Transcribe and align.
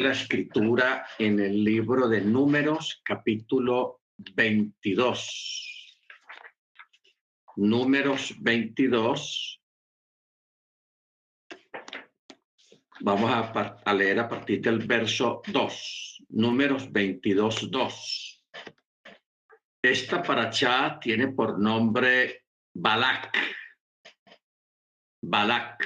la 0.00 0.12
escritura 0.12 1.06
en 1.18 1.38
el 1.40 1.62
libro 1.62 2.08
de 2.08 2.22
Números, 2.22 3.02
capítulo 3.04 4.00
22. 4.34 6.08
Números 7.56 8.34
22. 8.40 9.60
Vamos 13.00 13.30
a, 13.30 13.92
leer 13.92 14.20
a 14.20 14.28
partir 14.28 14.62
del 14.62 14.78
verso 14.86 15.42
2. 15.46 16.24
Números 16.30 16.90
22, 16.90 17.70
2. 17.70 18.44
Esta 19.82 20.22
paracha 20.22 20.98
tiene 20.98 21.28
por 21.28 21.58
nombre 21.58 22.46
Balak. 22.72 23.36
Balak. 25.20 25.84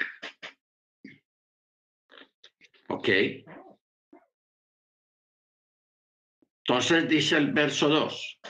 Ok. 2.91 3.09
Entonces 6.67 7.09
dice 7.09 7.37
el 7.37 7.53
verso 7.53 7.89
2. 7.89 8.41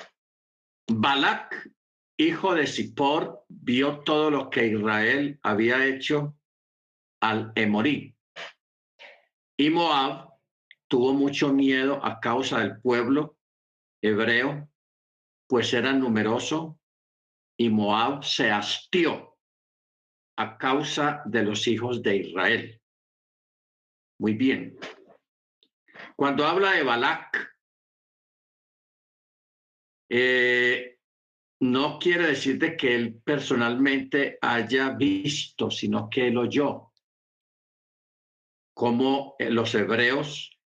Balak, 0.89 1.69
hijo 2.17 2.55
de 2.55 2.67
Zippor, 2.67 3.45
vio 3.49 4.01
todo 4.01 4.31
lo 4.31 4.51
que 4.51 4.69
Israel 4.69 5.39
había 5.43 5.85
hecho 5.85 6.37
al 7.21 7.51
Emorí. 7.57 8.15
Y 9.59 9.71
Moab 9.71 10.31
tuvo 10.87 11.13
mucho 11.13 11.53
miedo 11.53 12.05
a 12.05 12.21
causa 12.21 12.61
del 12.61 12.81
pueblo 12.81 13.37
hebreo, 14.01 14.69
pues 15.49 15.73
era 15.75 15.93
numeroso, 15.93 16.79
y 17.59 17.69
Moab 17.69 18.23
se 18.23 18.51
hastió 18.51 19.37
a 20.37 20.57
causa 20.57 21.23
de 21.25 21.43
los 21.43 21.67
hijos 21.67 22.03
de 22.03 22.17
Israel. 22.17 22.81
Muy 24.21 24.35
bien. 24.35 24.79
Cuando 26.17 26.47
habla 26.47 26.73
de 26.73 26.83
Balak, 26.85 27.54
eh, 30.17 31.01
no 31.61 31.99
quiere 31.99 32.29
decir 32.29 32.57
de 32.57 32.77
que 32.77 32.95
él 32.95 33.21
personalmente 33.25 34.39
haya 34.41 34.91
visto, 34.91 35.73
sino 35.73 36.09
que 36.09 36.29
él 36.29 36.39
oyó 36.39 36.93
cómo 38.75 39.35
eh, 39.41 39.51
los 39.51 39.75
hebreos 39.75 40.57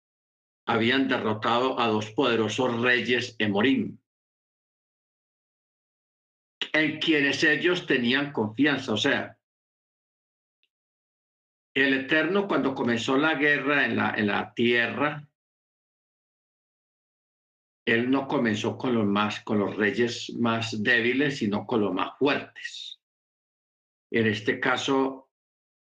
habían 0.66 1.08
derrotado 1.08 1.80
a 1.80 1.86
dos 1.86 2.10
poderosos 2.10 2.82
reyes 2.82 3.36
Emorim, 3.38 3.98
en 6.74 6.98
quienes 6.98 7.42
ellos 7.42 7.86
tenían 7.86 8.32
confianza. 8.32 8.92
O 8.92 8.98
sea, 8.98 9.38
el 11.74 11.94
Eterno 11.94 12.46
cuando 12.46 12.74
comenzó 12.74 13.16
la 13.16 13.34
guerra 13.34 13.86
en 13.86 13.96
la, 13.96 14.10
en 14.10 14.26
la 14.26 14.52
tierra, 14.52 15.27
él 17.90 18.10
no 18.10 18.26
comenzó 18.28 18.76
con 18.76 18.94
los 18.94 19.06
más, 19.06 19.40
con 19.40 19.58
los 19.58 19.76
reyes 19.76 20.32
más 20.38 20.82
débiles, 20.82 21.38
sino 21.38 21.66
con 21.66 21.80
los 21.80 21.92
más 21.92 22.18
fuertes. 22.18 23.00
En 24.10 24.26
este 24.26 24.60
caso 24.60 25.30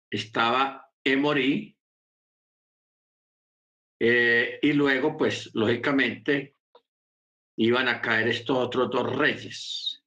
estaba 0.10 0.92
Emorí, 1.04 1.78
eh, 4.00 4.60
y 4.62 4.74
luego, 4.74 5.18
pues, 5.18 5.52
lógicamente, 5.54 6.56
iban 7.58 7.88
a 7.90 8.02
caer 8.02 8.30
estos 8.30 8.58
otros 8.58 8.90
dos 8.90 9.16
reyes. 9.16 10.04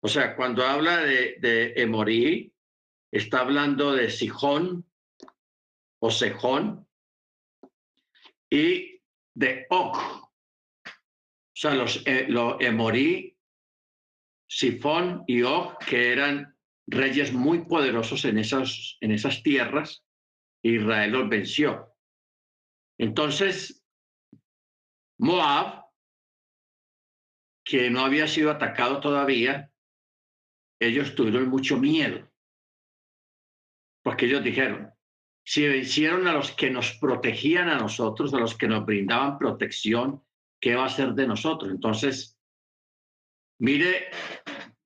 O 0.00 0.08
sea, 0.08 0.34
cuando 0.34 0.64
habla 0.64 0.98
de, 0.98 1.36
de 1.40 1.74
Emorí, 1.76 2.52
está 3.12 3.40
hablando 3.40 3.92
de 3.92 4.10
Sijón 4.10 4.84
o 6.00 6.10
Sejón 6.10 6.88
y 8.50 9.00
de 9.34 9.66
Og. 9.70 10.29
Sea, 11.60 11.74
los, 11.74 12.02
eh, 12.06 12.26
Emorí, 12.60 13.36
Sifón 14.48 15.24
y 15.26 15.42
Og, 15.42 15.76
que 15.78 16.10
eran 16.10 16.56
reyes 16.86 17.34
muy 17.34 17.66
poderosos 17.66 18.24
en 18.24 18.38
esas, 18.38 18.96
en 19.02 19.10
esas 19.10 19.42
tierras, 19.42 20.02
Israel 20.62 21.12
los 21.12 21.28
venció. 21.28 21.94
Entonces, 22.98 23.84
Moab, 25.18 25.84
que 27.62 27.90
no 27.90 28.06
había 28.06 28.26
sido 28.26 28.50
atacado 28.50 29.00
todavía, 29.00 29.70
ellos 30.80 31.14
tuvieron 31.14 31.50
mucho 31.50 31.76
miedo 31.76 32.26
porque 34.02 34.24
ellos 34.24 34.42
dijeron, 34.42 34.94
si 35.44 35.68
vencieron 35.68 36.26
a 36.26 36.32
los 36.32 36.52
que 36.52 36.70
nos 36.70 36.94
protegían 36.94 37.68
a 37.68 37.76
nosotros, 37.76 38.32
a 38.32 38.38
los 38.38 38.56
que 38.56 38.66
nos 38.66 38.86
brindaban 38.86 39.38
protección, 39.38 40.24
¿qué 40.60 40.74
va 40.74 40.86
a 40.86 40.90
ser 40.90 41.12
de 41.14 41.26
nosotros? 41.26 41.70
Entonces, 41.70 42.38
mire 43.58 44.10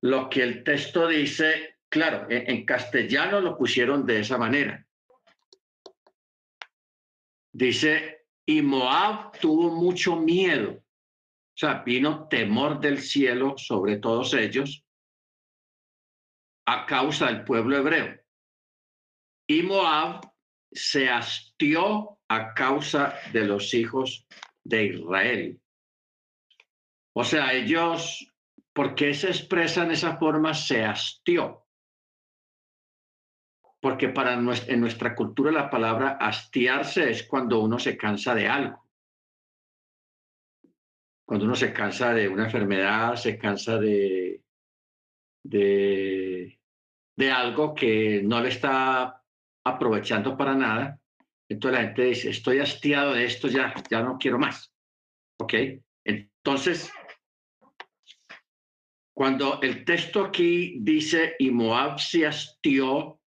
lo 0.00 0.28
que 0.28 0.42
el 0.42 0.64
texto 0.64 1.08
dice, 1.08 1.76
claro, 1.88 2.26
en, 2.30 2.64
castellano 2.64 3.40
lo 3.40 3.56
pusieron 3.56 4.06
de 4.06 4.20
esa 4.20 4.38
manera. 4.38 4.86
Dice, 7.52 8.26
y 8.46 8.62
Moab 8.62 9.38
tuvo 9.38 9.70
mucho 9.70 10.16
miedo, 10.16 10.72
o 10.72 11.56
sea, 11.56 11.82
vino 11.84 12.28
temor 12.28 12.80
del 12.80 13.00
cielo 13.00 13.54
sobre 13.56 13.96
todos 13.96 14.34
ellos 14.34 14.84
a 16.66 16.86
causa 16.86 17.26
del 17.26 17.44
pueblo 17.44 17.76
hebreo 17.76 18.24
y 19.46 19.62
Moab 19.62 20.20
se 20.72 21.08
hastió 21.08 22.18
a 22.28 22.54
causa 22.54 23.14
de 23.32 23.44
los 23.44 23.74
hijos 23.74 24.26
de 24.64 24.86
Israel. 24.86 25.60
O 27.16 27.22
sea, 27.22 27.52
ellos, 27.52 28.26
¿por 28.72 28.94
qué 28.94 29.14
se 29.14 29.28
expresan 29.28 29.90
esa 29.92 30.16
forma? 30.16 30.52
Se 30.52 30.84
hastió. 30.84 31.64
Porque 33.80 34.08
para 34.08 34.34
en 34.34 34.80
nuestra 34.80 35.14
cultura 35.14 35.52
la 35.52 35.70
palabra 35.70 36.18
hastiarse 36.20 37.10
es 37.10 37.22
cuando 37.22 37.60
uno 37.60 37.78
se 37.78 37.96
cansa 37.96 38.34
de 38.34 38.48
algo. 38.48 38.82
Cuando 41.24 41.46
uno 41.46 41.54
se 41.54 41.72
cansa 41.72 42.12
de 42.12 42.28
una 42.28 42.44
enfermedad, 42.44 43.14
se 43.16 43.38
cansa 43.38 43.78
de, 43.78 44.42
de, 45.44 46.58
de 47.16 47.30
algo 47.30 47.74
que 47.74 48.22
no 48.24 48.40
le 48.40 48.48
está 48.48 49.22
aprovechando 49.64 50.36
para 50.36 50.54
nada. 50.54 51.00
Entonces 51.48 51.80
la 51.80 51.86
gente 51.86 52.02
dice, 52.06 52.30
estoy 52.30 52.58
hastiado 52.58 53.12
de 53.12 53.24
esto, 53.24 53.48
ya, 53.48 53.72
ya 53.88 54.02
no 54.02 54.18
quiero 54.18 54.38
más. 54.38 54.72
¿Ok? 55.38 55.54
Entonces, 56.04 56.92
cuando 59.14 59.60
el 59.62 59.84
texto 59.84 60.24
aquí 60.24 60.78
dice, 60.80 61.36
y 61.38 61.50
Moab 61.50 62.00
se 62.00 62.26
hastió 62.26 63.20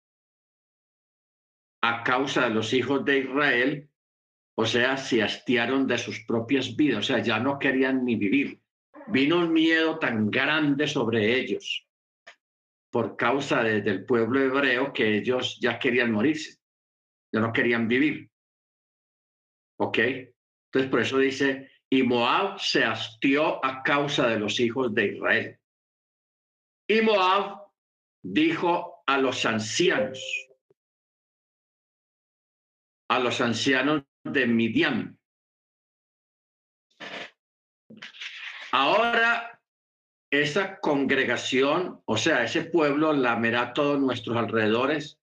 a 1.83 2.03
causa 2.03 2.49
de 2.49 2.55
los 2.55 2.73
hijos 2.73 3.05
de 3.05 3.19
Israel, 3.19 3.89
o 4.57 4.65
sea, 4.65 4.97
se 4.97 5.21
hastiaron 5.21 5.85
de 5.85 5.99
sus 5.99 6.25
propias 6.25 6.75
vidas, 6.75 6.99
o 6.99 7.03
sea, 7.03 7.19
ya 7.19 7.39
no 7.39 7.59
querían 7.59 8.03
ni 8.03 8.15
vivir. 8.15 8.59
Vino 9.07 9.37
un 9.37 9.53
miedo 9.53 9.99
tan 9.99 10.31
grande 10.31 10.87
sobre 10.87 11.37
ellos 11.39 11.85
por 12.89 13.17
causa 13.17 13.61
del 13.61 14.05
pueblo 14.05 14.39
hebreo 14.39 14.93
que 14.93 15.17
ellos 15.17 15.59
ya 15.61 15.77
querían 15.77 16.11
morirse, 16.11 16.61
ya 17.31 17.41
no 17.41 17.51
querían 17.51 17.87
vivir. 17.87 18.31
¿Ok? 19.77 19.97
Entonces 19.99 20.89
por 20.89 21.01
eso 21.01 21.17
dice, 21.17 21.69
y 21.89 22.03
Moab 22.03 22.57
se 22.59 22.85
hastió 22.85 23.63
a 23.63 23.83
causa 23.83 24.27
de 24.29 24.39
los 24.39 24.59
hijos 24.59 24.95
de 24.95 25.07
Israel. 25.07 25.59
Y 26.87 27.01
Moab 27.01 27.61
dijo 28.23 29.03
a 29.07 29.17
los 29.17 29.45
ancianos, 29.45 30.19
a 33.09 33.19
los 33.19 33.41
ancianos 33.41 34.03
de 34.23 34.45
Midian, 34.45 35.19
ahora 38.71 39.59
esa 40.29 40.79
congregación, 40.79 42.01
o 42.05 42.17
sea, 42.17 42.43
ese 42.43 42.65
pueblo 42.65 43.13
lamerá 43.13 43.73
todos 43.73 43.99
nuestros 43.99 44.37
alrededores 44.37 45.19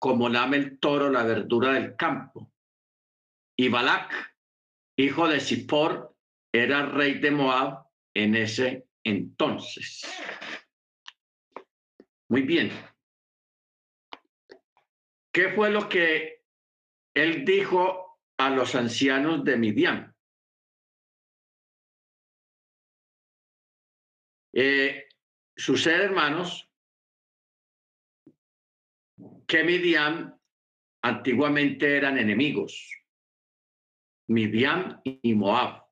como 0.00 0.28
lame 0.28 0.56
el 0.56 0.78
toro 0.78 1.10
la 1.10 1.22
verdura 1.22 1.74
del 1.74 1.94
campo. 1.94 2.50
Y 3.56 3.68
Balak, 3.68 4.34
hijo 4.96 5.28
de 5.28 5.40
Zippor, 5.40 6.16
era 6.52 6.86
rey 6.86 7.18
de 7.18 7.30
Moab 7.30 7.86
en 8.14 8.34
ese 8.34 8.88
entonces. 9.04 10.02
Muy 12.30 12.42
bien. 12.42 12.70
¿Qué 15.32 15.48
fue 15.50 15.70
lo 15.70 15.88
que 15.88 16.44
él 17.14 17.44
dijo 17.44 18.20
a 18.38 18.50
los 18.50 18.74
ancianos 18.76 19.44
de 19.44 19.56
Midian? 19.56 20.14
Eh, 24.52 25.08
sucede, 25.56 26.04
hermanos, 26.04 26.70
que 29.46 29.64
Midian 29.64 30.40
antiguamente 31.02 31.96
eran 31.96 32.16
enemigos 32.16 33.00
Midian 34.28 35.00
y 35.04 35.34
Moab. 35.34 35.84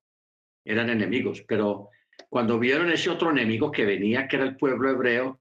Eran 0.65 0.91
enemigos, 0.91 1.43
pero 1.49 1.91
cuando 2.29 2.61
vieron 2.61 2.91
ese 2.93 3.11
otro 3.11 3.31
enemigo 3.31 3.73
que 3.73 3.85
venía, 3.85 4.29
que 4.29 4.37
era 4.37 4.45
el 4.45 4.57
pueblo 4.57 4.91
hebreo, 4.91 5.38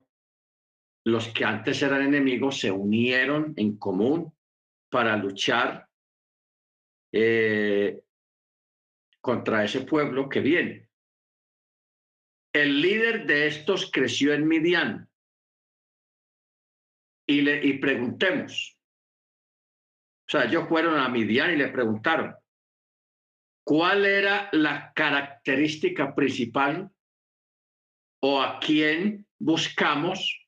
los 1.08 1.30
que 1.30 1.46
antes 1.46 1.82
eran 1.82 2.02
enemigos 2.02 2.60
se 2.60 2.70
unieron 2.70 3.54
en 3.56 3.78
común 3.78 4.34
para 4.90 5.16
luchar 5.16 5.88
eh, 7.14 8.04
contra 9.22 9.64
ese 9.64 9.82
pueblo 9.82 10.28
que 10.28 10.42
viene. 10.42 10.90
El 12.54 12.82
líder 12.82 13.26
de 13.26 13.48
estos 13.48 13.90
creció 13.90 14.34
en 14.34 14.50
Midian. 14.50 15.10
Y, 17.26 17.40
le, 17.40 17.66
y 17.66 17.78
preguntemos. 17.78 18.78
O 20.28 20.30
sea, 20.30 20.44
ellos 20.44 20.68
fueron 20.68 21.00
a 21.00 21.08
Midian 21.08 21.54
y 21.54 21.56
le 21.56 21.70
preguntaron, 21.70 22.36
¿cuál 23.64 24.06
era 24.06 24.50
la 24.52 24.92
característica 24.94 26.14
principal 26.14 26.92
o 28.22 28.42
a 28.42 28.60
quién 28.60 29.26
buscamos 29.40 30.47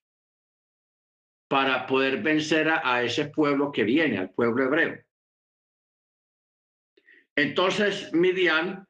para 1.50 1.88
poder 1.88 2.22
vencer 2.22 2.70
a, 2.70 3.02
ese 3.04 3.26
pueblo 3.26 3.72
que 3.72 3.84
viene, 3.84 4.20
al 4.20 4.30
pueblo 4.30 4.66
hebreo. 4.66 5.04
Entonces, 7.36 8.14
Midian 8.14 8.88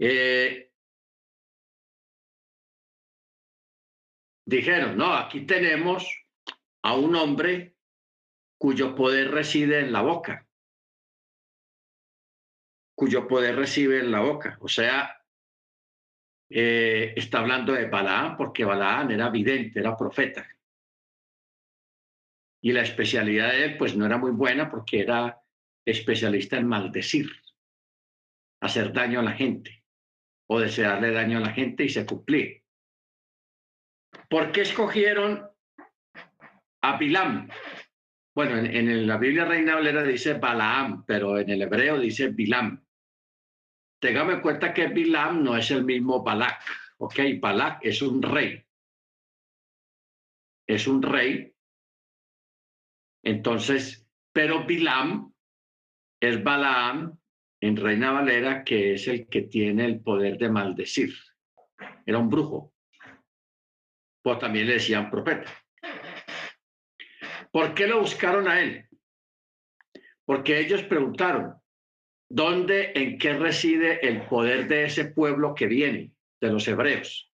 eh, 0.00 0.72
dijeron, 4.44 4.96
no, 4.96 5.14
aquí 5.14 5.46
tenemos 5.46 6.04
a 6.82 6.96
un 6.96 7.14
hombre 7.14 7.76
cuyo 8.58 8.96
poder 8.96 9.30
reside 9.30 9.78
en 9.78 9.92
la 9.92 10.02
boca, 10.02 10.48
cuyo 12.96 13.28
poder 13.28 13.54
reside 13.54 14.00
en 14.00 14.10
la 14.10 14.20
boca. 14.20 14.58
O 14.60 14.68
sea, 14.68 15.17
eh, 16.50 17.12
está 17.16 17.40
hablando 17.40 17.72
de 17.72 17.86
Balaam 17.86 18.36
porque 18.36 18.64
Balaam 18.64 19.10
era 19.10 19.28
vidente, 19.28 19.80
era 19.80 19.96
profeta. 19.96 20.46
Y 22.60 22.72
la 22.72 22.82
especialidad 22.82 23.50
de 23.50 23.64
él 23.64 23.76
pues 23.76 23.96
no 23.96 24.06
era 24.06 24.18
muy 24.18 24.32
buena 24.32 24.70
porque 24.70 25.00
era 25.00 25.40
especialista 25.84 26.56
en 26.56 26.66
maldecir, 26.66 27.30
hacer 28.60 28.92
daño 28.92 29.20
a 29.20 29.24
la 29.24 29.32
gente 29.32 29.84
o 30.48 30.60
desearle 30.60 31.12
daño 31.12 31.38
a 31.38 31.42
la 31.42 31.52
gente 31.52 31.84
y 31.84 31.88
se 31.88 32.06
cumplía. 32.06 32.60
¿Por 34.28 34.52
qué 34.52 34.62
escogieron 34.62 35.48
a 36.82 36.96
Bilam? 36.98 37.48
Bueno, 38.34 38.56
en, 38.56 39.06
la 39.06 39.16
Biblia 39.16 39.44
Reina 39.44 39.74
Valera 39.74 40.02
dice 40.02 40.34
Balaam, 40.34 41.04
pero 41.04 41.38
en 41.38 41.50
el 41.50 41.62
hebreo 41.62 41.98
dice 41.98 42.28
Bilam. 42.28 42.84
Tengamos 44.00 44.34
en 44.34 44.40
cuenta 44.40 44.72
que 44.72 44.86
Bilam 44.86 45.42
no 45.42 45.56
es 45.56 45.70
el 45.70 45.84
mismo 45.84 46.22
Balak, 46.22 46.62
¿ok? 46.98 47.20
Balak 47.40 47.84
es 47.84 48.00
un 48.00 48.22
rey. 48.22 48.64
Es 50.66 50.86
un 50.86 51.02
rey. 51.02 51.52
Entonces, 53.24 54.06
pero 54.32 54.64
Bilam 54.64 55.32
es 56.20 56.42
Balaam 56.42 57.18
en 57.60 57.76
Reina 57.76 58.12
Valera, 58.12 58.62
que 58.62 58.94
es 58.94 59.08
el 59.08 59.28
que 59.28 59.42
tiene 59.42 59.84
el 59.86 60.00
poder 60.00 60.38
de 60.38 60.48
maldecir. 60.48 61.12
Era 62.06 62.18
un 62.18 62.28
brujo. 62.28 62.72
Pues 64.22 64.38
también 64.38 64.66
le 64.66 64.74
decían 64.74 65.10
profeta. 65.10 65.50
¿Por 67.50 67.74
qué 67.74 67.86
lo 67.86 68.00
buscaron 68.00 68.46
a 68.46 68.60
él? 68.60 68.88
Porque 70.24 70.60
ellos 70.60 70.82
preguntaron, 70.84 71.54
¿Dónde, 72.30 72.92
en 72.94 73.18
qué 73.18 73.32
reside 73.32 74.06
el 74.06 74.22
poder 74.26 74.68
de 74.68 74.84
ese 74.84 75.06
pueblo 75.06 75.54
que 75.54 75.66
viene, 75.66 76.12
de 76.40 76.48
los 76.50 76.68
hebreos? 76.68 77.32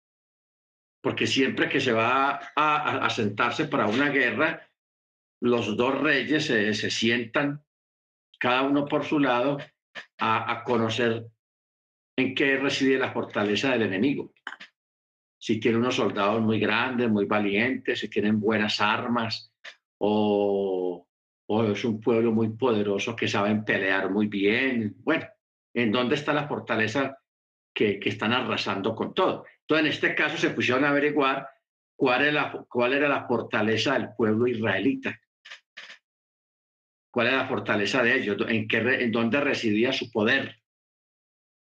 Porque 1.02 1.26
siempre 1.26 1.68
que 1.68 1.80
se 1.80 1.92
va 1.92 2.40
a, 2.54 3.10
sentarse 3.10 3.66
para 3.66 3.88
una 3.88 4.10
guerra, 4.10 4.68
los 5.40 5.76
dos 5.76 6.00
reyes 6.00 6.46
se, 6.46 6.90
sientan, 6.90 7.62
cada 8.38 8.62
uno 8.62 8.86
por 8.86 9.04
su 9.04 9.18
lado, 9.18 9.58
a, 10.18 10.52
a 10.52 10.64
conocer 10.64 11.26
en 12.16 12.34
qué 12.34 12.56
reside 12.56 12.98
la 12.98 13.12
fortaleza 13.12 13.72
del 13.72 13.82
enemigo. 13.82 14.32
Si 15.38 15.58
tiene 15.58 15.78
unos 15.78 15.96
soldados 15.96 16.40
muy 16.40 16.58
grandes, 16.58 17.10
muy 17.10 17.26
valientes, 17.26 17.98
si 17.98 18.08
tienen 18.08 18.40
buenas 18.40 18.80
armas 18.80 19.52
o 19.98 21.06
o 21.46 21.64
es 21.64 21.84
un 21.84 22.00
pueblo 22.00 22.32
muy 22.32 22.50
poderoso 22.50 23.14
que 23.14 23.28
saben 23.28 23.64
pelear 23.64 24.10
muy 24.10 24.26
bien. 24.26 24.96
Bueno, 24.98 25.26
¿en 25.74 25.92
dónde 25.92 26.14
está 26.14 26.32
la 26.32 26.48
fortaleza 26.48 27.18
que, 27.72 28.00
están 28.04 28.32
arrasando 28.32 28.94
con 28.94 29.14
todo? 29.14 29.44
Entonces, 29.60 29.86
en 29.86 29.92
este 29.92 30.14
caso 30.14 30.36
se 30.36 30.50
pusieron 30.50 30.84
a 30.84 30.90
averiguar 30.90 31.48
cuál 31.96 32.22
era 32.22 32.32
la, 32.32 32.64
cuál 32.68 32.94
era 32.94 33.08
la 33.08 33.26
fortaleza 33.26 33.94
del 33.94 34.10
pueblo 34.16 34.46
israelita. 34.46 35.18
¿Cuál 37.10 37.28
era 37.28 37.36
la 37.38 37.48
fortaleza 37.48 38.02
de 38.02 38.16
ellos? 38.16 38.36
¿En, 38.48 38.66
qué, 38.66 38.78
en 38.78 39.12
dónde 39.12 39.40
residía 39.40 39.92
su 39.92 40.10
poder? 40.10 40.60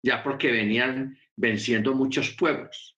Ya 0.03 0.23
porque 0.23 0.51
venían 0.51 1.17
venciendo 1.37 1.95
muchos 1.95 2.31
pueblos. 2.31 2.97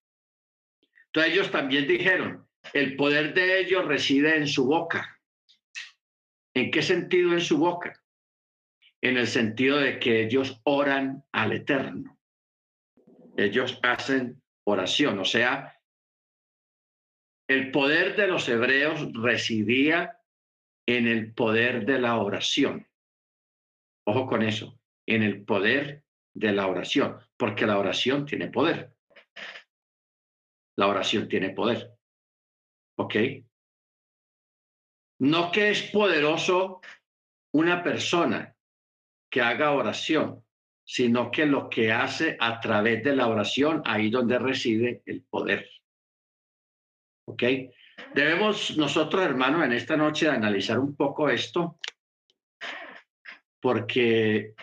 Entonces 1.06 1.32
ellos 1.32 1.50
también 1.50 1.86
dijeron, 1.86 2.48
el 2.72 2.96
poder 2.96 3.34
de 3.34 3.60
ellos 3.60 3.84
reside 3.84 4.36
en 4.36 4.46
su 4.46 4.66
boca. 4.66 5.19
¿En 6.54 6.70
qué 6.70 6.82
sentido 6.82 7.32
en 7.32 7.40
su 7.40 7.58
boca? 7.58 7.92
En 9.02 9.16
el 9.16 9.26
sentido 9.26 9.78
de 9.78 9.98
que 9.98 10.24
ellos 10.24 10.60
oran 10.64 11.24
al 11.32 11.52
Eterno. 11.52 12.18
Ellos 13.36 13.78
hacen 13.82 14.42
oración, 14.64 15.18
o 15.18 15.24
sea, 15.24 15.80
el 17.48 17.70
poder 17.72 18.16
de 18.16 18.28
los 18.28 18.48
hebreos 18.48 19.12
residía 19.12 20.20
en 20.86 21.08
el 21.08 21.34
poder 21.34 21.84
de 21.84 21.98
la 21.98 22.16
oración. 22.16 22.86
Ojo 24.06 24.26
con 24.26 24.42
eso, 24.42 24.78
en 25.06 25.22
el 25.22 25.44
poder 25.44 26.04
de 26.32 26.52
la 26.52 26.66
oración, 26.66 27.18
porque 27.36 27.66
la 27.66 27.78
oración 27.78 28.26
tiene 28.26 28.48
poder. 28.48 28.94
La 30.76 30.88
oración 30.88 31.28
tiene 31.28 31.50
poder. 31.50 31.90
¿Ok? 32.96 33.16
No 35.20 35.50
que 35.52 35.70
es 35.70 35.82
poderoso 35.82 36.80
una 37.52 37.82
persona 37.82 38.56
que 39.30 39.42
haga 39.42 39.72
oración, 39.72 40.44
sino 40.84 41.30
que 41.30 41.46
lo 41.46 41.68
que 41.68 41.92
hace 41.92 42.36
a 42.40 42.58
través 42.58 43.04
de 43.04 43.14
la 43.14 43.28
oración, 43.28 43.82
ahí 43.84 44.10
donde 44.10 44.38
reside 44.38 45.02
el 45.04 45.22
poder. 45.22 45.68
¿Ok? 47.26 47.42
Debemos 48.14 48.76
nosotros, 48.76 49.22
hermanos, 49.22 49.64
en 49.64 49.72
esta 49.72 49.96
noche 49.96 50.28
analizar 50.28 50.78
un 50.78 50.96
poco 50.96 51.28
esto, 51.28 51.78
porque 53.60 54.54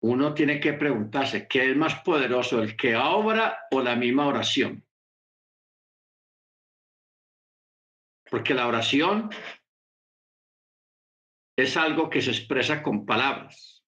uno 0.00 0.34
tiene 0.34 0.58
que 0.58 0.72
preguntarse, 0.72 1.46
¿qué 1.46 1.70
es 1.70 1.76
más 1.76 2.00
poderoso, 2.02 2.60
el 2.60 2.76
que 2.76 2.96
obra 2.96 3.66
o 3.70 3.80
la 3.80 3.94
misma 3.94 4.26
oración? 4.26 4.84
Porque 8.30 8.54
la 8.54 8.66
oración 8.66 9.30
es 11.56 11.76
algo 11.76 12.10
que 12.10 12.22
se 12.22 12.30
expresa 12.30 12.82
con 12.82 13.06
palabras. 13.06 13.84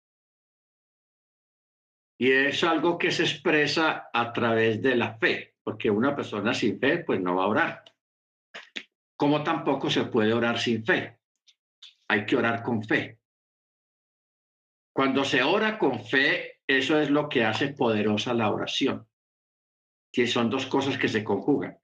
Y 2.20 2.32
es 2.32 2.64
algo 2.64 2.98
que 2.98 3.10
se 3.10 3.22
expresa 3.22 4.10
a 4.12 4.32
través 4.32 4.82
de 4.82 4.96
la 4.96 5.18
fe, 5.18 5.56
porque 5.62 5.90
una 5.90 6.16
persona 6.16 6.52
sin 6.54 6.80
fe 6.80 7.04
pues 7.04 7.20
no 7.20 7.36
va 7.36 7.44
a 7.44 7.48
orar. 7.48 7.84
Como 9.16 9.42
tampoco 9.42 9.90
se 9.90 10.04
puede 10.04 10.32
orar 10.32 10.58
sin 10.58 10.84
fe. 10.84 11.20
Hay 12.08 12.24
que 12.24 12.36
orar 12.36 12.62
con 12.62 12.82
fe. 12.82 13.20
Cuando 14.92 15.24
se 15.24 15.42
ora 15.42 15.78
con 15.78 16.04
fe, 16.04 16.60
eso 16.66 16.98
es 16.98 17.10
lo 17.10 17.28
que 17.28 17.44
hace 17.44 17.68
poderosa 17.68 18.34
la 18.34 18.50
oración. 18.50 19.06
Que 20.12 20.26
son 20.26 20.50
dos 20.50 20.66
cosas 20.66 20.98
que 20.98 21.08
se 21.08 21.22
conjugan 21.22 21.78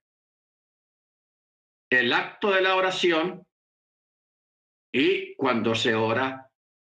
el 1.99 2.13
acto 2.13 2.51
de 2.51 2.61
la 2.61 2.75
oración 2.75 3.45
y 4.91 5.35
cuando 5.35 5.75
se 5.75 5.93
ora 5.93 6.49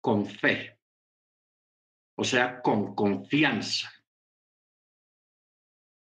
con 0.01 0.25
fe, 0.25 0.79
o 2.15 2.23
sea, 2.23 2.61
con 2.61 2.95
confianza, 2.95 3.91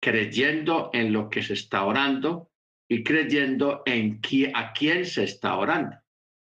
creyendo 0.01 0.91
en 0.93 1.13
lo 1.13 1.29
que 1.29 1.43
se 1.43 1.55
está 1.55 1.85
orando 1.85 2.51
y 2.89 3.03
creyendo 3.03 3.83
en 3.87 4.21
a 4.55 4.73
quién 4.73 5.07
se 5.07 5.25
está 5.25 5.57
orando, 5.57 5.97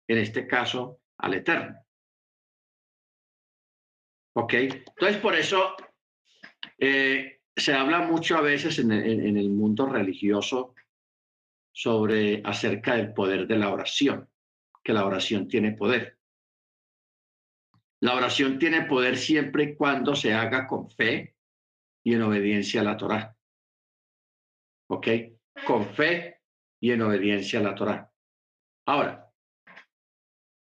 en 0.08 0.18
este 0.18 0.46
caso 0.46 1.00
al 1.18 1.34
Eterno. 1.34 1.78
¿Ok? 4.36 4.54
Entonces, 4.54 5.18
por 5.18 5.34
eso 5.34 5.76
eh, 6.78 7.40
se 7.54 7.72
habla 7.72 8.00
mucho 8.00 8.36
a 8.36 8.40
veces 8.40 8.78
en 8.78 8.90
el 8.92 9.50
mundo 9.50 9.86
religioso 9.86 10.73
sobre 11.76 12.40
acerca 12.44 12.94
del 12.94 13.12
poder 13.12 13.48
de 13.48 13.58
la 13.58 13.70
oración, 13.70 14.30
que 14.82 14.92
la 14.92 15.04
oración 15.04 15.48
tiene 15.48 15.72
poder. 15.72 16.18
La 18.00 18.14
oración 18.14 18.60
tiene 18.60 18.82
poder 18.82 19.16
siempre 19.16 19.64
y 19.64 19.74
cuando 19.74 20.14
se 20.14 20.32
haga 20.32 20.68
con 20.68 20.88
fe 20.88 21.34
y 22.04 22.14
en 22.14 22.22
obediencia 22.22 22.80
a 22.80 22.84
la 22.84 22.96
Torá. 22.96 23.36
¿Ok? 24.88 25.08
Con 25.66 25.92
fe 25.94 26.42
y 26.78 26.92
en 26.92 27.02
obediencia 27.02 27.58
a 27.58 27.62
la 27.62 27.74
Torá. 27.74 28.12
Ahora, 28.86 29.32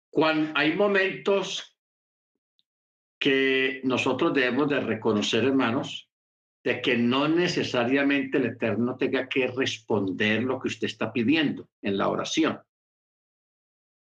cuando 0.09 0.57
hay 0.57 0.75
momentos 0.75 1.77
que 3.19 3.81
nosotros 3.83 4.33
debemos 4.33 4.69
de 4.69 4.79
reconocer, 4.79 5.43
hermanos, 5.43 6.09
de 6.65 6.81
que 6.81 6.98
no 6.98 7.27
necesariamente 7.27 8.39
el 8.39 8.48
Eterno 8.48 8.98
tenga 8.98 9.29
que 9.29 9.45
responder 9.45 10.41
lo 10.41 10.60
que 10.60 10.69
usted 10.69 10.88
está 10.88 11.13
pidiendo 11.13 11.69
en 11.84 11.95
la 11.95 12.10
oración, 12.10 12.60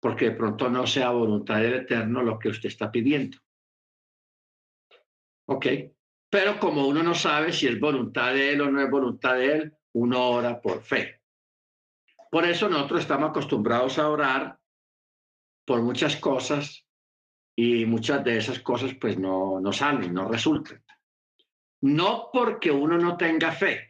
porque 0.00 0.26
de 0.26 0.36
pronto 0.36 0.70
no 0.70 0.86
sea 0.86 1.10
voluntad 1.10 1.60
del 1.60 1.74
Eterno 1.74 2.22
lo 2.22 2.38
que 2.38 2.50
usted 2.50 2.68
está 2.68 2.92
pidiendo. 2.92 3.36
¿Ok? 5.48 5.66
Pero 6.30 6.60
como 6.60 6.86
uno 6.86 7.02
no 7.02 7.16
sabe 7.16 7.52
si 7.52 7.66
es 7.66 7.80
voluntad 7.80 8.32
de 8.32 8.52
Él 8.52 8.60
o 8.60 8.70
no 8.70 8.80
es 8.80 8.88
voluntad 8.88 9.34
de 9.34 9.52
Él, 9.54 9.76
uno 9.94 10.30
ora 10.30 10.60
por 10.60 10.82
fe. 10.82 11.20
Por 12.30 12.44
eso 12.44 12.68
nosotros 12.68 13.00
estamos 13.00 13.30
acostumbrados 13.30 13.98
a 13.98 14.08
orar 14.08 14.56
por 15.66 15.82
muchas 15.82 16.14
cosas 16.14 16.86
y 17.56 17.86
muchas 17.86 18.22
de 18.22 18.38
esas 18.38 18.60
cosas 18.60 18.94
pues 18.94 19.18
no, 19.18 19.58
no 19.58 19.72
salen, 19.72 20.14
no 20.14 20.28
resultan. 20.28 20.80
No 21.82 22.30
porque 22.32 22.70
uno 22.70 22.96
no 22.98 23.16
tenga 23.16 23.52
fe. 23.52 23.86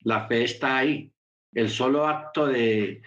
La 0.00 0.26
fe 0.26 0.44
está 0.44 0.78
ahí. 0.78 1.12
El 1.52 1.70
solo 1.70 2.06
acto 2.06 2.46
de, 2.46 3.02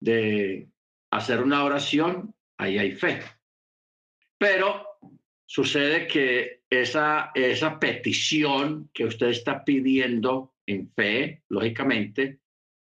de 0.00 0.68
hacer 1.10 1.42
una 1.42 1.64
oración, 1.64 2.34
ahí 2.56 2.78
hay 2.78 2.92
fe. 2.92 3.20
Pero 4.38 4.86
sucede 5.46 6.06
que 6.06 6.62
esa, 6.68 7.30
esa 7.34 7.78
petición 7.78 8.90
que 8.92 9.04
usted 9.04 9.28
está 9.28 9.64
pidiendo 9.64 10.54
en 10.66 10.90
fe, 10.90 11.42
lógicamente, 11.48 12.40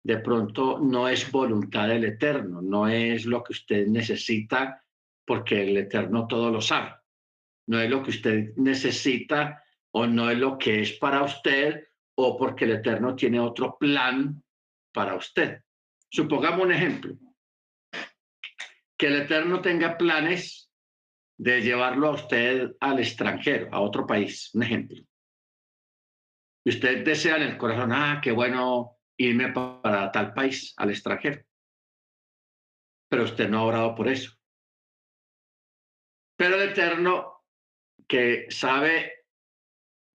de 0.05 0.19
pronto 0.19 0.79
no 0.79 1.09
es 1.09 1.31
voluntad 1.31 1.89
del 1.89 2.05
Eterno, 2.05 2.61
no 2.61 2.89
es 2.89 3.25
lo 3.25 3.43
que 3.43 3.53
usted 3.53 3.87
necesita 3.87 4.85
porque 5.25 5.63
el 5.63 5.77
Eterno 5.77 6.27
todo 6.27 6.51
lo 6.51 6.61
sabe. 6.61 6.93
No 7.69 7.81
es 7.81 7.89
lo 7.89 8.03
que 8.03 8.11
usted 8.11 8.53
necesita 8.57 9.63
o 9.95 10.07
no 10.07 10.31
es 10.31 10.39
lo 10.39 10.59
que 10.59 10.81
es 10.81 10.93
para 10.93 11.23
usted 11.23 11.89
o 12.15 12.37
porque 12.37 12.65
el 12.65 12.73
Eterno 12.73 13.15
tiene 13.15 13.41
otro 13.41 13.77
plan 13.79 14.43
para 14.93 15.15
usted. 15.15 15.63
Supongamos 16.11 16.67
un 16.67 16.73
ejemplo. 16.73 17.17
Que 18.99 19.07
el 19.07 19.23
Eterno 19.23 19.61
tenga 19.61 19.97
planes 19.97 20.71
de 21.39 21.63
llevarlo 21.63 22.09
a 22.09 22.13
usted 22.13 22.77
al 22.81 23.01
extranjero, 23.01 23.69
a 23.73 23.81
otro 23.81 24.07
país, 24.07 24.55
un 24.55 24.63
ejemplo. 24.63 25.03
Y 26.65 26.71
usted 26.71 27.05
desea 27.05 27.37
en 27.37 27.43
el 27.43 27.59
corazón, 27.59 27.93
ah, 27.93 28.21
qué 28.23 28.31
bueno 28.31 28.99
irme 29.17 29.53
para 29.53 30.13
tal 30.13 30.33
país, 30.33 30.75
al 30.77 30.91
extranjero. 30.91 31.43
Pero 33.09 33.25
usted 33.25 33.49
no 33.49 33.59
ha 33.59 33.65
orado 33.65 33.95
por 33.95 34.09
eso. 34.09 34.33
Pero 36.37 36.57
el 36.57 36.71
Eterno, 36.71 37.45
que 38.07 38.47
sabe, 38.51 39.22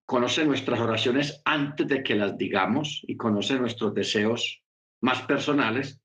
conoce 0.08 0.42
nuestras 0.46 0.80
oraciones 0.80 1.42
antes 1.44 1.86
de 1.86 2.02
que 2.02 2.14
las 2.14 2.38
digamos 2.38 3.04
y 3.06 3.18
conoce 3.18 3.58
nuestros 3.58 3.92
deseos 3.92 4.62
más 5.02 5.20
personales. 5.22 6.00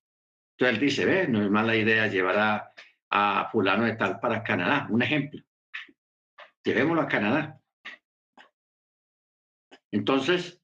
Entonces 0.51 0.75
él 0.75 0.79
dice, 0.85 1.05
ve, 1.05 1.27
no 1.29 1.41
es 1.41 1.49
mala 1.49 1.73
idea 1.73 2.07
llevar 2.07 2.37
a, 2.37 2.73
a 3.09 3.49
fulano 3.49 3.85
de 3.85 3.95
tal 3.95 4.19
para 4.19 4.43
Canadá. 4.43 4.87
Un 4.89 5.03
ejemplo. 5.03 5.41
Llevémoslo 6.65 7.01
a 7.01 7.07
Canadá. 7.07 7.57
Entonces, 9.89 10.61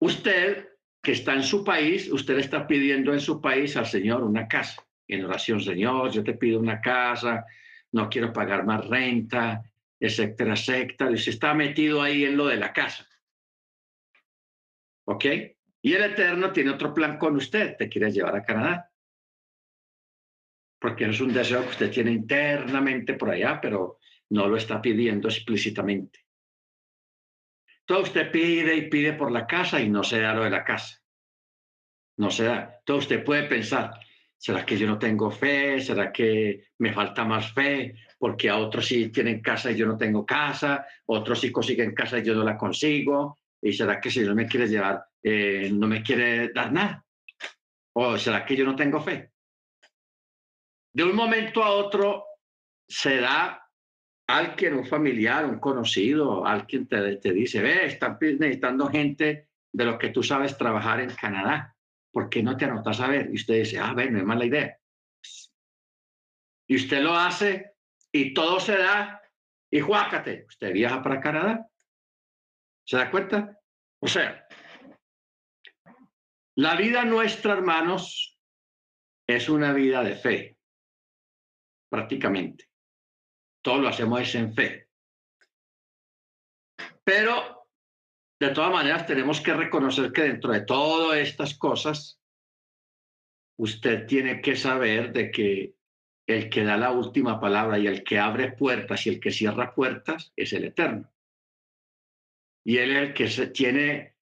usted 0.00 0.66
que 1.02 1.12
está 1.12 1.34
en 1.34 1.42
su 1.42 1.62
país, 1.62 2.10
usted 2.10 2.38
está 2.38 2.66
pidiendo 2.66 3.12
en 3.12 3.20
su 3.20 3.38
país 3.38 3.76
al 3.76 3.86
Señor 3.86 4.22
una 4.24 4.48
casa. 4.48 4.82
En 5.06 5.26
oración, 5.26 5.60
Señor, 5.60 6.10
yo 6.10 6.24
te 6.24 6.32
pido 6.32 6.58
una 6.58 6.80
casa, 6.80 7.44
no 7.92 8.08
quiero 8.08 8.32
pagar 8.32 8.64
más 8.64 8.88
renta, 8.88 9.62
etcétera, 10.00 10.54
etcétera. 10.54 11.16
Se 11.16 11.30
está 11.30 11.54
metido 11.54 12.02
ahí 12.02 12.24
en 12.24 12.36
lo 12.36 12.46
de 12.46 12.56
la 12.56 12.72
casa. 12.72 13.06
¿Ok? 15.06 15.24
Y 15.82 15.92
el 15.94 16.04
Eterno 16.04 16.52
tiene 16.52 16.70
otro 16.70 16.92
plan 16.92 17.18
con 17.18 17.36
usted, 17.36 17.76
te 17.76 17.88
quiere 17.88 18.10
llevar 18.10 18.36
a 18.36 18.42
Canadá. 18.42 18.92
Porque 20.80 21.06
es 21.06 21.20
un 21.20 21.32
deseo 21.32 21.62
que 21.62 21.70
usted 21.70 21.90
tiene 21.90 22.12
internamente 22.12 23.14
por 23.14 23.30
allá, 23.30 23.60
pero 23.60 23.98
no 24.30 24.46
lo 24.46 24.56
está 24.56 24.80
pidiendo 24.80 25.28
explícitamente. 25.28 26.26
Todo 27.84 28.02
usted 28.02 28.30
pide 28.30 28.74
y 28.76 28.90
pide 28.90 29.14
por 29.14 29.32
la 29.32 29.46
casa 29.46 29.80
y 29.80 29.88
no 29.88 30.04
se 30.04 30.20
da 30.20 30.34
lo 30.34 30.44
de 30.44 30.50
la 30.50 30.62
casa. 30.62 31.02
No 32.18 32.30
se 32.30 32.44
da. 32.44 32.80
Todo 32.84 32.98
usted 32.98 33.24
puede 33.24 33.44
pensar, 33.44 33.98
¿será 34.38 34.64
que 34.64 34.78
yo 34.78 34.86
no 34.86 34.98
tengo 34.98 35.30
fe? 35.30 35.80
¿Será 35.80 36.12
que 36.12 36.68
me 36.78 36.92
falta 36.92 37.24
más 37.24 37.52
fe? 37.52 37.96
Porque 38.18 38.48
a 38.48 38.56
otros 38.56 38.86
sí 38.86 39.10
tienen 39.10 39.42
casa 39.42 39.70
y 39.70 39.76
yo 39.76 39.86
no 39.86 39.96
tengo 39.96 40.24
casa, 40.24 40.86
otros 41.06 41.40
sí 41.40 41.52
consiguen 41.52 41.94
casa 41.94 42.18
y 42.18 42.24
yo 42.24 42.34
no 42.34 42.44
la 42.44 42.56
consigo. 42.56 43.38
¿Y 43.60 43.72
será 43.72 44.00
que 44.00 44.10
si 44.10 44.20
no 44.20 44.34
me 44.34 44.46
quiere 44.46 44.68
llevar, 44.68 45.04
eh, 45.22 45.68
no 45.72 45.88
me 45.88 46.02
quiere 46.02 46.52
dar 46.52 46.72
nada? 46.72 47.04
¿O 47.94 48.16
será 48.16 48.46
que 48.46 48.54
yo 48.54 48.64
no 48.64 48.76
tengo 48.76 49.00
fe? 49.00 49.32
De 50.92 51.02
un 51.02 51.14
momento 51.14 51.62
a 51.62 51.70
otro 51.70 52.24
se 52.88 53.20
da 53.20 53.68
alguien, 54.28 54.74
un 54.74 54.86
familiar, 54.86 55.44
un 55.44 55.58
conocido, 55.58 56.46
alguien 56.46 56.86
te, 56.86 57.16
te 57.16 57.32
dice, 57.32 57.60
ve, 57.60 57.86
están 57.86 58.16
necesitando 58.20 58.88
gente 58.88 59.48
de 59.72 59.84
los 59.84 59.98
que 59.98 60.10
tú 60.10 60.22
sabes 60.22 60.56
trabajar 60.56 61.00
en 61.00 61.10
Canadá. 61.10 61.76
¿Por 62.12 62.28
qué 62.28 62.42
no 62.42 62.56
te 62.56 62.64
anotas 62.64 63.00
a 63.00 63.08
ver? 63.08 63.30
Y 63.30 63.34
usted 63.34 63.54
dice, 63.54 63.78
ah, 63.78 63.94
ve, 63.94 64.10
no 64.10 64.18
es 64.18 64.24
mala 64.24 64.44
idea. 64.44 64.78
Y 66.66 66.76
usted 66.76 67.02
lo 67.02 67.14
hace 67.14 67.74
y 68.12 68.34
todo 68.34 68.60
se 68.60 68.76
da 68.76 69.22
y 69.70 69.80
juácate, 69.80 70.46
usted 70.48 70.72
viaja 70.72 71.02
para 71.02 71.20
Canadá. 71.20 71.68
¿Se 72.86 72.96
da 72.96 73.10
cuenta? 73.10 73.58
O 74.00 74.06
sea, 74.06 74.46
la 76.56 76.74
vida 76.76 77.04
nuestra, 77.04 77.52
hermanos, 77.52 78.38
es 79.26 79.48
una 79.48 79.72
vida 79.72 80.02
de 80.02 80.16
fe, 80.16 80.58
prácticamente 81.90 82.68
todo 83.68 83.78
lo 83.78 83.88
hacemos 83.88 84.34
en 84.34 84.54
fe. 84.54 84.88
Pero, 87.04 87.57
de 88.40 88.50
todas 88.50 88.72
maneras, 88.72 89.06
tenemos 89.06 89.40
que 89.40 89.52
reconocer 89.52 90.12
que 90.12 90.22
dentro 90.22 90.52
de 90.52 90.60
todas 90.60 91.18
estas 91.18 91.54
cosas, 91.54 92.20
usted 93.58 94.06
tiene 94.06 94.40
que 94.40 94.54
saber 94.54 95.12
de 95.12 95.30
que 95.30 95.74
el 96.26 96.48
que 96.48 96.62
da 96.62 96.76
la 96.76 96.92
última 96.92 97.40
palabra 97.40 97.78
y 97.78 97.86
el 97.86 98.04
que 98.04 98.18
abre 98.18 98.52
puertas 98.52 99.06
y 99.06 99.10
el 99.10 99.20
que 99.20 99.32
cierra 99.32 99.74
puertas 99.74 100.32
es 100.36 100.52
el 100.52 100.64
Eterno. 100.64 101.10
Y 102.64 102.76
él 102.76 102.92
es 102.92 103.08
el 103.08 103.14
que 103.14 103.28
se 103.28 103.48
tiene 103.48 104.14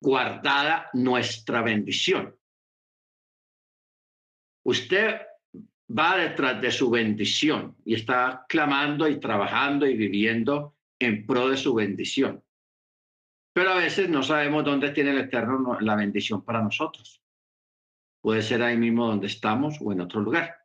guardada 0.00 0.90
nuestra 0.92 1.62
bendición. 1.62 2.36
Usted 4.64 5.20
va 5.88 6.18
detrás 6.18 6.60
de 6.60 6.70
su 6.70 6.90
bendición 6.90 7.76
y 7.84 7.94
está 7.94 8.44
clamando 8.48 9.08
y 9.08 9.20
trabajando 9.20 9.86
y 9.86 9.96
viviendo 9.96 10.76
en 10.98 11.24
pro 11.24 11.48
de 11.48 11.56
su 11.56 11.72
bendición. 11.72 12.43
Pero 13.54 13.70
a 13.70 13.76
veces 13.76 14.10
no 14.10 14.22
sabemos 14.22 14.64
dónde 14.64 14.90
tiene 14.90 15.12
el 15.12 15.20
Eterno 15.20 15.78
la 15.80 15.96
bendición 15.96 16.44
para 16.44 16.62
nosotros. 16.62 17.22
Puede 18.20 18.42
ser 18.42 18.62
ahí 18.62 18.76
mismo 18.76 19.06
donde 19.06 19.28
estamos 19.28 19.76
o 19.80 19.92
en 19.92 20.02
otro 20.02 20.20
lugar. 20.20 20.58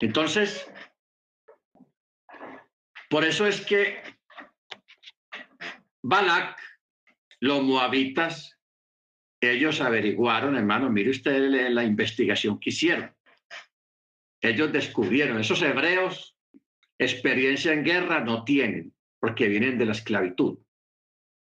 Entonces, 0.00 0.68
por 3.08 3.24
eso 3.24 3.46
es 3.46 3.64
que 3.64 4.02
Balak, 6.02 6.58
los 7.40 7.62
moabitas, 7.62 8.58
ellos 9.40 9.80
averiguaron, 9.80 10.56
hermano, 10.56 10.90
mire 10.90 11.10
usted 11.10 11.70
la 11.70 11.84
investigación 11.84 12.58
que 12.58 12.70
hicieron 12.70 13.14
ellos 14.40 14.72
descubrieron, 14.72 15.40
esos 15.40 15.62
hebreos 15.62 16.36
experiencia 16.98 17.72
en 17.72 17.84
guerra 17.84 18.20
no 18.20 18.44
tienen, 18.44 18.94
porque 19.20 19.48
vienen 19.48 19.78
de 19.78 19.86
la 19.86 19.92
esclavitud, 19.92 20.58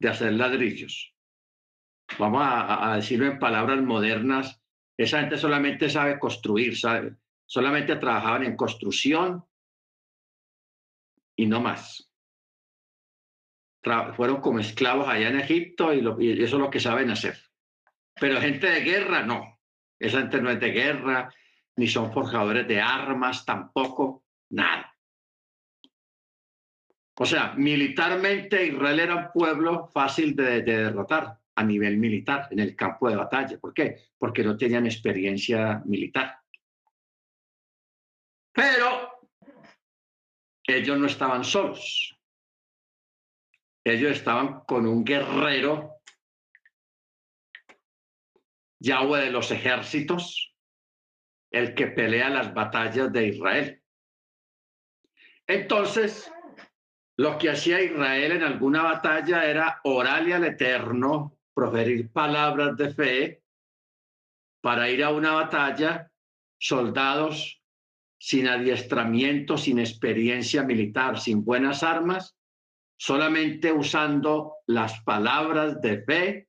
de 0.02 0.10
hacer 0.10 0.34
ladrillos. 0.34 1.16
Vamos 2.18 2.42
a, 2.44 2.96
decirlo 2.96 3.28
en 3.28 3.40
palabras 3.40 3.82
modernas, 3.84 4.60
esa 4.98 5.20
gente 5.20 5.38
solamente 5.38 5.90
sabe 5.90 6.20
construir, 6.20 6.76
sabe, 6.76 7.16
solamente 7.46 7.96
trabajaban 7.96 8.44
en 8.44 8.56
construcción 8.56 9.46
y 11.38 11.46
no 11.46 11.62
más. 11.62 12.12
fueron 14.16 14.42
como 14.42 14.60
esclavos 14.60 15.08
allá 15.08 15.30
en 15.30 15.40
Egipto 15.40 15.94
y, 15.94 16.00
y 16.00 16.44
eso 16.44 16.56
es 16.56 16.62
lo 16.62 16.70
que 16.72 16.80
saben 16.80 17.12
hacer. 17.12 17.38
Pero 18.20 18.42
gente 18.42 18.68
de 18.68 18.82
guerra, 18.82 19.24
no. 19.24 19.60
Esa 20.00 20.22
gente 20.22 20.42
no 20.42 20.50
es 20.50 20.60
de 20.60 20.72
guerra, 20.72 21.34
ni 21.78 21.88
son 21.88 22.12
forjadores 22.12 22.68
de 22.68 22.82
armas 22.82 23.46
tampoco, 23.46 24.26
nada. 24.50 24.91
O 27.22 27.26
sea, 27.28 27.54
militarmente 27.54 28.66
Israel 28.66 29.00
era 29.00 29.16
un 29.16 29.32
pueblo 29.32 29.86
fácil 29.94 30.36
de, 30.36 30.64
derrotar 30.64 31.38
a 31.54 31.64
nivel 31.64 31.98
militar 31.98 32.48
en 32.50 32.58
el 32.58 32.76
campo 32.76 33.08
de 33.08 33.16
batalla. 33.16 33.60
¿Por 33.60 33.76
qué? 33.76 34.08
Porque 34.18 34.44
no 34.44 34.58
tenían 34.58 34.88
experiencia 34.88 35.84
militar. 35.86 36.40
Pero 38.52 39.20
ellos 40.66 40.98
no 40.98 41.06
estaban 41.06 41.44
solos. 41.44 42.18
Ellos 43.86 44.14
estaban 44.14 44.62
con 44.62 44.88
un 44.88 45.04
guerrero, 45.04 45.98
Yahweh 48.80 49.26
de 49.26 49.32
los 49.32 49.52
ejércitos, 49.52 50.56
el 51.52 51.76
que 51.76 51.86
pelea 51.86 52.32
las 52.32 52.52
batallas 52.52 53.14
de 53.14 53.28
Israel. 53.28 53.84
Entonces, 55.46 56.31
lo 57.18 57.38
que 57.38 57.50
hacía 57.50 57.82
Israel 57.82 58.32
en 58.34 58.44
alguna 58.44 58.84
batalla 58.84 59.46
era 59.46 59.82
orarle 59.84 60.34
al 60.34 60.46
Eterno, 60.46 61.38
proferir 61.54 62.12
palabras 62.12 62.78
de 62.78 62.94
fe 62.94 63.44
para 64.62 64.90
ir 64.90 65.04
a 65.04 65.12
una 65.12 65.34
batalla, 65.34 66.12
soldados 66.60 67.62
sin 68.20 68.48
adiestramiento, 68.48 69.58
sin 69.58 69.80
experiencia 69.80 70.64
militar, 70.64 71.20
sin 71.20 71.44
buenas 71.44 71.82
armas, 71.82 72.36
solamente 72.96 73.74
usando 73.74 74.58
las 74.68 75.02
palabras 75.02 75.82
de 75.82 76.04
fe, 76.04 76.48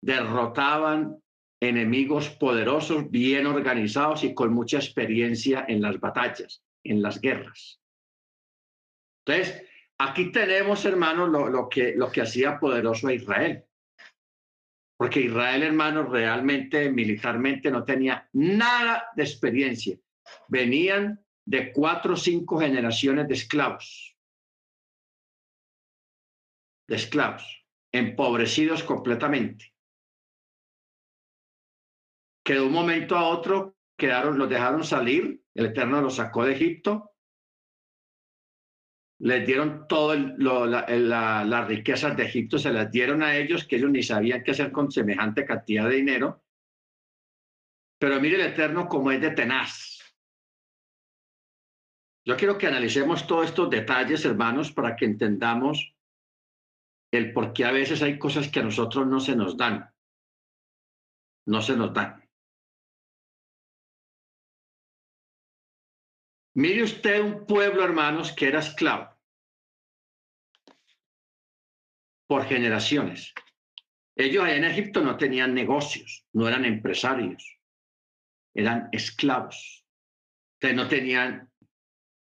derrotaban 0.00 1.20
enemigos 1.60 2.30
poderosos, 2.30 3.10
bien 3.10 3.46
organizados 3.46 4.22
y 4.22 4.34
con 4.34 4.52
mucha 4.52 4.76
experiencia 4.78 5.64
en 5.68 5.82
las 5.82 5.98
batallas, 5.98 6.62
en 6.84 7.02
las 7.02 7.20
guerras. 7.20 7.81
Entonces, 9.24 9.66
aquí 9.98 10.32
tenemos, 10.32 10.84
hermanos, 10.84 11.30
lo, 11.30 11.68
que, 11.68 11.94
lo 11.96 12.10
que 12.10 12.22
hacía 12.22 12.58
poderoso 12.58 13.08
a 13.08 13.14
Israel. 13.14 13.64
Porque 14.96 15.20
Israel, 15.20 15.62
hermanos, 15.62 16.10
realmente 16.10 16.90
militarmente 16.90 17.70
no 17.70 17.84
tenía 17.84 18.28
nada 18.32 19.08
de 19.16 19.22
experiencia. 19.22 19.98
Venían 20.48 21.24
de 21.44 21.72
cuatro 21.72 22.14
o 22.14 22.16
cinco 22.16 22.58
generaciones 22.58 23.26
de 23.26 23.34
esclavos 23.34 24.12
de 26.92 26.96
esclavos, 26.96 27.64
empobrecidos 27.92 28.82
completamente, 28.82 29.74
que 32.44 32.54
de 32.54 32.60
un 32.60 32.72
momento 32.72 33.16
a 33.16 33.28
otro 33.28 33.78
quedaron, 33.96 34.38
los 34.38 34.48
dejaron 34.48 34.84
salir, 34.84 35.42
el 35.54 35.66
Eterno 35.66 36.02
los 36.02 36.16
sacó 36.16 36.44
de 36.44 36.52
Egipto, 36.52 37.11
les 39.22 39.46
dieron 39.46 39.86
todas 39.86 40.18
las 40.36 41.68
riquezas 41.68 42.16
de 42.16 42.24
Egipto, 42.24 42.58
se 42.58 42.72
las 42.72 42.90
dieron 42.90 43.22
a 43.22 43.36
ellos, 43.36 43.64
que 43.64 43.76
ellos 43.76 43.90
ni 43.90 44.02
sabían 44.02 44.42
qué 44.42 44.50
hacer 44.50 44.72
con 44.72 44.90
semejante 44.90 45.44
cantidad 45.44 45.88
de 45.88 45.94
dinero. 45.94 46.42
Pero 48.00 48.20
mire 48.20 48.34
el 48.34 48.52
Eterno 48.52 48.88
como 48.88 49.12
es 49.12 49.20
de 49.20 49.30
tenaz. 49.30 50.00
Yo 52.24 52.36
quiero 52.36 52.58
que 52.58 52.66
analicemos 52.66 53.24
todos 53.24 53.46
estos 53.46 53.70
detalles, 53.70 54.24
hermanos, 54.24 54.72
para 54.72 54.96
que 54.96 55.04
entendamos 55.04 55.94
el 57.12 57.32
por 57.32 57.52
qué 57.52 57.64
a 57.64 57.70
veces 57.70 58.02
hay 58.02 58.18
cosas 58.18 58.48
que 58.48 58.58
a 58.58 58.64
nosotros 58.64 59.06
no 59.06 59.20
se 59.20 59.36
nos 59.36 59.56
dan. 59.56 59.88
No 61.46 61.62
se 61.62 61.76
nos 61.76 61.94
dan. 61.94 62.28
Mire 66.54 66.82
usted 66.82 67.22
un 67.22 67.46
pueblo, 67.46 67.84
hermanos, 67.84 68.32
que 68.32 68.48
era 68.48 68.58
esclavo 68.58 69.11
por 72.32 72.46
generaciones. 72.46 73.34
Ellos 74.16 74.42
allá 74.42 74.56
en 74.56 74.64
Egipto 74.64 75.02
no 75.02 75.18
tenían 75.18 75.52
negocios, 75.52 76.24
no 76.32 76.48
eran 76.48 76.64
empresarios, 76.64 77.58
eran 78.54 78.88
esclavos. 78.90 79.84
No 80.62 80.88
tenían 80.88 81.50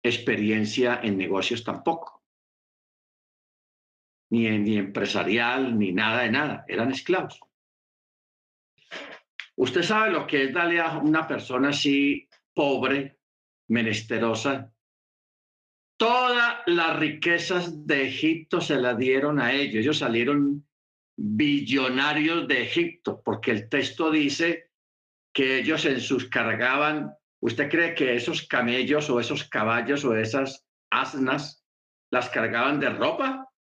experiencia 0.04 1.00
en 1.02 1.18
negocios 1.18 1.64
tampoco 1.64 2.22
ni, 4.32 4.50
ni 4.60 4.76
empresarial, 4.76 5.80
ni 5.80 5.94
nada 5.94 6.24
de 6.24 6.32
nada, 6.32 6.66
eran 6.68 6.92
esclavos. 6.92 7.40
Usted 9.56 9.82
sabe 9.82 10.12
lo 10.12 10.28
que 10.28 10.44
es 10.44 10.54
darle 10.54 10.82
a 10.82 10.98
una 10.98 11.26
persona 11.26 11.70
así 11.70 12.28
pobre, 12.54 13.18
menesterosa. 13.70 14.74
Todas 16.02 16.64
las 16.66 16.98
riquezas 16.98 17.86
de 17.86 18.08
Egipto 18.08 18.60
se 18.60 18.78
las 18.78 18.98
dieron 18.98 19.40
a 19.40 19.54
ellos. 19.54 19.76
Ellos 19.76 20.00
salieron 20.00 20.68
billonarios 21.16 22.48
de 22.48 22.64
Egipto, 22.64 23.22
porque 23.24 23.52
el 23.52 23.70
texto 23.70 24.10
dice 24.10 24.72
que 25.32 25.60
ellos 25.60 25.86
en 25.86 26.02
sus 26.02 26.28
cargaban. 26.28 27.14
¿Usted 27.40 27.70
cree 27.70 27.94
que 27.94 28.16
esos 28.16 28.48
camellos 28.48 29.12
o 29.12 29.20
esos 29.20 29.44
caballos 29.44 30.04
o 30.04 30.16
esas 30.16 30.66
asnas 30.90 31.64
las 32.10 32.30
cargaban 32.30 32.80
de 32.80 32.90
ropa? 32.90 33.52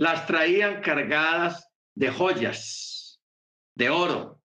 las 0.00 0.26
traían 0.26 0.80
cargadas 0.80 1.70
de 1.94 2.10
joyas, 2.10 3.20
de 3.74 3.90
oro, 3.90 4.42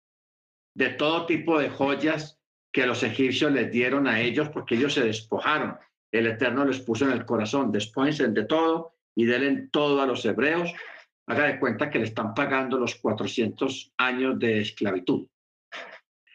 de 0.73 0.89
todo 0.89 1.25
tipo 1.25 1.57
de 1.59 1.69
joyas 1.69 2.37
que 2.75 2.85
los 2.85 3.03
egipcios 3.03 3.53
les 3.53 3.71
dieron 3.71 4.05
a 4.05 4.19
ellos 4.19 4.49
porque 4.49 4.75
ellos 4.75 4.93
se 4.93 5.05
despojaron. 5.05 5.77
El 6.11 6.27
Eterno 6.27 6.65
les 6.65 6.81
puso 6.81 7.05
en 7.05 7.13
el 7.13 7.23
corazón, 7.23 7.71
despójense 7.71 8.27
de 8.27 8.43
todo 8.43 8.97
y 9.15 9.23
denle 9.23 9.69
todo 9.71 10.01
a 10.01 10.05
los 10.05 10.25
hebreos. 10.25 10.73
Haga 11.25 11.45
de 11.45 11.57
cuenta 11.57 11.89
que 11.89 11.99
le 11.99 12.03
están 12.03 12.33
pagando 12.33 12.77
los 12.77 12.95
400 12.95 13.93
años 13.95 14.37
de 14.39 14.59
esclavitud. 14.59 15.25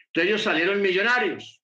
Entonces 0.07 0.29
ellos 0.29 0.41
salieron 0.41 0.81
millonarios. 0.81 1.61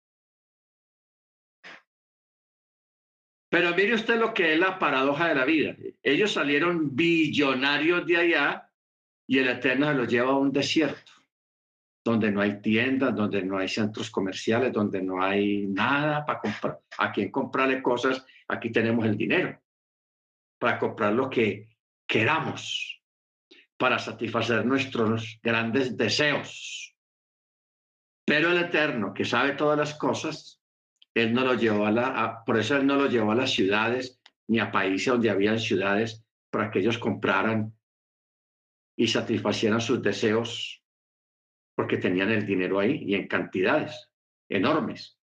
Pero 3.49 3.73
mire 3.73 3.95
usted 3.95 4.19
lo 4.19 4.31
que 4.31 4.53
es 4.53 4.59
la 4.59 4.77
paradoja 4.77 5.29
de 5.29 5.35
la 5.35 5.45
vida. 5.45 5.75
Ellos 6.03 6.33
salieron 6.33 6.95
billonarios 6.95 8.05
de 8.05 8.17
allá 8.17 8.69
y 9.25 9.39
el 9.39 9.47
Eterno 9.47 9.87
se 9.87 9.95
los 9.95 10.07
lleva 10.07 10.33
a 10.33 10.37
un 10.37 10.51
desierto, 10.51 11.13
donde 12.11 12.31
no 12.31 12.41
hay 12.41 12.61
tiendas, 12.61 13.15
donde 13.15 13.43
no 13.43 13.57
hay 13.57 13.67
centros 13.67 14.09
comerciales, 14.09 14.71
donde 14.71 15.01
no 15.01 15.21
hay 15.21 15.67
nada 15.67 16.25
para 16.25 16.39
comprar. 16.39 16.79
A 16.97 17.11
quien 17.11 17.29
comprarle 17.31 17.81
cosas, 17.81 18.25
aquí 18.47 18.71
tenemos 18.71 19.05
el 19.05 19.17
dinero 19.17 19.59
para 20.59 20.79
comprar 20.79 21.13
lo 21.13 21.29
que 21.29 21.69
queramos, 22.07 23.01
para 23.77 23.99
satisfacer 23.99 24.65
nuestros 24.65 25.39
grandes 25.43 25.95
deseos. 25.95 26.95
Pero 28.25 28.51
el 28.51 28.57
Eterno, 28.57 29.13
que 29.13 29.25
sabe 29.25 29.53
todas 29.53 29.77
las 29.77 29.93
cosas, 29.93 30.61
él 31.13 31.33
no 31.33 31.43
lo 31.43 31.53
llevó 31.53 31.85
a 31.85 31.91
la, 31.91 32.43
por 32.45 32.57
eso 32.57 32.77
él 32.77 32.85
no 32.85 32.95
lo 32.95 33.07
llevó 33.07 33.31
a 33.31 33.35
las 33.35 33.51
ciudades 33.51 34.19
ni 34.47 34.59
a 34.59 34.71
países 34.71 35.07
donde 35.07 35.29
habían 35.29 35.59
ciudades 35.59 36.25
para 36.49 36.71
que 36.71 36.79
ellos 36.79 36.97
compraran 36.97 37.73
y 38.95 39.07
satisfacieran 39.07 39.81
sus 39.81 40.01
deseos 40.01 40.83
porque 41.77 41.97
tenían 41.97 42.31
el 42.31 42.43
dinero 42.43 42.79
ahí 42.79 43.03
y 43.05 43.13
en 43.13 43.27
cantidades 43.27 44.09
enormes. 44.49 45.19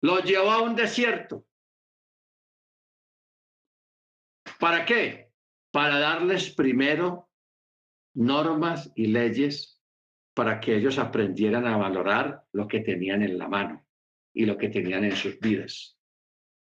Lo 0.00 0.18
llevó 0.18 0.50
a 0.50 0.60
un 0.60 0.74
desierto. 0.74 1.46
¿Para 4.58 4.84
qué? 4.84 5.30
Para 5.70 6.00
darles 6.00 6.50
primero 6.50 7.30
normas 8.14 8.90
y 8.96 9.06
leyes 9.06 9.80
para 10.34 10.58
que 10.58 10.74
ellos 10.74 10.98
aprendieran 10.98 11.68
a 11.68 11.76
valorar 11.76 12.42
lo 12.50 12.66
que 12.66 12.80
tenían 12.80 13.22
en 13.22 13.38
la 13.38 13.46
mano 13.46 13.86
y 14.34 14.44
lo 14.44 14.58
que 14.58 14.70
tenían 14.70 15.04
en 15.04 15.14
sus 15.14 15.38
vidas. 15.38 15.96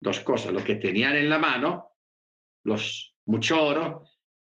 Dos 0.01 0.21
cosas, 0.21 0.53
lo 0.53 0.63
que 0.63 0.75
tenían 0.75 1.17
en 1.17 1.31
la 1.31 1.39
mano, 1.39 1.97
los 2.63 3.17
mucho 3.25 3.65
oro, 3.65 4.05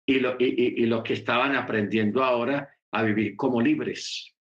y 0.04 0.18
lo, 0.18 0.34
y, 0.40 0.86
lo 0.86 1.04
que 1.04 1.12
estaban 1.12 1.54
aprendiendo 1.54 2.24
ahora 2.24 2.68
a 2.90 3.02
vivir 3.04 3.36
como 3.36 3.60
libres, 3.60 4.34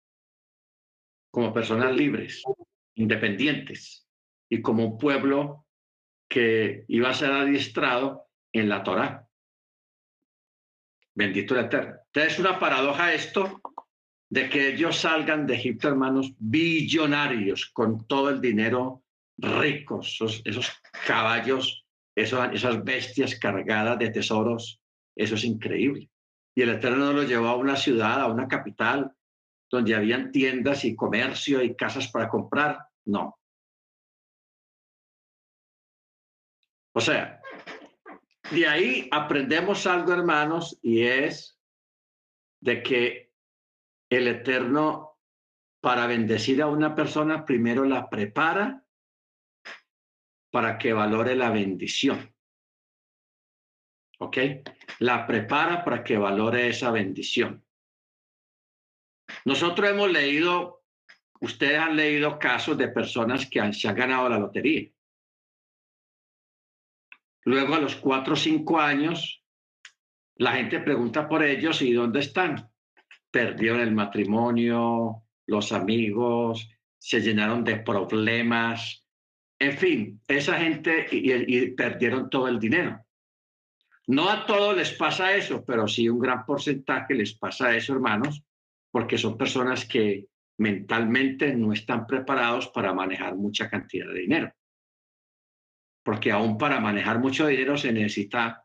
como 1.36 1.52
personas 1.52 1.94
libres, 1.94 2.42
independientes, 2.94 4.08
y 4.48 4.62
como 4.62 4.86
un 4.86 4.96
pueblo 4.96 5.66
que 6.30 6.86
iba 6.88 7.10
a 7.10 7.14
ser 7.14 7.30
adiestrado 7.30 8.30
en 8.54 8.70
la 8.70 8.82
Torá. 8.82 9.28
Bendito 11.14 11.54
el 11.54 11.66
Eterno. 11.66 11.96
Entonces 12.06 12.32
es 12.32 12.38
una 12.38 12.58
paradoja 12.58 13.12
esto, 13.12 13.60
de 14.30 14.48
que 14.48 14.68
ellos 14.68 14.96
salgan 14.96 15.46
de 15.46 15.56
Egipto, 15.56 15.88
hermanos, 15.88 16.32
billonarios, 16.38 17.66
con 17.66 18.06
todo 18.06 18.30
el 18.30 18.40
dinero 18.40 19.02
ricos, 19.36 20.18
esos, 20.42 20.72
caballos, 21.06 21.84
esas 22.14 22.82
bestias 22.82 23.38
cargadas 23.38 23.98
de 23.98 24.08
tesoros, 24.08 24.80
eso 25.14 25.34
es 25.34 25.44
increíble. 25.44 26.08
Y 26.54 26.62
el 26.62 26.70
Eterno 26.70 27.12
los 27.12 27.28
llevó 27.28 27.48
a 27.48 27.56
una 27.56 27.76
ciudad, 27.76 28.22
a 28.22 28.26
una 28.26 28.48
capital, 28.48 29.12
donde 29.76 29.94
habían 29.94 30.30
tiendas 30.32 30.84
y 30.84 30.96
comercio 30.96 31.62
y 31.62 31.76
casas 31.76 32.08
para 32.08 32.28
comprar. 32.28 32.78
No. 33.04 33.38
O 36.94 37.00
sea, 37.00 37.40
de 38.50 38.66
ahí 38.66 39.08
aprendemos 39.12 39.86
algo, 39.86 40.12
hermanos, 40.12 40.78
y 40.82 41.02
es 41.02 41.58
de 42.60 42.82
que 42.82 43.32
el 44.08 44.28
Eterno, 44.28 45.18
para 45.80 46.06
bendecir 46.06 46.62
a 46.62 46.68
una 46.68 46.94
persona, 46.94 47.44
primero 47.44 47.84
la 47.84 48.08
prepara 48.08 48.82
para 50.50 50.78
que 50.78 50.92
valore 50.92 51.34
la 51.34 51.50
bendición. 51.50 52.34
¿Ok? 54.18 54.38
La 55.00 55.26
prepara 55.26 55.84
para 55.84 56.02
que 56.02 56.16
valore 56.16 56.68
esa 56.68 56.90
bendición. 56.90 57.65
Nosotros 59.46 59.88
hemos 59.88 60.10
leído, 60.10 60.82
ustedes 61.40 61.78
han 61.78 61.94
leído 61.94 62.36
casos 62.36 62.76
de 62.76 62.88
personas 62.88 63.48
que 63.48 63.60
han, 63.60 63.72
se 63.72 63.86
han 63.86 63.94
ganado 63.94 64.28
la 64.28 64.40
lotería. 64.40 64.90
Luego 67.44 67.76
a 67.76 67.78
los 67.78 67.94
cuatro 67.94 68.32
o 68.32 68.36
cinco 68.36 68.80
años, 68.80 69.44
la 70.34 70.50
gente 70.50 70.80
pregunta 70.80 71.28
por 71.28 71.44
ellos 71.44 71.80
y 71.80 71.92
dónde 71.92 72.18
están. 72.18 72.68
Perdieron 73.30 73.78
el 73.78 73.92
matrimonio, 73.92 75.22
los 75.46 75.70
amigos, 75.70 76.68
se 76.98 77.20
llenaron 77.20 77.62
de 77.62 77.76
problemas. 77.76 79.06
En 79.60 79.78
fin, 79.78 80.20
esa 80.26 80.58
gente 80.58 81.06
y, 81.12 81.70
perdieron 81.70 82.28
todo 82.30 82.48
el 82.48 82.58
dinero. 82.58 83.00
No 84.08 84.28
a 84.28 84.44
todos 84.44 84.76
les 84.76 84.90
pasa 84.90 85.36
eso, 85.36 85.64
pero 85.64 85.86
sí 85.86 86.08
un 86.08 86.18
gran 86.18 86.44
porcentaje 86.44 87.14
les 87.14 87.32
pasa 87.34 87.76
eso, 87.76 87.92
hermanos, 87.92 88.42
porque 88.96 89.18
son 89.18 89.36
personas 89.36 89.84
que 89.84 90.26
mentalmente 90.56 91.54
no 91.54 91.74
están 91.74 92.06
preparados 92.06 92.68
para 92.68 92.94
manejar 92.94 93.36
mucha 93.36 93.68
cantidad 93.68 94.06
de 94.06 94.20
dinero. 94.20 94.54
Porque 96.02 96.32
aún 96.32 96.56
para 96.56 96.80
manejar 96.80 97.18
mucho 97.18 97.46
dinero 97.46 97.76
se 97.76 97.92
necesita 97.92 98.64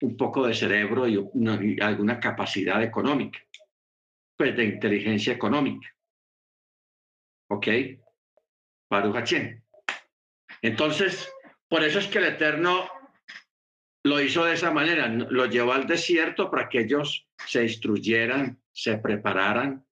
un 0.00 0.16
poco 0.16 0.46
de 0.46 0.54
cerebro 0.54 1.06
y, 1.06 1.78
alguna 1.78 2.18
capacidad 2.18 2.82
económica, 2.82 3.38
pues 4.34 4.56
de 4.56 4.64
inteligencia 4.64 5.34
económica. 5.34 5.94
¿Ok? 7.50 7.68
Baruch 8.88 9.34
Entonces, 10.62 11.30
por 11.68 11.84
eso 11.84 11.98
es 11.98 12.06
que 12.06 12.16
el 12.16 12.24
Eterno 12.24 12.88
lo 14.04 14.20
hizo 14.20 14.44
de 14.44 14.54
esa 14.54 14.70
manera, 14.70 15.08
lo 15.08 15.46
llevó 15.46 15.72
al 15.72 15.86
desierto 15.86 16.50
para 16.50 16.68
que 16.68 16.80
ellos 16.80 17.26
se 17.46 17.62
instruyeran 17.62 18.60
se 18.72 18.96
prepararan 18.98 19.86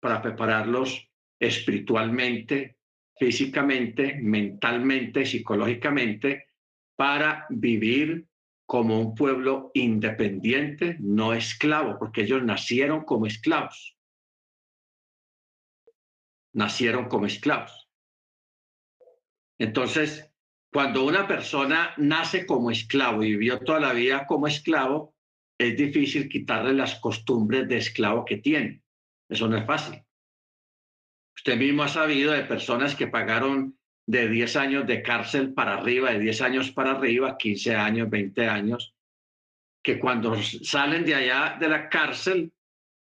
para 0.00 0.20
prepararlos 0.22 1.08
espiritualmente, 1.38 2.78
físicamente, 3.16 4.18
mentalmente, 4.20 5.24
psicológicamente, 5.24 6.48
para 6.96 7.46
vivir 7.50 8.28
como 8.66 9.00
un 9.00 9.14
pueblo 9.14 9.70
independiente, 9.74 10.96
no 10.98 11.34
esclavo, 11.34 11.98
porque 11.98 12.22
ellos 12.22 12.42
nacieron 12.42 13.04
como 13.04 13.26
esclavos. 13.26 13.96
Nacieron 16.52 17.08
como 17.08 17.26
esclavos. 17.26 17.88
Entonces, 19.58 20.32
cuando 20.76 21.06
una 21.06 21.26
persona 21.26 21.94
nace 21.96 22.44
como 22.44 22.70
esclavo 22.70 23.24
y 23.24 23.30
vivió 23.30 23.60
toda 23.60 23.80
la 23.80 23.94
vida 23.94 24.26
como 24.26 24.46
esclavo, 24.46 25.14
es 25.58 25.74
difícil 25.74 26.28
quitarle 26.28 26.74
las 26.74 26.96
costumbres 26.96 27.66
de 27.66 27.78
esclavo 27.78 28.26
que 28.26 28.36
tiene. 28.36 28.82
Eso 29.26 29.48
no 29.48 29.56
es 29.56 29.64
fácil. 29.64 30.04
Usted 31.34 31.56
mismo 31.56 31.82
ha 31.82 31.88
sabido 31.88 32.32
de 32.32 32.42
personas 32.42 32.94
que 32.94 33.06
pagaron 33.06 33.78
de 34.06 34.28
10 34.28 34.56
años 34.56 34.86
de 34.86 35.02
cárcel 35.02 35.54
para 35.54 35.78
arriba, 35.78 36.10
de 36.10 36.18
10 36.18 36.42
años 36.42 36.70
para 36.72 36.90
arriba, 36.90 37.38
15 37.38 37.74
años, 37.74 38.10
20 38.10 38.46
años, 38.46 38.94
que 39.82 39.98
cuando 39.98 40.36
salen 40.42 41.06
de 41.06 41.14
allá 41.14 41.56
de 41.58 41.70
la 41.70 41.88
cárcel 41.88 42.52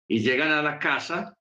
y 0.08 0.20
llegan 0.20 0.52
a 0.52 0.62
la 0.62 0.78
casa, 0.78 1.36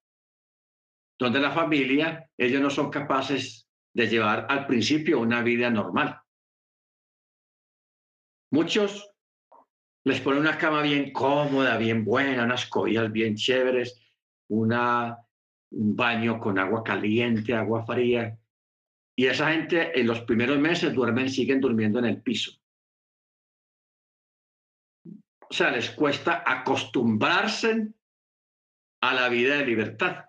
donde 1.19 1.39
la 1.39 1.51
familia, 1.51 2.31
ellos 2.39 2.63
no 2.63 2.71
son 2.71 2.91
capaces 2.91 3.64
de 3.95 4.09
llevar 4.09 4.47
al 4.49 4.67
principio 4.67 5.21
una 5.21 5.43
vida 5.43 5.71
normal. 5.71 6.21
Muchos 8.51 9.11
les 10.05 10.21
pone 10.21 10.39
una 10.39 10.59
cama 10.59 10.83
bien 10.83 11.13
cómoda, 11.13 11.79
bien 11.79 12.05
buena, 12.05 12.45
unas 12.45 12.67
collas 12.67 13.11
bien 13.11 13.37
chéveres, 13.37 14.01
un 14.49 14.69
baño 15.71 16.39
con 16.39 16.59
agua 16.59 16.85
caliente, 16.85 17.55
agua 17.55 17.87
fría. 17.87 18.39
Y 19.17 19.27
esa 19.27 19.51
gente 19.53 19.99
en 19.99 20.07
los 20.07 20.21
primeros 20.23 20.59
meses 20.59 20.93
duermen, 20.93 21.31
siguen 21.31 21.61
durmiendo 21.61 22.01
en 22.01 22.05
el 22.05 22.21
piso. 22.21 22.53
O 25.05 25.53
sea, 25.53 25.71
les 25.71 25.91
cuesta 25.91 26.43
acostumbrarse 26.45 27.93
a 29.01 29.15
la 29.15 29.29
vida 29.29 29.59
de 29.59 29.67
libertad. 29.67 30.25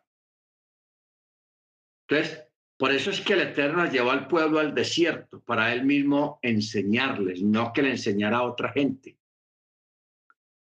Entonces, 2.08 2.45
por 2.78 2.92
eso 2.92 3.10
es 3.10 3.22
que 3.22 3.34
el 3.34 3.42
Eterno 3.42 3.90
llevó 3.90 4.12
al 4.12 4.28
pueblo 4.28 4.60
al 4.60 4.76
desierto, 4.76 5.42
para 5.42 5.74
él 5.74 5.86
mismo 5.86 6.40
enseñarles, 6.42 7.42
no 7.42 7.72
que 7.72 7.82
le 7.82 7.92
enseñara 7.92 8.38
a 8.38 8.44
otra 8.44 8.72
gente 8.72 9.18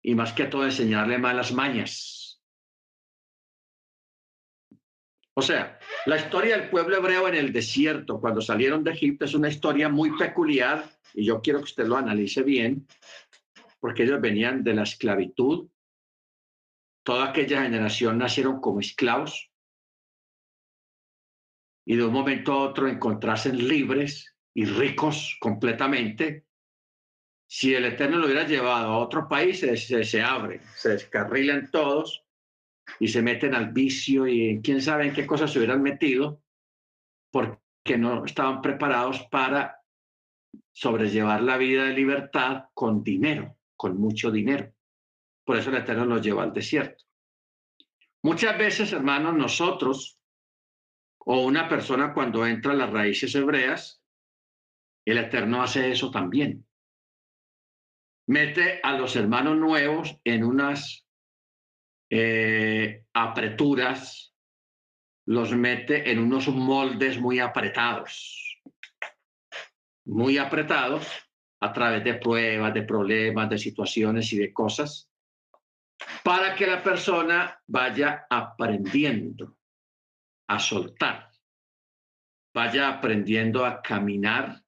y 0.02 0.16
más 0.16 0.34
que 0.34 0.46
todo 0.46 0.66
enseñarle 0.66 1.18
malas 1.18 1.52
mañas. 1.54 2.42
O 5.34 5.42
sea, 5.42 5.80
la 6.06 6.18
historia 6.18 6.58
del 6.58 6.70
pueblo 6.70 6.98
hebreo 6.98 7.28
en 7.28 7.36
el 7.36 7.54
desierto, 7.54 8.20
cuando 8.20 8.42
salieron 8.42 8.84
de 8.84 8.92
Egipto, 8.92 9.26
es 9.26 9.34
una 9.34 9.48
historia 9.48 9.88
muy 9.88 10.18
peculiar 10.18 10.84
y 11.14 11.26
yo 11.26 11.42
quiero 11.42 11.60
que 11.60 11.66
usted 11.66 11.88
lo 11.88 11.98
analice 11.98 12.44
bien, 12.44 12.88
porque 13.80 14.04
ellos 14.04 14.20
venían 14.20 14.64
de 14.64 14.74
la 14.74 14.84
esclavitud. 14.84 15.70
Toda 17.04 17.30
aquella 17.30 17.64
generación 17.64 18.18
nacieron 18.18 18.60
como 18.60 18.82
esclavos 18.82 19.51
y 21.86 21.96
de 21.96 22.06
un 22.06 22.14
momento 22.14 22.54
a 22.54 22.64
otro 22.70 22.88
encontrarse 22.88 23.52
libres 23.54 24.36
y 24.54 24.66
ricos 24.66 25.38
completamente 25.40 26.46
si 27.54 27.76
el 27.76 27.84
Eterno 27.84 28.18
lo 28.18 28.28
hubiera 28.28 28.48
llevado 28.48 28.94
a 28.94 28.98
otro 29.00 29.28
país, 29.28 29.60
se, 29.60 29.76
se, 29.76 30.22
abren, 30.22 30.62
se 30.78 30.92
descarrilan 30.92 31.70
todos 31.70 32.24
y 32.98 33.10
se 33.10 33.22
meten 33.22 33.54
al 33.54 33.74
vicio 33.74 34.26
y 34.26 34.62
quién 34.64 34.82
sabe 34.82 35.08
en 35.08 35.14
qué 35.14 35.28
cosas 35.28 35.52
se 35.52 35.60
hubieran 35.60 35.82
metido 35.82 36.42
porque 37.30 37.98
no 37.98 38.24
estaban 38.24 38.62
preparados 38.62 39.24
para 39.30 39.82
sobrellevar 40.72 41.44
la 41.44 41.58
vida 41.58 41.84
de 41.84 41.94
libertad 41.94 42.70
con 42.74 43.04
dinero, 43.04 43.58
con 43.76 43.98
mucho 43.98 44.32
dinero. 44.32 44.72
Por 45.44 45.58
eso 45.58 45.72
el 45.72 45.76
Eterno 45.76 46.06
los 46.06 46.22
lleva 46.22 46.44
al 46.44 46.54
desierto. 46.54 47.04
Muchas 48.24 48.58
veces, 48.58 48.94
hermanos, 48.94 49.36
nosotros 49.36 50.21
o 51.26 51.42
una 51.42 51.68
persona 51.70 52.14
cuando 52.14 52.46
entra 52.46 52.72
a 52.74 52.76
las 52.76 52.90
raíces 52.90 53.34
hebreas, 53.36 54.02
el 55.06 55.18
Eterno 55.18 55.62
hace 55.62 55.92
eso 55.92 56.12
también. 56.12 56.66
Mete 58.28 58.80
a 58.84 58.94
los 58.98 59.16
hermanos 59.16 59.58
nuevos 59.58 60.18
en 60.24 60.44
unas 60.44 61.06
eh, 62.10 63.06
apreturas, 63.14 64.34
los 65.26 65.54
mete 65.54 66.12
en 66.12 66.20
unos 66.20 66.48
moldes 66.48 67.20
muy 67.20 67.40
apretados, 67.40 68.60
muy 70.06 70.38
apretados 70.38 71.08
a 71.62 71.72
través 71.74 72.04
de 72.04 72.16
pruebas, 72.16 72.74
de 72.74 72.84
problemas, 72.84 73.50
de 73.50 73.58
situaciones 73.58 74.32
y 74.34 74.40
de 74.40 74.52
cosas, 74.52 75.10
para 76.24 76.56
que 76.56 76.66
la 76.66 76.82
persona 76.82 77.62
vaya 77.68 78.26
aprendiendo 78.30 79.58
a 80.56 80.60
soltar, 80.60 81.30
vaya 82.54 82.90
aprendiendo 82.90 83.66
a 83.66 83.82
caminar 83.82 84.62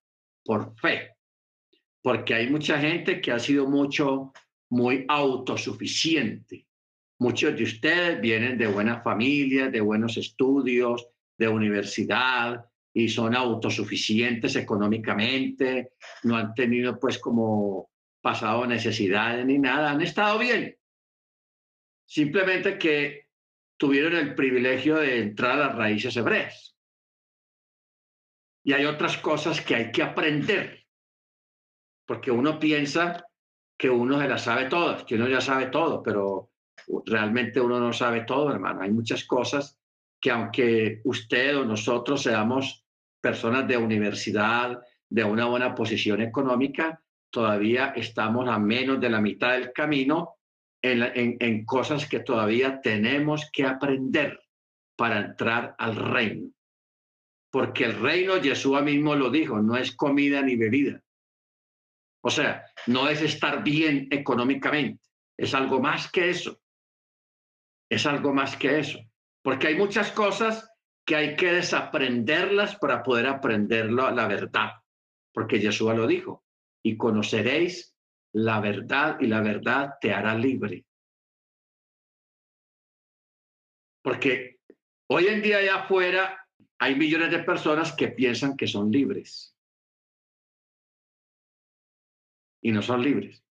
por 0.43 0.76
fe 0.80 1.13
porque 2.04 2.36
hay 2.36 2.50
mucha 2.50 2.78
gente 2.80 3.22
que 3.22 3.32
ha 3.32 3.39
sido 3.39 3.67
mucho, 3.67 4.34
muy 4.69 5.06
autosuficiente. 5.08 6.67
Muchos 7.19 7.56
de 7.56 7.63
ustedes 7.63 8.19
vienen 8.19 8.58
de 8.58 8.67
buenas 8.67 9.02
familias, 9.04 9.72
de 9.72 9.80
buenos 9.80 10.17
estudios, 10.17 11.08
de 11.38 11.48
universidad 11.48 12.65
y 12.93 13.08
son 13.08 13.36
autosuficientes 13.36 14.56
económicamente, 14.56 15.93
no 16.24 16.36
han 16.36 16.54
tenido 16.54 17.00
pues 17.00 17.17
como 17.17 17.89
pasado 18.22 18.67
necesidades 18.67 19.46
ni 19.46 19.58
nada, 19.58 19.91
han 19.91 20.02
estado 20.02 20.38
bien. 20.38 20.76
Simplemente 22.06 22.78
que 22.78 23.23
tuvieron 23.84 24.15
el 24.15 24.34
privilegio 24.34 24.96
de 24.96 25.19
entrar 25.19 25.60
a 25.60 25.67
las 25.67 25.76
raíces 25.76 26.15
hebreas. 26.15 26.74
Y 28.63 28.72
hay 28.72 28.86
otras 28.86 29.17
cosas 29.17 29.60
que 29.60 29.76
hay 29.76 29.91
que 29.91 30.02
aprender 30.02 30.86
porque 32.06 32.32
uno 32.32 32.58
piensa 32.58 33.28
que 33.78 33.89
uno 33.89 34.22
se 34.22 34.30
la 34.30 34.38
sabe 34.38 34.69
todas, 34.69 35.04
que 35.04 35.15
uno 35.15 35.28
ya 35.28 35.41
sabe 35.41 35.65
todo, 35.65 36.02
pero 36.02 36.52
realmente 37.06 37.60
uno 37.60 37.78
no 37.78 37.91
sabe 37.91 38.22
todo, 38.22 38.54
hermano. 38.54 38.84
Hay 38.84 38.91
muchas 38.91 39.26
cosas 39.26 39.78
que 40.17 40.32
aunque 40.32 41.02
usted 41.04 41.58
o 41.58 41.65
nosotros 41.65 42.24
seamos 42.24 42.86
personas 43.19 43.67
de 43.67 43.76
universidad, 43.76 44.80
de 45.10 45.26
una 45.26 45.43
buena 45.48 45.76
posición 45.76 46.22
económica, 46.22 47.04
todavía 47.30 47.88
estamos 47.98 48.48
a 48.48 48.58
menos 48.60 49.02
de 49.02 49.10
la 49.10 49.19
mitad 49.19 49.52
del 49.52 49.74
camino 49.74 50.38
en, 50.84 51.65
cosas 51.65 52.08
que 52.08 52.19
todavía 52.19 52.82
tenemos 52.82 53.50
que 53.52 53.65
aprender 53.65 54.39
para 54.96 55.19
entrar 55.19 55.76
al 55.78 55.96
reino. 55.96 56.52
Porque 57.52 57.86
el 57.86 58.00
reino, 58.00 58.38
Yeshua 58.38 58.82
mismo 58.82 59.15
lo 59.15 59.30
dijo, 59.30 59.60
no 59.60 59.78
es 59.78 59.96
comida 59.96 60.41
ni 60.41 60.56
bebida. 60.56 61.02
O 62.22 62.30
sea, 62.30 62.65
no 62.88 63.08
es 63.08 63.22
estar 63.22 63.63
bien 63.63 64.08
económicamente, 64.12 65.04
es 65.38 65.54
algo 65.54 65.80
más 65.80 66.12
que 66.12 66.30
eso. 66.30 66.60
Es 67.89 68.06
algo 68.06 68.34
más 68.34 68.56
que 68.58 68.80
eso. 68.80 69.00
Porque 69.41 69.67
hay 69.67 69.76
muchas 69.76 70.12
cosas 70.12 70.69
que 71.06 71.15
hay 71.15 71.36
que 71.36 71.52
desaprenderlas 71.52 72.76
para 72.78 73.04
poder 73.04 73.28
aprenderlo 73.28 74.10
la 74.12 74.28
verdad. 74.28 74.72
Porque 75.34 75.60
Yeshua 75.60 75.93
lo 75.93 76.08
dijo, 76.08 76.43
y 76.84 76.98
conoceréis 76.98 77.92
la 78.34 78.60
verdad 78.60 79.17
y 79.19 79.28
la 79.28 79.41
verdad 79.41 79.93
te 80.02 80.13
hará 80.13 80.36
libre. 80.36 80.86
Porque 84.02 84.60
hoy 85.08 85.28
en 85.28 85.41
día 85.41 85.58
allá 85.58 85.76
afuera 85.76 86.48
hay 86.80 86.96
millones 86.96 87.32
de 87.32 87.39
personas 87.39 87.93
que 87.93 88.10
piensan 88.10 88.58
que 88.58 88.67
son 88.67 88.91
libres 88.91 89.56
y 92.62 92.72
no 92.72 92.82
son 92.82 93.02
libres. 93.02 93.43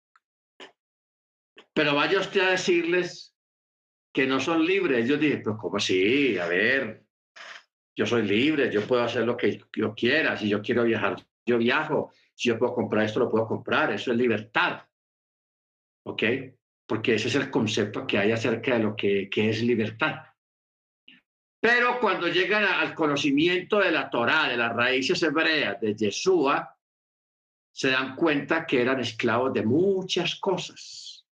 Pero 1.74 1.96
vaya 1.96 2.20
usted 2.20 2.42
a 2.42 2.52
decirles 2.52 3.36
que 4.14 4.26
no 4.26 4.40
son 4.40 4.66
libres. 4.66 5.08
Yo 5.08 5.18
dije, 5.18 5.38
pues 5.38 5.56
¿cómo 5.60 5.78
así? 5.78 6.38
A 6.38 6.48
ver, 6.48 7.06
yo 7.96 8.06
soy 8.06 8.24
libre, 8.24 8.72
yo 8.72 8.86
puedo 8.86 9.04
hacer 9.04 9.26
lo 9.26 9.38
que 9.38 9.62
yo 9.76 9.94
quiera. 9.94 10.38
Si 10.38 10.50
yo 10.50 10.62
quiero 10.62 10.84
viajar, 10.84 11.16
yo 11.46 11.58
viajo. 11.58 12.12
Si 12.42 12.50
yo 12.50 12.58
puedo 12.58 12.74
comprar 12.74 13.06
esto, 13.06 13.20
lo 13.20 13.30
puedo 13.30 13.46
comprar. 13.46 13.92
Eso 13.92 14.12
es 14.12 14.18
libertad. 14.18 14.82
¿Ok? 16.08 16.24
Porque 16.88 17.14
ese 17.14 17.28
es 17.28 17.36
el 17.36 17.52
concepto 17.52 18.08
que 18.08 18.18
hay 18.18 18.32
acerca 18.32 18.74
de 18.74 18.84
lo 18.84 18.96
que, 18.96 19.30
que 19.30 19.52
es 19.52 19.62
libertad. 19.62 20.26
Pero 21.62 22.00
cuando 22.00 22.28
llegan 22.28 22.64
al 22.64 22.96
conocimiento 22.96 23.78
de 23.78 23.92
la 23.92 24.10
Torá, 24.10 24.48
de 24.48 24.58
las 24.58 24.76
raíces 24.76 25.22
hebreas, 25.22 25.80
de 25.80 25.94
Yeshua, 25.94 26.76
se 27.72 27.92
dan 27.92 28.16
cuenta 28.16 28.66
que 28.66 28.82
eran 28.82 29.00
esclavos 29.00 29.54
de 29.54 29.62
muchas 29.62 30.34
cosas. 30.40 31.28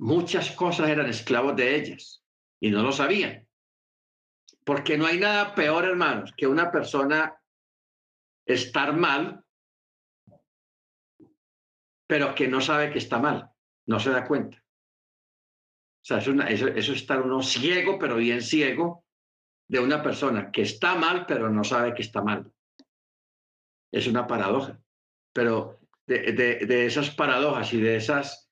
Muchas 0.00 0.50
cosas 0.50 0.88
eran 0.88 1.06
esclavos 1.08 1.54
de 1.54 1.76
ellas 1.76 2.24
y 2.58 2.68
no 2.72 2.82
lo 2.82 2.90
sabían. 2.90 3.46
Porque 4.64 4.98
no 4.98 5.06
hay 5.06 5.20
nada 5.20 5.54
peor, 5.54 5.84
hermanos, 5.84 6.34
que 6.36 6.48
una 6.48 6.72
persona 6.72 7.38
estar 8.54 8.96
mal, 8.96 9.44
pero 12.06 12.34
que 12.34 12.48
no 12.48 12.60
sabe 12.60 12.90
que 12.90 12.98
está 12.98 13.18
mal, 13.18 13.50
no 13.86 13.98
se 13.98 14.10
da 14.10 14.26
cuenta. 14.26 14.58
O 16.02 16.04
sea, 16.04 16.18
eso, 16.18 16.32
es 16.68 16.88
estar 16.88 17.22
uno 17.22 17.42
ciego, 17.42 17.98
pero 17.98 18.16
bien 18.16 18.42
ciego, 18.42 19.04
de 19.68 19.78
una 19.78 20.02
persona 20.02 20.50
que 20.50 20.62
está 20.62 20.96
mal, 20.96 21.26
pero 21.26 21.48
no 21.48 21.62
sabe 21.62 21.94
que 21.94 22.02
está 22.02 22.20
mal. 22.22 22.52
Es 23.92 24.06
una 24.08 24.26
paradoja. 24.26 24.80
Pero 25.32 25.78
de, 26.06 26.86
esas 26.86 27.10
paradojas 27.10 27.72
y 27.72 27.80
de 27.80 27.96
esas 27.96 28.50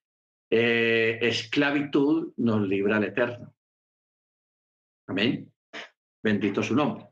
eh, 0.48 1.18
esclavitud 1.20 2.32
nos 2.36 2.66
libra 2.66 2.98
el 2.98 3.04
Eterno. 3.04 3.54
Amén. 5.08 5.52
Bendito 6.22 6.62
su 6.62 6.74
nombre. 6.74 7.08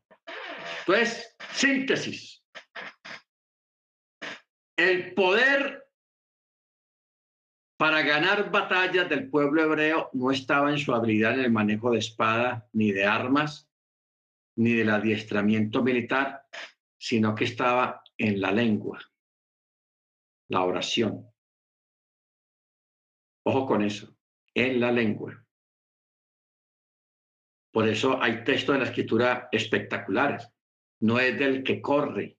Entonces, 0.81 1.37
síntesis. 1.51 2.38
El 4.79 5.13
poder 5.13 5.91
para 7.77 8.03
ganar 8.03 8.53
batallas 8.53 9.09
del 9.09 9.29
pueblo 9.29 9.65
hebreo 9.65 10.09
no 10.13 10.31
estaba 10.31 10.71
en 10.71 10.79
su 10.79 10.95
habilidad 10.95 11.35
en 11.35 11.47
el 11.47 11.51
manejo 11.51 11.91
de 11.91 11.99
espada, 11.99 12.69
ni 12.73 12.93
de 12.93 13.05
armas, 13.05 13.69
ni 14.57 14.75
del 14.75 14.91
adiestramiento 14.91 15.83
militar, 15.83 16.47
sino 16.97 17.35
que 17.35 17.45
estaba 17.45 18.05
en 18.17 18.41
la 18.41 18.53
lengua, 18.53 19.01
la 20.49 20.63
oración. 20.63 21.29
Ojo 23.47 23.67
con 23.67 23.83
eso, 23.83 24.17
en 24.55 24.79
la 24.79 24.93
lengua. 24.93 25.45
Por 27.73 27.89
eso 27.89 28.23
hay 28.23 28.45
textos 28.45 28.77
en 28.77 28.83
la 28.83 28.89
escritura 28.89 29.49
espectaculares. 29.51 30.49
No 31.01 31.19
es 31.19 31.37
del 31.37 31.65
que 31.65 31.83
corre 31.83 32.39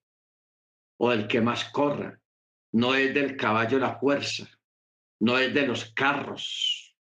o 0.98 1.10
del 1.10 1.28
que 1.28 1.42
más 1.42 1.70
corra, 1.70 2.19
no 2.72 2.94
es 2.94 3.12
del 3.14 3.36
caballo 3.36 3.78
la 3.78 3.98
fuerza, 3.98 4.48
no 5.20 5.38
es 5.38 5.52
de 5.52 5.66
los 5.66 5.92
carros, 5.92 6.96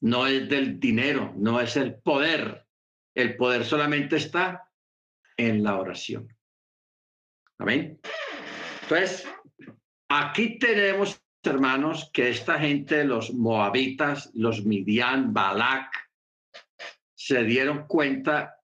no 0.00 0.26
es 0.26 0.48
del 0.48 0.78
dinero, 0.78 1.32
no 1.36 1.60
es 1.60 1.76
el 1.76 1.96
poder. 1.96 2.66
El 3.14 3.36
poder 3.36 3.64
solamente 3.64 4.16
está 4.16 4.70
en 5.36 5.62
la 5.62 5.78
oración. 5.78 6.28
Amén. 7.58 7.98
Entonces, 8.82 9.26
aquí 10.08 10.58
tenemos, 10.58 11.20
hermanos, 11.42 12.10
que 12.12 12.28
esta 12.28 12.58
gente, 12.58 13.04
los 13.04 13.32
moabitas, 13.32 14.30
los 14.34 14.64
midian, 14.64 15.32
Balak, 15.32 15.90
se 17.14 17.42
dieron 17.44 17.86
cuenta 17.86 18.60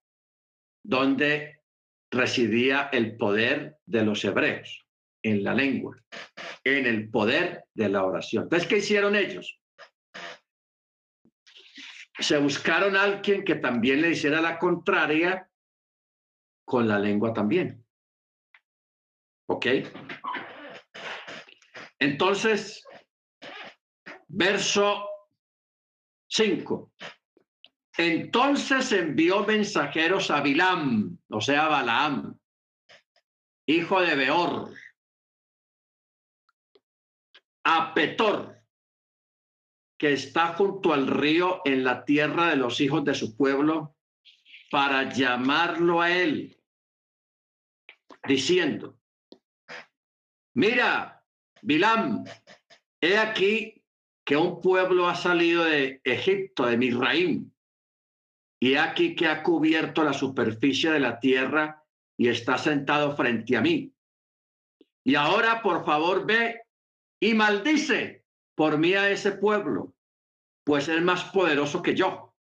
dónde 0.85 1.63
residía 2.11 2.91
el 2.93 3.17
poder 3.17 3.79
de 3.87 4.05
los 4.05 4.25
hebreos, 4.25 4.82
en 5.23 5.45
la 5.45 5.55
lengua 5.55 5.97
en 6.65 6.87
el 6.87 7.11
poder 7.11 7.65
de 7.75 7.89
la 7.89 8.05
oración. 8.05 8.45
Entonces, 8.45 8.69
¿qué 8.69 8.79
hicieron 8.79 9.17
ellos? 9.17 9.59
Se 12.19 12.39
buscaron 12.39 12.97
a 12.97 13.03
alguien 13.03 13.45
que 13.45 13.57
también 13.57 14.01
le 14.03 14.11
hiciera 14.11 14.41
la 14.41 14.59
contraria 14.59 15.49
con 16.65 16.87
la 16.87 16.99
lengua 16.99 17.33
también. 17.33 17.85
¿Ok? 19.49 19.67
Entonces, 21.99 22.85
verso 24.29 25.09
5. 26.29 26.93
Entonces 27.99 28.93
envió 28.93 29.45
mensajeros 29.45 30.31
a 30.31 30.41
Bilam, 30.41 31.19
o 31.29 31.41
sea, 31.41 31.69
Balaam, 31.69 32.39
hijo 33.67 34.01
de 34.01 34.15
Beor, 34.15 34.73
a 37.65 37.95
Petor, 37.95 38.63
que 39.99 40.13
está 40.13 40.55
junto 40.55 40.93
al 40.93 41.07
río 41.07 41.63
en 41.65 41.85
la 41.85 42.05
tierra 42.05 42.51
de 42.51 42.57
los 42.57 42.81
hijos 42.81 43.05
de 43.05 43.15
su 43.15 43.37
pueblo, 43.37 43.97
para 44.71 45.13
llamarlo 45.13 46.01
a 46.01 46.11
él, 46.11 46.59
diciendo, 48.27 48.99
mira, 50.55 51.25
Bilam, 51.61 52.25
he 53.01 53.19
aquí 53.19 53.85
que 54.25 54.37
un 54.37 54.61
pueblo 54.61 55.09
ha 55.09 55.15
salido 55.15 55.65
de 55.65 56.01
Egipto, 56.05 56.67
de 56.67 56.77
Misraim, 56.77 57.53
y 58.61 58.73
he 58.73 58.79
aquí 58.79 59.15
que 59.15 59.27
ha 59.27 59.43
cubierto 59.43 60.03
la 60.05 60.13
superficie 60.13 60.91
de 60.91 61.01
la 61.01 61.21
tierra 61.21 61.85
y 62.17 62.29
está 62.29 62.57
sentado 62.57 63.17
frente 63.17 63.57
a 63.57 63.61
mí. 63.61 63.93
Y 65.05 65.17
ahora, 65.17 65.61
por 65.63 65.85
favor, 65.85 66.25
ve 66.25 66.62
y 67.23 67.35
maldice 67.35 68.25
por 68.57 68.79
mí 68.79 68.95
a 68.95 69.09
ese 69.09 69.31
pueblo, 69.31 69.95
pues 70.65 70.89
es 70.89 71.01
más 71.03 71.23
poderoso 71.27 71.81
que 71.81 71.95
yo. 71.95 72.35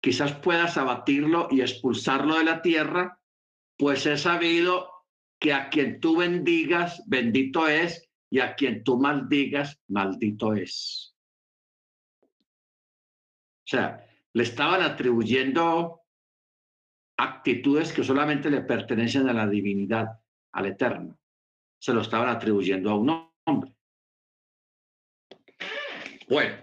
Quizás 0.00 0.32
puedas 0.36 0.78
abatirlo 0.78 1.48
y 1.50 1.60
expulsarlo 1.60 2.38
de 2.38 2.44
la 2.44 2.62
tierra, 2.62 3.20
pues 3.76 4.06
he 4.06 4.16
sabido 4.16 4.90
que 5.38 5.52
a 5.52 5.68
quien 5.68 6.00
tú 6.00 6.16
bendigas, 6.16 7.02
bendito 7.06 7.68
es, 7.68 8.08
y 8.30 8.40
a 8.40 8.54
quien 8.54 8.84
tú 8.84 8.98
maldigas, 8.98 9.78
maldito 9.88 10.54
es. 10.54 11.14
O 12.22 13.68
sea, 13.68 14.02
le 14.32 14.42
estaban 14.44 14.80
atribuyendo 14.80 16.00
actitudes 17.18 17.92
que 17.92 18.02
solamente 18.02 18.48
le 18.48 18.62
pertenecen 18.62 19.28
a 19.28 19.34
la 19.34 19.46
divinidad, 19.46 20.06
al 20.52 20.66
eterno. 20.66 21.18
Se 21.78 21.92
lo 21.92 22.00
estaban 22.00 22.30
atribuyendo 22.30 22.90
a 22.90 22.94
un 22.94 23.30
hombre. 23.44 23.75
Bueno, 26.28 26.56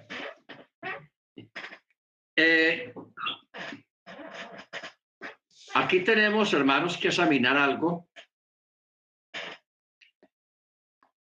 eh, 2.35 2.93
aquí 5.73 6.03
tenemos, 6.03 6.53
hermanos, 6.53 6.97
que 6.97 7.07
examinar 7.07 7.55
algo 7.55 8.09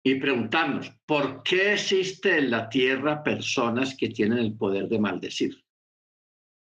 y 0.03 0.15
preguntarnos, 0.15 0.91
¿por 1.07 1.41
qué 1.41 1.73
existe 1.73 2.37
en 2.37 2.51
la 2.51 2.69
tierra 2.69 3.23
personas 3.23 3.95
que 3.97 4.09
tienen 4.09 4.37
el 4.37 4.55
poder 4.55 4.87
de 4.87 4.99
maldecir? 4.99 5.63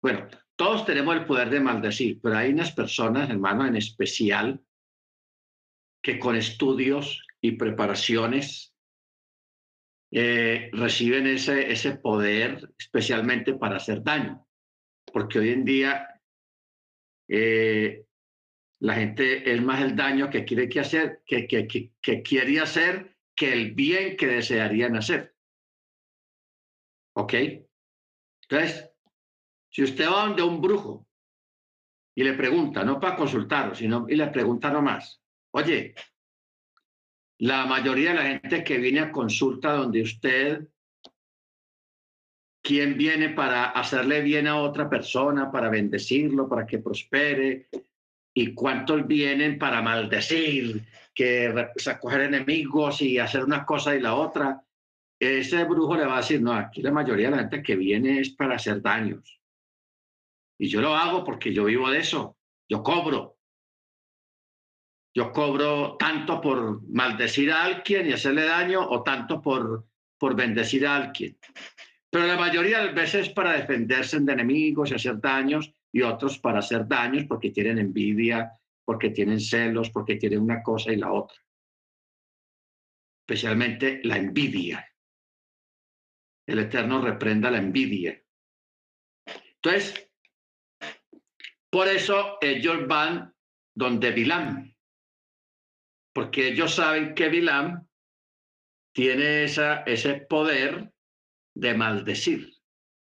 Bueno, 0.02 0.28
todos 0.56 0.86
tenemos 0.86 1.16
el 1.16 1.26
poder 1.26 1.52
de 1.52 1.60
maldecir, 1.60 2.20
pero 2.20 2.38
hay 2.38 2.52
unas 2.52 2.72
personas, 2.72 3.30
hermano, 3.30 3.66
en 3.68 3.76
especial, 3.76 4.60
que 6.02 6.18
con 6.18 6.36
estudios 6.36 7.22
y 7.42 7.52
preparaciones 7.52 8.73
eh, 10.16 10.70
reciben 10.72 11.26
ese, 11.26 11.72
ese 11.72 11.98
poder 11.98 12.72
especialmente 12.78 13.56
para 13.56 13.78
hacer 13.78 14.04
daño. 14.04 14.48
Porque 15.12 15.40
hoy 15.40 15.50
en 15.50 15.66
día 15.66 16.22
eh, 17.28 18.06
la 18.80 18.94
gente 18.94 19.52
es 19.52 19.60
más 19.64 19.82
el 19.82 19.96
daño 19.96 20.30
que 20.30 20.46
quiere 20.46 20.70
que 20.70 20.82
hacer, 20.82 21.24
que, 21.26 21.48
que, 21.48 21.68
que, 21.68 22.22
quiere 22.22 22.60
hacer 22.60 23.18
que 23.36 23.54
el 23.54 23.74
bien 23.74 24.16
que 24.16 24.28
desearían 24.28 24.96
hacer. 24.96 25.36
¿Ok? 27.16 27.34
Entonces, 28.44 28.92
si 29.72 29.82
usted 29.82 30.06
va 30.06 30.28
donde 30.28 30.44
un 30.44 30.62
brujo 30.62 31.08
y 32.16 32.24
le 32.24 32.34
pregunta, 32.34 32.84
no 32.84 33.00
para 33.00 33.16
consultarlo, 33.16 33.74
sino 33.74 34.06
y 34.08 34.16
le 34.16 34.28
pregunta 34.28 34.70
nomás, 34.70 35.24
oye, 35.56 35.96
la 37.44 37.66
mayoría 37.66 38.12
de 38.12 38.16
la 38.16 38.24
gente 38.24 38.64
que 38.64 38.78
viene 38.78 39.02
a 39.02 39.12
consulta 39.12 39.74
donde 39.74 40.02
usted, 40.02 40.66
¿quién 42.64 42.98
viene 42.98 43.32
para 43.32 43.72
hacerle 43.72 44.22
bien 44.22 44.48
a 44.48 44.62
otra 44.62 44.90
persona, 44.90 45.52
para 45.52 45.70
bendecirlo, 45.70 46.48
para 46.48 46.66
que 46.66 46.80
prospere? 46.80 47.68
¿Y 48.34 48.54
cuántos 48.54 49.06
vienen 49.06 49.60
para 49.60 49.82
maldecir, 49.82 50.84
que 51.14 51.54
acoger 51.86 52.22
enemigos 52.22 53.02
y 53.02 53.20
hacer 53.20 53.44
una 53.44 53.66
cosa 53.66 53.94
y 53.94 54.00
la 54.00 54.16
otra? 54.16 54.64
Ese 55.20 55.66
brujo 55.66 55.98
le 55.98 56.06
va 56.06 56.14
a 56.14 56.22
decir, 56.22 56.42
no, 56.42 56.54
aquí 56.54 56.82
la 56.82 56.92
mayoría 56.92 57.30
de 57.30 57.36
la 57.36 57.42
gente 57.42 57.62
que 57.62 57.76
viene 57.76 58.22
es 58.22 58.30
para 58.30 58.56
hacer 58.56 58.82
daños. 58.82 59.38
Y 60.58 60.70
yo 60.70 60.80
lo 60.80 60.96
hago 60.96 61.26
porque 61.26 61.54
yo 61.54 61.66
vivo 61.66 61.92
de 61.92 62.00
eso, 62.00 62.38
yo 62.70 62.82
cobro. 62.82 63.33
Yo 65.16 65.32
cobro 65.32 65.96
tanto 65.98 66.42
por 66.42 66.82
maldecir 66.90 67.52
a 67.52 67.64
alguien 67.64 68.10
y 68.10 68.14
hacerle 68.14 68.46
daño 68.46 68.82
o 68.82 69.04
tanto 69.04 69.42
por, 69.42 69.88
por 70.18 70.36
bendecir 70.36 70.88
a 70.88 70.96
alguien. 70.96 71.38
Pero 72.10 72.26
la 72.26 72.38
mayoría 72.38 72.80
de 72.80 72.86
las 72.86 72.96
veces 72.96 73.30
para 73.30 73.54
defenderse 73.54 74.20
de 74.20 74.34
enemigos 74.34 74.90
y 74.92 74.96
hacer 74.96 75.20
daños 75.20 75.72
y 75.92 76.02
otros 76.02 76.40
para 76.40 76.60
hacer 76.60 76.88
daños 76.88 77.26
porque 77.26 77.52
tienen 77.52 77.78
envidia, 77.78 78.60
porque 78.84 79.12
tienen 79.12 79.40
celos, 79.40 79.92
porque 79.92 80.16
tienen 80.16 80.42
una 80.42 80.64
cosa 80.64 80.92
y 80.92 80.98
la 80.98 81.12
otra. 81.12 81.38
Especialmente 83.22 84.02
la 84.04 84.18
envidia. 84.18 84.88
El 86.48 86.60
Eterno 86.60 87.02
reprenda 87.02 87.52
la 87.52 87.60
envidia. 87.60 88.22
Entonces, 89.56 90.10
por 91.70 91.88
eso 91.88 92.38
ellos 92.42 92.88
van 92.88 93.34
donde 93.74 94.12
Bilam 94.12 94.73
porque 96.14 96.50
ellos 96.50 96.76
saben 96.76 97.16
que 97.16 97.30
Bilam 97.30 97.88
tiene 98.94 99.44
esa, 99.44 99.82
ese 99.82 100.16
poder 100.30 100.94
de 101.56 101.74
maldecir. 101.74 102.54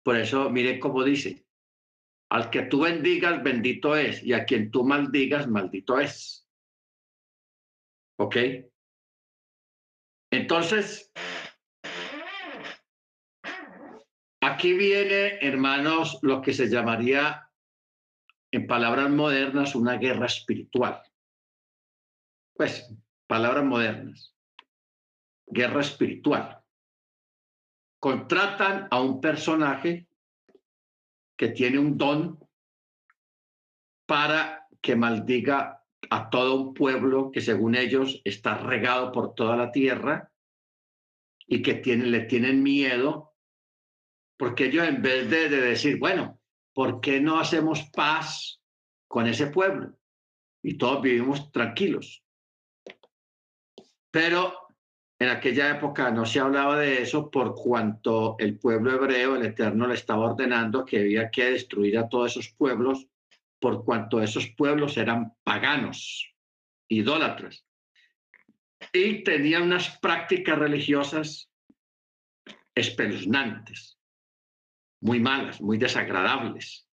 Por 0.05 0.17
eso, 0.17 0.49
mire 0.51 0.79
cómo 0.79 1.03
dice, 1.03 1.45
al 2.31 2.51
que 2.51 2.63
tú 2.63 2.83
bendigas, 2.83 3.43
bendito 3.43 3.97
es, 3.97 4.23
y 4.23 4.33
a 4.33 4.45
quien 4.45 4.71
tú 4.71 4.85
maldigas, 4.85 5.49
maldito 5.49 5.99
es. 5.99 6.49
¿Ok? 8.19 8.37
Entonces, 10.31 11.13
aquí 14.41 14.73
viene, 14.75 15.39
hermanos, 15.41 16.19
lo 16.23 16.41
que 16.41 16.55
se 16.55 16.69
llamaría, 16.69 17.49
en 18.53 18.67
palabras 18.67 19.11
modernas, 19.11 19.75
una 19.75 19.97
guerra 19.97 20.27
espiritual 20.27 21.03
pues, 22.55 22.93
palabras 23.27 23.65
modernas, 23.65 24.35
guerra 25.47 25.81
espiritual. 25.81 26.63
Contratan 27.99 28.89
a 28.91 29.01
un 29.01 29.21
personaje 29.21 30.09
que 31.37 31.49
tiene 31.49 31.79
un 31.79 31.97
don 31.97 32.39
para 34.07 34.69
que 34.81 34.97
maldiga 34.97 35.83
a 36.11 36.31
todo 36.31 36.61
un 36.61 36.75
pueblo 36.75 37.31
que 37.31 37.41
según 37.41 37.75
ellos 37.75 38.21
está 38.25 38.59
regado 38.59 39.13
por 39.13 39.35
toda 39.35 39.57
la 39.57 39.71
tierra 39.71 40.31
y 41.47 41.63
que 41.63 41.75
le 41.97 42.21
tienen 42.23 42.63
miedo, 42.63 43.35
porque 44.37 44.67
ellos 44.67 44.87
en 44.87 45.01
vez 45.01 45.31
de, 45.31 45.49
de 45.49 45.61
decir, 45.61 45.99
bueno, 45.99 46.41
¿por 46.73 47.01
qué 47.01 47.21
no 47.21 47.39
hacemos 47.39 47.89
paz 47.93 48.61
con 49.09 49.27
ese 49.27 49.49
pueblo? 49.49 49.97
Y 50.63 50.77
todos 50.77 51.03
vivimos 51.03 51.51
tranquilos. 51.53 52.22
Pero 54.13 54.69
en 55.19 55.31
aquella 55.31 55.71
época 55.71 56.11
no 56.11 56.27
se 56.27 56.39
hablaba 56.39 56.79
de 56.79 57.03
eso 57.03 57.31
por 57.31 57.55
cuanto 57.55 58.37
el 58.39 58.59
pueblo 58.59 58.93
hebreo, 58.93 59.37
el 59.37 59.47
Eterno 59.47 59.87
le 59.87 59.95
estaba 59.95 60.31
ordenando 60.31 60.85
que 60.85 61.01
había 61.01 61.31
que 61.31 61.51
destruir 61.51 61.99
a 61.99 62.09
todos 62.09 62.33
esos 62.33 62.53
pueblos 62.53 63.09
por 63.59 63.85
cuanto 63.85 64.21
esos 64.21 64.49
pueblos 64.49 64.97
eran 64.97 65.35
paganos, 65.45 66.35
idólatras, 66.89 67.65
y 68.93 69.23
tenían 69.23 69.63
unas 69.63 69.99
prácticas 70.01 70.59
religiosas 70.59 71.49
espeluznantes, 72.75 73.99
muy 75.01 75.21
malas, 75.21 75.61
muy 75.61 75.79
desagradables. 75.79 76.89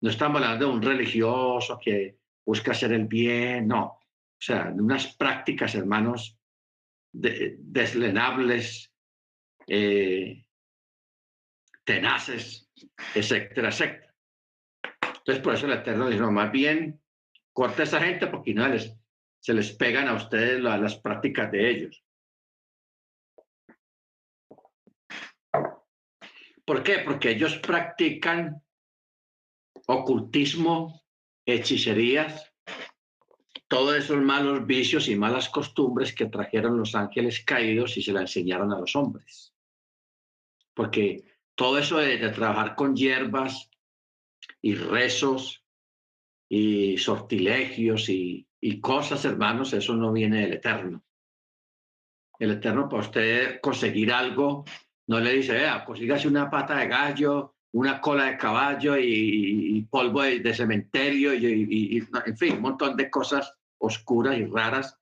No 0.00 0.10
estamos 0.10 0.42
hablando 0.42 0.66
de 0.66 0.72
un 0.72 0.82
religioso 0.82 1.78
que 1.82 2.18
busca 2.44 2.72
hacer 2.72 2.92
el 2.92 3.06
bien, 3.06 3.68
no. 3.68 3.97
O 4.38 4.40
sea, 4.40 4.72
unas 4.74 5.16
prácticas, 5.16 5.74
hermanos, 5.74 6.38
deslenables, 7.12 8.92
eh, 9.66 10.46
tenaces, 11.84 12.70
etcétera, 13.14 13.68
etcétera. 13.68 14.14
Entonces, 15.18 15.42
por 15.42 15.54
eso 15.54 15.66
el 15.66 15.72
Eterno 15.72 16.06
dice, 16.06 16.20
no, 16.20 16.30
más 16.30 16.52
bien, 16.52 17.00
corta 17.52 17.82
a 17.82 17.84
esa 17.84 18.00
gente 18.00 18.28
porque 18.28 18.54
no 18.54 18.66
se 19.40 19.54
les 19.54 19.72
pegan 19.72 20.06
a 20.08 20.14
ustedes 20.14 20.60
las 20.60 20.96
prácticas 21.00 21.50
de 21.50 21.70
ellos. 21.70 22.04
¿Por 26.64 26.82
qué? 26.82 26.98
Porque 26.98 27.30
ellos 27.30 27.56
practican 27.58 28.62
ocultismo, 29.86 31.02
hechicerías, 31.46 32.54
todos 33.68 33.96
esos 33.96 34.22
malos 34.22 34.66
vicios 34.66 35.08
y 35.08 35.16
malas 35.16 35.50
costumbres 35.50 36.14
que 36.14 36.26
trajeron 36.26 36.78
los 36.78 36.94
ángeles 36.94 37.44
caídos 37.44 37.96
y 37.98 38.02
se 38.02 38.12
la 38.12 38.22
enseñaron 38.22 38.72
a 38.72 38.80
los 38.80 38.96
hombres. 38.96 39.54
Porque 40.74 41.22
todo 41.54 41.78
eso 41.78 41.98
de, 41.98 42.16
trabajar 42.30 42.74
con 42.74 42.96
hierbas 42.96 43.70
y 44.62 44.74
rezos 44.74 45.62
y 46.48 46.96
sortilegios 46.96 48.08
y, 48.08 48.46
cosas, 48.80 49.24
hermanos, 49.26 49.74
eso 49.74 49.94
no 49.94 50.12
viene 50.12 50.40
del 50.42 50.54
Eterno. 50.54 51.04
El 52.38 52.52
Eterno, 52.52 52.88
para 52.88 53.02
usted 53.02 53.60
conseguir 53.60 54.12
algo, 54.12 54.64
no 55.08 55.20
le 55.20 55.32
dice, 55.34 55.52
vea, 55.52 55.84
consígase 55.84 56.26
una 56.26 56.48
pata 56.48 56.78
de 56.78 56.88
gallo, 56.88 57.56
una 57.72 58.00
cola 58.00 58.26
de 58.26 58.38
caballo 58.38 58.96
y, 58.96 59.86
polvo 59.90 60.22
de, 60.22 60.54
cementerio 60.54 61.34
y, 61.34 61.98
en 62.24 62.36
fin, 62.36 62.54
un 62.54 62.62
montón 62.62 62.96
de 62.96 63.10
cosas 63.10 63.57
oscuras 63.78 64.36
y 64.36 64.44
raras. 64.44 64.98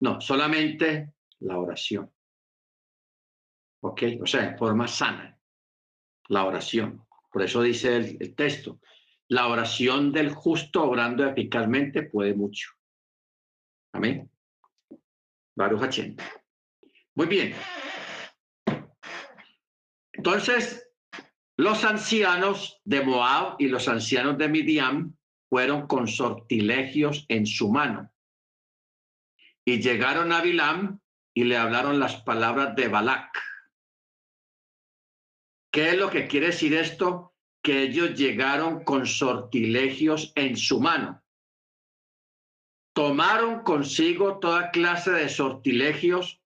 No, 0.00 0.20
solamente 0.20 1.14
la 1.40 1.58
oración. 1.58 2.12
¿Ok? 3.80 4.02
O 4.22 4.26
sea, 4.26 4.50
en 4.50 4.58
forma 4.58 4.88
sana. 4.88 5.38
La 6.28 6.44
oración. 6.44 7.04
Por 7.30 7.42
eso 7.42 7.60
dice 7.62 7.96
el, 7.96 8.34
texto, 8.34 8.80
la 9.28 9.48
oración 9.48 10.12
del 10.12 10.30
justo 10.30 10.84
obrando 10.84 11.26
eficazmente 11.26 12.04
puede 12.04 12.34
mucho. 12.34 12.70
Amén. 13.92 14.30
Baruch 15.56 16.16
Muy 17.14 17.26
bien. 17.26 17.54
Entonces, 20.12 20.88
los 21.56 21.84
ancianos 21.84 22.80
de 22.84 23.02
Moab 23.02 23.56
y 23.58 23.68
los 23.68 23.88
ancianos 23.88 24.38
de 24.38 24.48
Midian 24.48 25.16
fueron 25.48 25.86
con 25.86 26.08
sortilegios 26.08 27.26
en 27.28 27.46
su 27.46 27.70
mano. 27.70 28.10
Y 29.64 29.80
llegaron 29.80 30.32
a 30.32 30.40
Bilam 30.40 31.00
y 31.34 31.44
le 31.44 31.56
hablaron 31.56 31.98
las 31.98 32.22
palabras 32.22 32.76
de 32.76 32.88
Balac. 32.88 33.30
¿Qué 35.72 35.90
es 35.90 35.98
lo 35.98 36.10
que 36.10 36.28
quiere 36.28 36.46
decir 36.46 36.74
esto? 36.74 37.34
Que 37.62 37.82
ellos 37.82 38.14
llegaron 38.14 38.84
con 38.84 39.06
sortilegios 39.06 40.32
en 40.36 40.56
su 40.56 40.80
mano. 40.80 41.22
Tomaron 42.94 43.64
consigo 43.64 44.38
toda 44.38 44.70
clase 44.70 45.10
de 45.10 45.28
sortilegios 45.28 46.40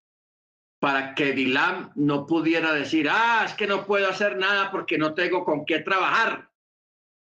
para 0.80 1.14
que 1.14 1.32
Bilam 1.32 1.92
no 1.96 2.26
pudiera 2.26 2.72
decir, 2.72 3.08
ah, 3.10 3.42
es 3.44 3.52
que 3.54 3.66
no 3.66 3.84
puedo 3.84 4.08
hacer 4.08 4.38
nada 4.38 4.70
porque 4.70 4.96
no 4.96 5.12
tengo 5.12 5.44
con 5.44 5.66
qué 5.66 5.80
trabajar. 5.80 6.47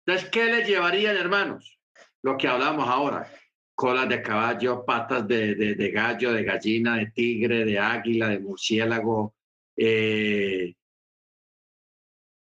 Entonces, 0.05 0.29
¿qué 0.29 0.45
le 0.45 0.63
llevarían, 0.63 1.15
hermanos? 1.15 1.79
Lo 2.23 2.37
que 2.37 2.47
hablamos 2.47 2.87
ahora, 2.87 3.31
colas 3.75 4.09
de 4.09 4.21
caballo, 4.21 4.83
patas 4.85 5.27
de, 5.27 5.55
de, 5.55 5.91
gallo, 5.91 6.33
de 6.33 6.43
gallina, 6.43 6.97
de 6.97 7.07
tigre, 7.07 7.65
de 7.65 7.79
águila, 7.79 8.29
de 8.29 8.39
murciélago. 8.39 9.35
Eh, 9.75 10.73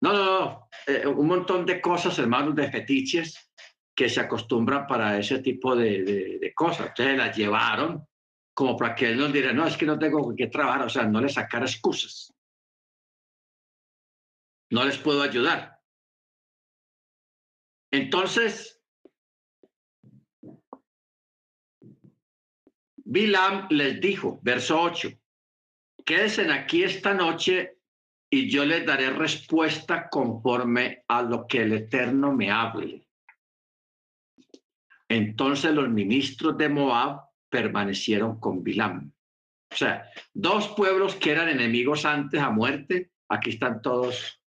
no, 0.03 0.13
no, 0.13 0.25
no, 0.25 0.69
eh, 0.87 1.07
un 1.07 1.27
montón 1.27 1.65
de 1.65 1.81
cosas, 1.81 2.19
hermanos, 2.19 2.55
de 2.55 2.71
fetiches 2.71 3.51
que 3.95 4.09
se 4.09 4.21
acostumbran 4.21 4.87
para 4.87 5.19
ese 5.19 5.39
tipo 5.39 5.75
de, 5.77 6.39
de 6.41 6.55
cosas. 6.55 6.89
Entonces 6.89 7.17
las 7.17 7.37
llevaron 7.37 8.07
como 8.55 8.77
para 8.77 8.95
que 8.95 9.11
él 9.11 9.19
nos 9.19 9.33
diera, 9.33 9.53
no, 9.53 9.67
es 9.67 9.77
que 9.77 9.87
no 9.87 9.99
tengo 9.99 10.35
que 10.35 10.47
trabajar, 10.47 10.83
o 10.83 10.89
sea, 10.89 11.05
no 11.05 11.21
le 11.21 11.29
sacar 11.29 11.63
excusas. 11.63 12.33
No 14.71 14.85
les 14.85 14.99
puedo 14.99 15.23
ayudar. 15.23 15.74
Entonces, 17.95 18.83
Bilam 22.97 23.69
les 23.71 24.01
dijo, 24.01 24.41
verso 24.43 24.81
8, 24.81 25.11
quédense 26.05 26.51
aquí 26.51 26.83
esta 26.83 27.15
noche 27.15 27.79
y 28.29 28.51
yo 28.51 28.65
les 28.65 28.85
daré 28.85 29.11
respuesta 29.11 30.09
conforme 30.09 31.05
a 31.07 31.23
lo 31.23 31.47
que 31.47 31.63
el 31.63 31.73
Eterno 31.73 32.33
me 32.33 32.51
hable. 32.51 33.07
Entonces 35.09 35.73
los 35.73 35.89
ministros 35.89 36.59
de 36.59 36.69
Moab 36.69 37.21
permanecieron 37.49 38.41
con 38.41 38.65
Bilam. 38.65 39.13
O 39.71 39.77
sea, 39.77 40.11
dos 40.33 40.67
pueblos 40.71 41.15
que 41.15 41.31
eran 41.31 41.49
enemigos 41.49 42.05
antes 42.05 42.41
a 42.41 42.51
muerte, 42.51 43.13
aquí 43.29 43.51
están 43.51 43.81
todos 43.81 44.43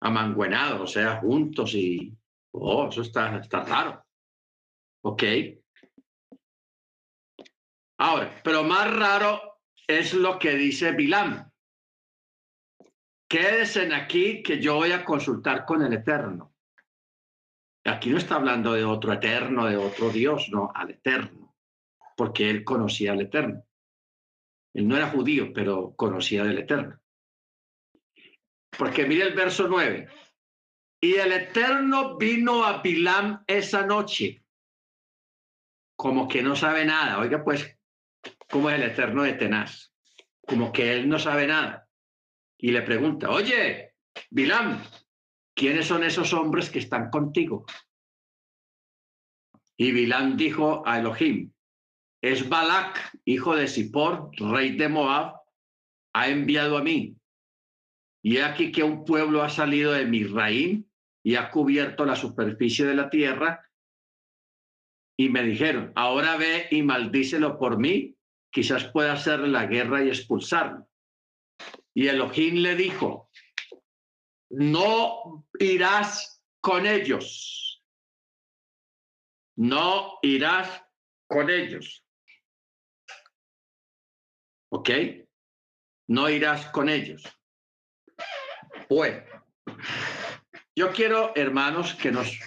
amanguenados, 0.00 0.80
o 0.80 0.86
sea, 0.86 1.20
juntos 1.20 1.74
y, 1.74 2.16
oh, 2.52 2.88
eso 2.88 3.02
está, 3.02 3.36
está 3.38 3.64
raro. 3.64 4.04
¿Ok? 5.04 5.22
Ahora, 7.98 8.40
pero 8.42 8.62
más 8.64 8.94
raro 8.94 9.60
es 9.86 10.14
lo 10.14 10.38
que 10.38 10.54
dice 10.54 10.92
Bilam. 10.92 11.50
Quédense 13.28 13.92
aquí 13.94 14.42
que 14.42 14.60
yo 14.60 14.76
voy 14.76 14.92
a 14.92 15.04
consultar 15.04 15.64
con 15.64 15.82
el 15.82 15.92
Eterno. 15.92 16.52
Aquí 17.84 18.10
no 18.10 18.18
está 18.18 18.36
hablando 18.36 18.74
de 18.74 18.84
otro 18.84 19.12
eterno, 19.12 19.66
de 19.66 19.76
otro 19.76 20.10
Dios, 20.10 20.48
no, 20.50 20.70
al 20.72 20.90
Eterno, 20.90 21.56
porque 22.16 22.48
él 22.48 22.62
conocía 22.62 23.12
al 23.12 23.22
Eterno. 23.22 23.64
Él 24.74 24.86
no 24.86 24.96
era 24.96 25.08
judío, 25.08 25.52
pero 25.52 25.94
conocía 25.96 26.44
del 26.44 26.58
Eterno. 26.58 27.00
Porque 28.78 29.04
mire 29.06 29.24
el 29.24 29.34
verso 29.34 29.66
9. 29.68 30.08
Y 31.04 31.14
el 31.16 31.32
Eterno 31.32 32.16
vino 32.16 32.64
a 32.64 32.80
Bilam 32.80 33.42
esa 33.48 33.84
noche, 33.84 34.44
como 35.96 36.28
que 36.28 36.42
no 36.42 36.54
sabe 36.54 36.84
nada. 36.84 37.18
Oiga, 37.18 37.42
pues, 37.42 37.76
como 38.48 38.70
es 38.70 38.76
el 38.76 38.84
eterno 38.84 39.24
de 39.24 39.32
tenaz, 39.32 39.92
como 40.46 40.72
que 40.72 40.92
él 40.92 41.08
no 41.08 41.18
sabe 41.18 41.48
nada. 41.48 41.88
Y 42.56 42.70
le 42.70 42.82
pregunta, 42.82 43.30
oye, 43.30 43.96
Bilam, 44.30 44.80
¿quiénes 45.56 45.86
son 45.88 46.04
esos 46.04 46.32
hombres 46.32 46.70
que 46.70 46.78
están 46.78 47.10
contigo? 47.10 47.66
Y 49.76 49.90
Bilam 49.90 50.36
dijo 50.36 50.86
a 50.86 51.00
Elohim, 51.00 51.52
es 52.20 52.48
Balak, 52.48 53.18
hijo 53.24 53.56
de 53.56 53.66
Zippor, 53.66 54.30
rey 54.36 54.76
de 54.76 54.88
Moab, 54.88 55.34
ha 56.14 56.28
enviado 56.28 56.78
a 56.78 56.82
mí. 56.82 57.16
Y 58.22 58.38
aquí 58.38 58.70
que 58.70 58.84
un 58.84 59.04
pueblo 59.04 59.42
ha 59.42 59.50
salido 59.50 59.90
de 59.90 60.06
Misraim 60.06 60.84
y 61.22 61.36
ha 61.36 61.50
cubierto 61.50 62.04
la 62.04 62.16
superficie 62.16 62.84
de 62.84 62.94
la 62.94 63.10
tierra. 63.10 63.68
Y 65.16 65.28
me 65.28 65.42
dijeron, 65.42 65.92
ahora 65.94 66.36
ve 66.36 66.68
y 66.70 66.82
maldícelo 66.82 67.58
por 67.58 67.78
mí 67.78 68.16
quizás 68.52 68.84
pueda 68.84 69.14
hacerle 69.14 69.48
la 69.48 69.66
guerra 69.66 70.04
y 70.04 70.08
expulsarlo. 70.08 70.86
Y 71.94 72.08
Elohim 72.08 72.56
le 72.56 72.76
dijo, 72.76 73.30
no 74.50 75.46
irás 75.58 76.42
con 76.60 76.86
ellos, 76.86 77.82
no 79.56 80.18
irás 80.22 80.84
con 81.26 81.50
ellos. 81.50 82.04
¿Ok? 84.70 84.90
No 86.08 86.28
irás 86.28 86.66
con 86.70 86.88
ellos. 86.88 87.22
Bueno, 88.88 89.22
yo 90.76 90.92
quiero, 90.92 91.32
hermanos, 91.34 91.94
que 91.94 92.12
nos 92.12 92.38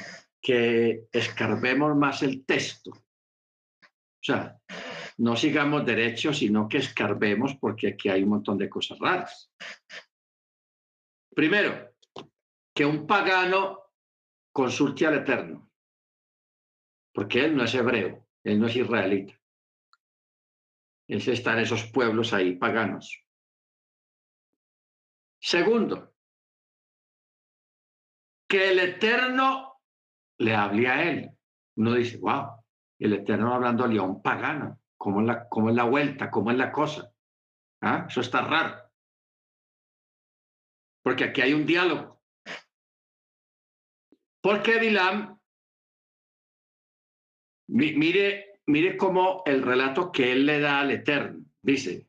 que 0.45 1.07
escarbemos 1.11 1.95
más 1.97 2.21
el 2.21 2.45
texto. 2.45 2.91
O 2.91 4.21
sea, 4.21 4.59
no 5.17 5.35
sigamos 5.35 5.83
derecho, 5.83 6.33
sino 6.33 6.69
que 6.69 6.77
escarbemos 6.77 7.55
porque 7.55 7.87
aquí 7.87 8.09
hay 8.09 8.21
un 8.21 8.29
montón 8.29 8.59
de 8.59 8.69
cosas 8.69 8.99
raras. 8.99 9.51
Primero, 11.33 11.95
que 12.75 12.85
un 12.85 13.07
pagano 13.07 13.91
consulte 14.51 15.07
al 15.07 15.15
Eterno, 15.15 15.71
porque 17.11 17.43
él 17.43 17.57
no 17.57 17.63
es 17.63 17.73
hebreo, 17.73 18.27
él 18.43 18.59
no 18.59 18.67
es 18.67 18.75
israelita. 18.75 19.33
Él 21.07 21.27
está 21.27 21.53
en 21.53 21.59
esos 21.59 21.85
pueblos 21.87 22.33
ahí 22.33 22.55
paganos. 22.55 23.23
Segundo, 25.41 26.14
que 28.47 28.71
el 28.71 28.79
Eterno 28.79 29.81
le 30.39 30.55
hable 30.55 30.87
a 30.87 31.03
él. 31.09 31.31
Uno 31.77 31.93
dice, 31.93 32.17
wow, 32.17 32.63
el 32.99 33.13
Eterno 33.13 33.53
hablando 33.53 33.85
a 33.85 34.03
un 34.03 34.21
pagano. 34.21 34.79
¿Cómo 34.97 35.21
es 35.21 35.27
la, 35.27 35.49
cómo 35.49 35.69
es 35.69 35.75
la 35.75 35.83
vuelta? 35.83 36.31
¿Cómo 36.31 36.51
es 36.51 36.57
la 36.57 36.71
cosa? 36.71 37.11
¿Ah? 37.81 38.05
Eso 38.09 38.21
está 38.21 38.41
raro. 38.41 38.75
Porque 41.03 41.25
aquí 41.25 41.41
hay 41.41 41.53
un 41.53 41.65
diálogo. 41.65 42.21
Porque 44.41 44.79
Bilam, 44.79 45.39
mire, 47.67 48.61
mire 48.67 48.97
cómo 48.97 49.43
el 49.45 49.63
relato 49.63 50.11
que 50.11 50.31
él 50.31 50.45
le 50.45 50.59
da 50.59 50.79
al 50.79 50.91
Eterno, 50.91 51.45
dice, 51.61 52.07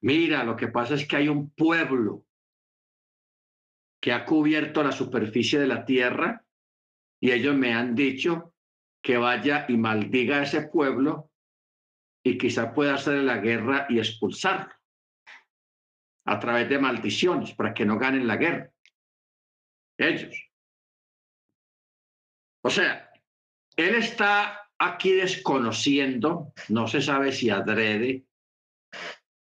mira, 0.00 0.44
lo 0.44 0.56
que 0.56 0.68
pasa 0.68 0.94
es 0.94 1.06
que 1.06 1.16
hay 1.16 1.28
un 1.28 1.50
pueblo 1.50 2.24
que 4.00 4.12
ha 4.12 4.24
cubierto 4.24 4.82
la 4.82 4.92
superficie 4.92 5.58
de 5.58 5.66
la 5.66 5.84
tierra 5.84 6.44
y 7.20 7.32
ellos 7.32 7.54
me 7.54 7.74
han 7.74 7.94
dicho 7.94 8.54
que 9.02 9.18
vaya 9.18 9.66
y 9.68 9.76
maldiga 9.76 10.38
a 10.38 10.42
ese 10.42 10.62
pueblo 10.68 11.30
y 12.24 12.38
quizá 12.38 12.72
pueda 12.72 12.94
hacer 12.94 13.22
la 13.22 13.38
guerra 13.38 13.86
y 13.88 13.98
expulsarlo 13.98 14.72
a 16.26 16.38
través 16.38 16.68
de 16.68 16.78
maldiciones 16.78 17.54
para 17.54 17.74
que 17.74 17.84
no 17.84 17.98
ganen 17.98 18.26
la 18.26 18.36
guerra. 18.36 18.70
Ellos. 19.98 20.34
O 22.62 22.70
sea, 22.70 23.10
él 23.76 23.94
está 23.94 24.68
aquí 24.78 25.12
desconociendo, 25.12 26.52
no 26.68 26.86
se 26.88 27.02
sabe 27.02 27.32
si 27.32 27.50
adrede, 27.50 28.24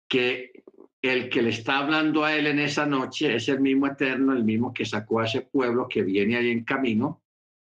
que 0.10 0.61
el 1.02 1.30
que 1.30 1.42
le 1.42 1.50
está 1.50 1.80
hablando 1.80 2.24
a 2.24 2.36
él 2.36 2.48
en 2.48 2.60
esa 2.60 2.86
noche 2.86 3.36
es 3.36 3.50
el 3.50 3.60
mismo 3.60 3.88
eterno, 3.88 4.34
el 4.34 4.44
mismo 4.44 4.74
que 4.74 4.86
sacó 4.86 5.20
a 5.20 5.26
ese 5.26 5.42
pueblo 5.42 5.88
que 5.88 6.04
viene 6.04 6.38
ahí 6.38 6.52
en 6.52 6.64
camino, 6.64 7.24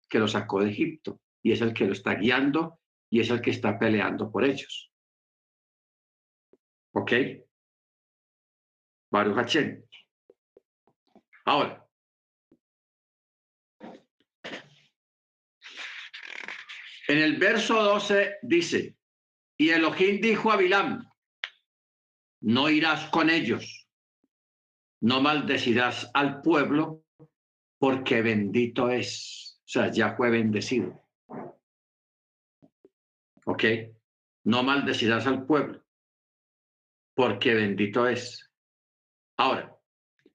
que 0.10 0.20
lo 0.20 0.28
sacó 0.28 0.62
de 0.62 0.72
Egipto, 0.72 1.22
y 1.44 1.52
es 1.52 1.62
el 1.62 1.74
que 1.74 1.86
lo 1.86 1.94
está 1.94 2.16
guiando 2.16 2.80
y 3.10 3.20
es 3.20 3.30
el 3.30 3.42
que 3.42 3.52
está 3.52 3.78
peleando 3.78 4.32
por 4.32 4.44
ellos. 4.44 4.92
¿Ok? 6.94 7.12
Baruch 9.12 9.56
Ahora, 11.46 11.88
en 17.08 17.18
el 17.18 17.38
verso 17.38 17.82
12 17.82 18.40
dice, 18.42 18.98
y 19.58 19.70
Elohim 19.70 20.20
dijo 20.20 20.52
a 20.52 20.58
Bilam, 20.58 21.08
no 22.42 22.70
irás 22.70 23.10
con 23.10 23.30
ellos, 23.30 23.88
no 25.02 25.22
maldecirás 25.22 26.10
al 26.14 26.42
pueblo, 26.42 27.04
porque 27.80 28.22
bendito 28.22 28.90
es. 28.90 29.60
O 29.66 29.70
sea, 29.70 29.92
ya 29.92 30.16
fue 30.16 30.30
bendecido. 30.30 31.04
¿Ok? 33.46 33.64
No 34.46 34.64
maldecirás 34.64 35.28
al 35.28 35.46
pueblo, 35.46 35.84
porque 37.16 37.54
bendito 37.54 38.08
es. 38.08 38.50
Ahora, 39.38 39.78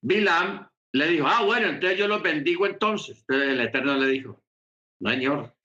Bilam 0.01 0.69
le 0.93 1.09
dijo, 1.09 1.27
ah, 1.27 1.43
bueno, 1.45 1.69
entonces 1.69 1.99
yo 1.99 2.09
los 2.09 2.23
bendigo 2.23 2.67
entonces. 2.67 3.19
Entonces 3.21 3.49
el 3.51 3.61
Eterno 3.61 3.97
le 3.97 4.07
dijo, 4.09 4.43
no, 5.01 5.11
señor. 5.11 5.57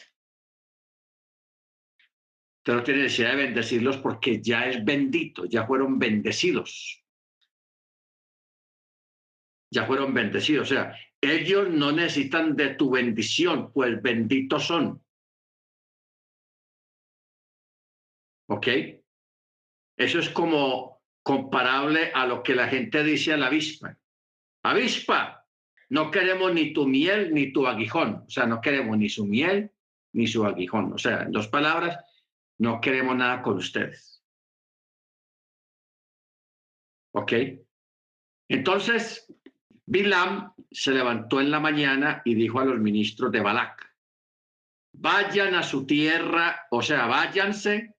No 2.68 2.84
tiene 2.84 3.03
necesidad 3.03 3.32
de 3.32 3.43
bendecirlos 3.43 3.97
porque 3.97 4.41
ya 4.41 4.68
es 4.68 4.84
bendito, 4.84 5.45
ya 5.45 5.65
fueron 5.65 5.97
bendecidos. 5.97 7.01
Ya 9.72 9.86
fueron 9.86 10.13
bendecidos. 10.13 10.70
O 10.70 10.74
sea, 10.74 10.95
ellos 11.22 11.70
no 11.70 11.91
necesitan 11.91 12.55
de 12.55 12.76
tu 12.76 12.91
bendición, 12.91 13.72
pues 13.72 14.01
benditos 14.01 14.65
son. 14.65 15.01
¿Ok? 18.49 18.68
Eso 19.97 20.20
es 20.20 20.30
como 20.30 21.01
comparable 21.24 22.11
a 22.13 22.26
lo 22.26 22.43
que 22.43 22.55
la 22.55 22.68
gente 22.68 23.03
dice 23.03 23.34
a 23.34 23.38
la 23.38 23.47
avispa. 23.47 23.97
Avispa, 24.63 25.45
no 25.89 26.11
queremos 26.11 26.53
ni 26.53 26.74
tu 26.74 26.88
miel 26.88 27.34
ni 27.34 27.51
tu 27.51 27.65
aguijón. 27.65 28.24
O 28.28 28.30
sea, 28.30 28.45
no 28.45 28.61
queremos 28.61 28.97
ni 28.97 29.09
su 29.09 29.26
miel 29.26 29.72
ni 30.13 30.28
su 30.28 30.45
aguijón. 30.45 30.93
O 30.93 30.97
sea, 30.97 31.24
en 31.24 31.32
dos 31.32 31.47
palabras, 31.47 31.97
no 32.60 32.82
queremos 32.82 33.16
nada 33.16 33.41
con 33.41 33.58
ustedes. 33.58 34.24
¿Ok? 37.14 37.34
Entonces, 38.49 39.34
Bilam 39.86 40.53
se 40.72 40.91
levantó 40.91 41.41
en 41.41 41.51
la 41.51 41.60
mañana 41.60 42.22
y 42.26 42.36
dijo 42.36 42.60
a 42.60 42.66
los 42.66 42.80
ministros 42.80 43.32
de 43.32 43.41
Balac, 43.41 43.88
vayan 44.93 45.55
a 45.55 45.64
su 45.64 45.86
tierra, 45.86 46.68
o 46.72 46.82
sea, 46.82 47.05
váyanse, 47.05 47.95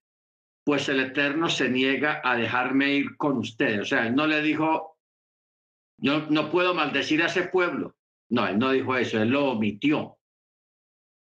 pues 0.65 0.89
el 0.89 1.01
Eterno 1.01 1.49
se 1.49 1.69
niega 1.69 2.21
a 2.23 2.37
dejarme 2.37 2.93
ir 2.93 3.17
con 3.17 3.39
ustedes. 3.39 3.81
O 3.81 3.85
sea, 3.85 4.07
él 4.07 4.15
no 4.15 4.27
le 4.27 4.43
dijo, 4.43 4.99
yo 5.97 6.27
no 6.29 6.51
puedo 6.51 6.75
maldecir 6.75 7.23
a 7.23 7.27
ese 7.27 7.45
pueblo. 7.45 7.97
No, 8.31 8.47
él 8.47 8.59
no 8.59 8.71
dijo 8.71 8.97
eso, 8.97 9.21
él 9.23 9.31
lo 9.31 9.53
omitió 9.53 10.19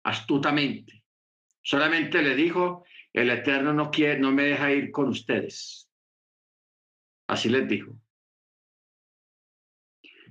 astutamente. 0.04 1.04
Solamente 1.62 2.22
le 2.22 2.34
dijo, 2.34 2.84
el 3.12 3.30
Eterno 3.30 3.72
no 3.72 3.90
quiere, 3.90 4.18
no 4.18 4.32
me 4.32 4.44
deja 4.44 4.72
ir 4.72 4.90
con 4.90 5.08
ustedes. 5.08 5.88
Así 7.28 7.48
les 7.48 7.68
dijo. 7.68 7.96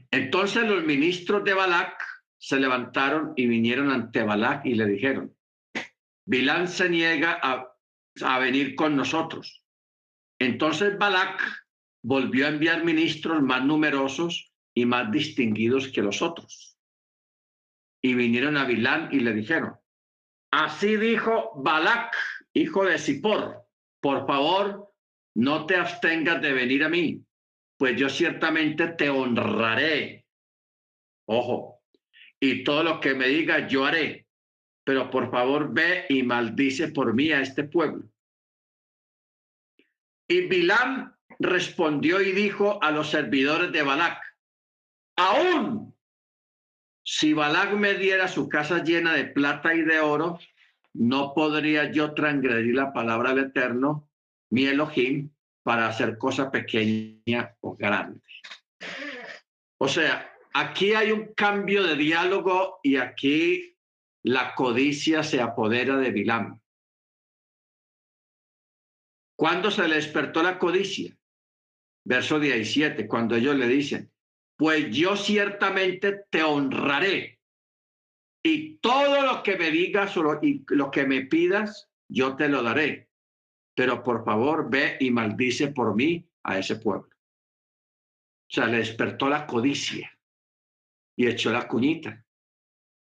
Entonces 0.10 0.64
los 0.64 0.84
ministros 0.84 1.44
de 1.44 1.54
Balac 1.54 2.04
se 2.38 2.60
levantaron 2.60 3.34
y 3.36 3.48
vinieron 3.48 3.92
ante 3.92 4.24
Balac 4.24 4.66
y 4.66 4.76
le 4.76 4.86
dijeron, 4.86 5.36
Bilán 6.26 6.68
se 6.68 6.90
niega 6.90 7.40
a, 7.42 7.74
a 8.22 8.40
venir 8.40 8.76
con 8.76 8.96
nosotros. 8.96 9.64
Entonces 10.40 10.98
Balac 10.98 11.42
volvió 12.04 12.46
a 12.46 12.50
enviar 12.50 12.84
ministros 12.84 13.42
más 13.42 13.64
numerosos 13.64 14.52
y 14.74 14.86
más 14.86 15.12
distinguidos 15.12 15.90
que 15.90 16.02
los 16.02 16.22
otros. 16.22 16.78
Y 18.04 18.16
vinieron 18.16 18.58
a 18.58 18.66
Bilán 18.66 19.10
y 19.12 19.20
le 19.20 19.34
dijeron, 19.34 19.76
así 20.52 20.98
dijo 20.98 21.54
Balac, 21.64 22.16
hijo 22.54 22.86
de 22.86 22.98
Zippor, 22.98 23.66
por 24.02 24.26
favor, 24.28 24.94
no 25.36 25.66
te 25.66 25.76
abstengas 25.76 26.42
de 26.42 26.54
venir 26.54 26.84
a 26.84 26.90
mí, 26.90 27.24
pues 27.78 27.98
yo 27.98 28.10
ciertamente 28.10 28.90
te 28.90 29.10
honraré. 29.10 30.26
Ojo, 31.28 31.82
y 32.40 32.64
todo 32.64 32.84
lo 32.84 33.00
que 33.00 33.14
me 33.14 33.28
diga 33.28 33.68
yo 33.68 33.86
haré, 33.86 34.28
pero 34.84 35.10
por 35.10 35.32
favor 35.32 35.74
ve 35.74 36.06
y 36.10 36.24
maldice 36.24 36.90
por 36.90 37.14
mí 37.14 37.32
a 37.32 37.42
este 37.42 37.64
pueblo. 37.64 38.04
Y 40.28 40.48
Bilam 40.48 41.16
respondió 41.40 42.22
y 42.22 42.32
dijo 42.32 42.82
a 42.84 42.92
los 42.92 43.10
servidores 43.10 43.72
de 43.72 43.84
Balac, 43.84 44.22
aún 45.18 45.96
si 47.04 47.34
Balac 47.34 47.74
me 47.74 47.96
diera 47.96 48.28
su 48.28 48.48
casa 48.48 48.84
llena 48.84 49.14
de 49.14 49.26
plata 49.26 49.74
y 49.74 49.82
de 49.82 50.00
oro, 50.00 50.40
no 50.94 51.34
podría 51.34 51.92
yo 51.92 52.14
transgredir 52.14 52.76
la 52.76 52.94
palabra 52.94 53.34
del 53.34 53.46
Eterno, 53.46 54.10
mi 54.50 54.66
Elohim, 54.66 55.30
para 55.64 55.88
hacer 55.88 56.18
cosa 56.18 56.52
pequeña 56.52 57.56
o 57.62 57.76
grande. 57.76 58.22
O 59.78 59.88
sea, 59.88 60.32
aquí 60.54 60.94
hay 60.94 61.12
un 61.12 61.34
cambio 61.34 61.84
de 61.84 61.96
diálogo 61.96 62.80
y 62.84 62.98
aquí 62.98 63.78
la 64.24 64.54
codicia 64.54 65.24
se 65.24 65.42
apodera 65.42 65.98
de 65.98 66.12
Bilam. 66.12 66.62
¿Cuándo 69.36 69.72
se 69.72 69.88
le 69.88 69.96
despertó 69.96 70.44
la 70.44 70.60
codicia? 70.60 71.18
Verso 72.04 72.40
17, 72.40 73.08
cuando 73.08 73.36
ellos 73.36 73.56
le 73.56 73.68
dicen, 73.68 74.12
pues 74.56 74.96
yo 74.96 75.16
ciertamente 75.16 76.26
te 76.30 76.44
honraré 76.44 77.41
y 78.44 78.78
todo 78.78 79.26
lo 79.26 79.44
que 79.44 79.58
me 79.58 79.72
digas 79.72 80.16
o 80.18 80.40
y 80.42 80.64
lo 80.70 80.92
que 80.92 81.06
me 81.06 81.22
pidas, 81.26 81.90
yo 82.08 82.36
te 82.36 82.50
lo 82.50 82.64
daré 82.64 83.12
pero 83.76 84.04
por 84.04 84.24
favor 84.24 84.70
ve 84.70 84.98
y 85.00 85.12
maldice 85.12 85.70
por 85.70 85.96
mí 85.96 86.30
a 86.44 86.60
ese 86.60 86.76
pueblo. 86.76 87.10
O 87.10 88.54
sea, 88.54 88.68
le 88.68 88.78
despertó 88.78 89.30
la 89.30 89.48
codicia 89.48 90.12
y 91.16 91.28
echó 91.28 91.52
la 91.52 91.68
cuñita, 91.68 92.26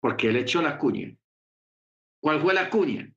porque 0.01 0.28
él 0.28 0.36
echó 0.36 0.62
la 0.62 0.78
cuña. 0.78 1.16
¿Cuál 2.20 2.41
fue 2.41 2.55
la 2.55 2.70
cuña? 2.70 3.12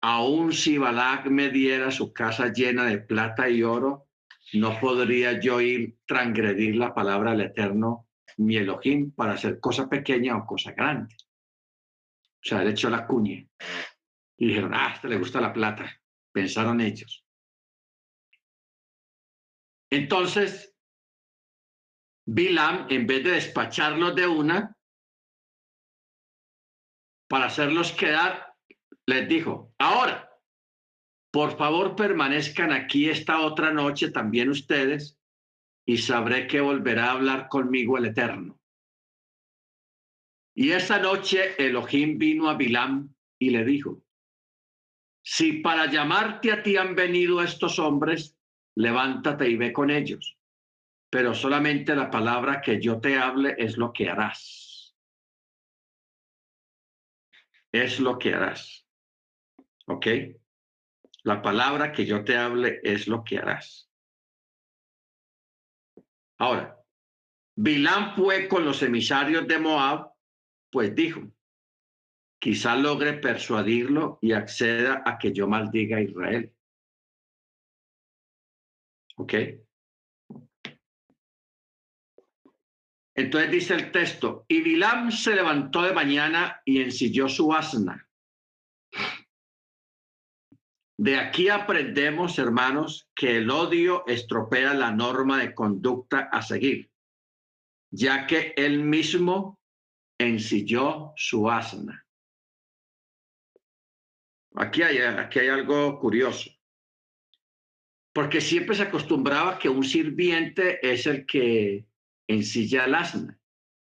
Aún 0.00 0.52
si 0.52 0.78
Balak 0.78 1.26
me 1.26 1.50
diera 1.50 1.90
su 1.90 2.12
casa 2.12 2.52
llena 2.52 2.84
de 2.86 2.98
plata 2.98 3.48
y 3.48 3.62
oro, 3.62 4.08
no 4.54 4.80
podría 4.80 5.38
yo 5.40 5.60
ir 5.60 5.98
transgredir 6.06 6.76
la 6.76 6.94
palabra 6.94 7.32
del 7.32 7.42
Eterno, 7.42 8.07
mi 8.38 8.56
Elohim, 8.56 9.12
para 9.12 9.34
hacer 9.34 9.60
cosa 9.60 9.88
pequeña 9.88 10.36
o 10.36 10.46
cosa 10.46 10.72
grande. 10.72 11.14
O 11.14 12.48
sea, 12.48 12.62
él 12.62 12.68
echó 12.68 12.88
la 12.88 13.06
cuña. 13.06 13.44
Y 14.36 14.46
dijeron, 14.46 14.72
ah, 14.74 14.88
a 14.88 14.94
este 14.94 15.08
le 15.08 15.18
gusta 15.18 15.40
la 15.40 15.52
plata 15.52 16.00
pensaron 16.38 16.80
ellos. 16.80 17.24
Entonces, 19.90 20.72
Bilam, 22.26 22.86
en 22.90 23.08
vez 23.08 23.24
de 23.24 23.30
despacharlos 23.32 24.14
de 24.14 24.28
una, 24.28 24.76
para 27.28 27.46
hacerlos 27.46 27.90
quedar, 27.90 28.54
les 29.06 29.28
dijo, 29.28 29.74
ahora, 29.78 30.30
por 31.32 31.56
favor 31.58 31.96
permanezcan 31.96 32.72
aquí 32.72 33.10
esta 33.10 33.40
otra 33.40 33.72
noche 33.72 34.12
también 34.12 34.50
ustedes 34.50 35.17
y 35.88 35.96
sabré 35.96 36.46
que 36.46 36.60
volverá 36.60 37.06
a 37.06 37.12
hablar 37.12 37.48
conmigo 37.48 37.96
el 37.96 38.04
Eterno. 38.04 38.60
Y 40.54 40.72
esa 40.72 40.98
noche 40.98 41.54
Elohim 41.56 42.18
vino 42.18 42.50
a 42.50 42.58
Bilam 42.58 43.14
y 43.38 43.48
le 43.48 43.64
dijo, 43.64 44.04
si 45.22 45.54
para 45.54 45.86
llamarte 45.86 46.52
a 46.52 46.62
ti 46.62 46.76
han 46.76 46.94
venido 46.94 47.42
estos 47.42 47.78
hombres, 47.78 48.36
levántate 48.74 49.48
y 49.48 49.56
ve 49.56 49.72
con 49.72 49.88
ellos. 49.90 50.36
Pero 51.08 51.32
solamente 51.32 51.96
la 51.96 52.10
palabra 52.10 52.60
que 52.60 52.78
yo 52.82 53.00
te 53.00 53.16
hable 53.16 53.54
es 53.56 53.78
lo 53.78 53.90
que 53.90 54.10
harás. 54.10 54.94
Es 57.72 57.98
lo 57.98 58.18
que 58.18 58.34
harás. 58.34 58.86
¿Ok? 59.86 60.06
La 61.22 61.40
palabra 61.40 61.92
que 61.92 62.04
yo 62.04 62.22
te 62.24 62.36
hable 62.36 62.78
es 62.82 63.08
lo 63.08 63.24
que 63.24 63.38
harás. 63.38 63.87
Ahora, 66.38 66.78
Bilán 67.56 68.14
fue 68.14 68.46
con 68.48 68.64
los 68.64 68.82
emisarios 68.82 69.46
de 69.46 69.58
Moab, 69.58 70.12
pues 70.70 70.94
dijo, 70.94 71.22
quizá 72.40 72.76
logre 72.76 73.14
persuadirlo 73.14 74.18
y 74.22 74.32
acceda 74.32 75.02
a 75.04 75.18
que 75.18 75.32
yo 75.32 75.48
maldiga 75.48 75.96
a 75.96 76.02
Israel. 76.02 76.54
¿Ok? 79.16 79.34
Entonces 83.16 83.50
dice 83.50 83.74
el 83.74 83.90
texto, 83.90 84.44
y 84.46 84.62
Bilam 84.62 85.10
se 85.10 85.34
levantó 85.34 85.82
de 85.82 85.92
mañana 85.92 86.62
y 86.64 86.80
ensilló 86.80 87.28
su 87.28 87.52
asna. 87.52 88.07
De 90.98 91.16
aquí 91.16 91.48
aprendemos, 91.48 92.40
hermanos, 92.40 93.08
que 93.14 93.36
el 93.36 93.50
odio 93.50 94.04
estropea 94.08 94.74
la 94.74 94.90
norma 94.90 95.38
de 95.38 95.54
conducta 95.54 96.28
a 96.32 96.42
seguir, 96.42 96.90
ya 97.92 98.26
que 98.26 98.52
él 98.56 98.82
mismo 98.82 99.60
ensilló 100.18 101.12
su 101.14 101.48
asna. 101.48 102.04
Aquí 104.56 104.82
hay, 104.82 104.98
aquí 104.98 105.38
hay 105.38 105.48
algo 105.48 106.00
curioso. 106.00 106.50
Porque 108.12 108.40
siempre 108.40 108.74
se 108.74 108.82
acostumbraba 108.82 109.56
que 109.56 109.68
un 109.68 109.84
sirviente 109.84 110.80
es 110.82 111.06
el 111.06 111.24
que 111.26 111.86
ensilla 112.26 112.86
el 112.86 112.96
asna, 112.96 113.38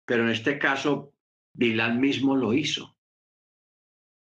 pero 0.07 0.23
en 0.23 0.31
este 0.31 0.59
caso 0.59 1.13
Bilal 1.53 1.99
mismo 1.99 2.35
lo 2.35 2.55
hizo. 2.55 2.97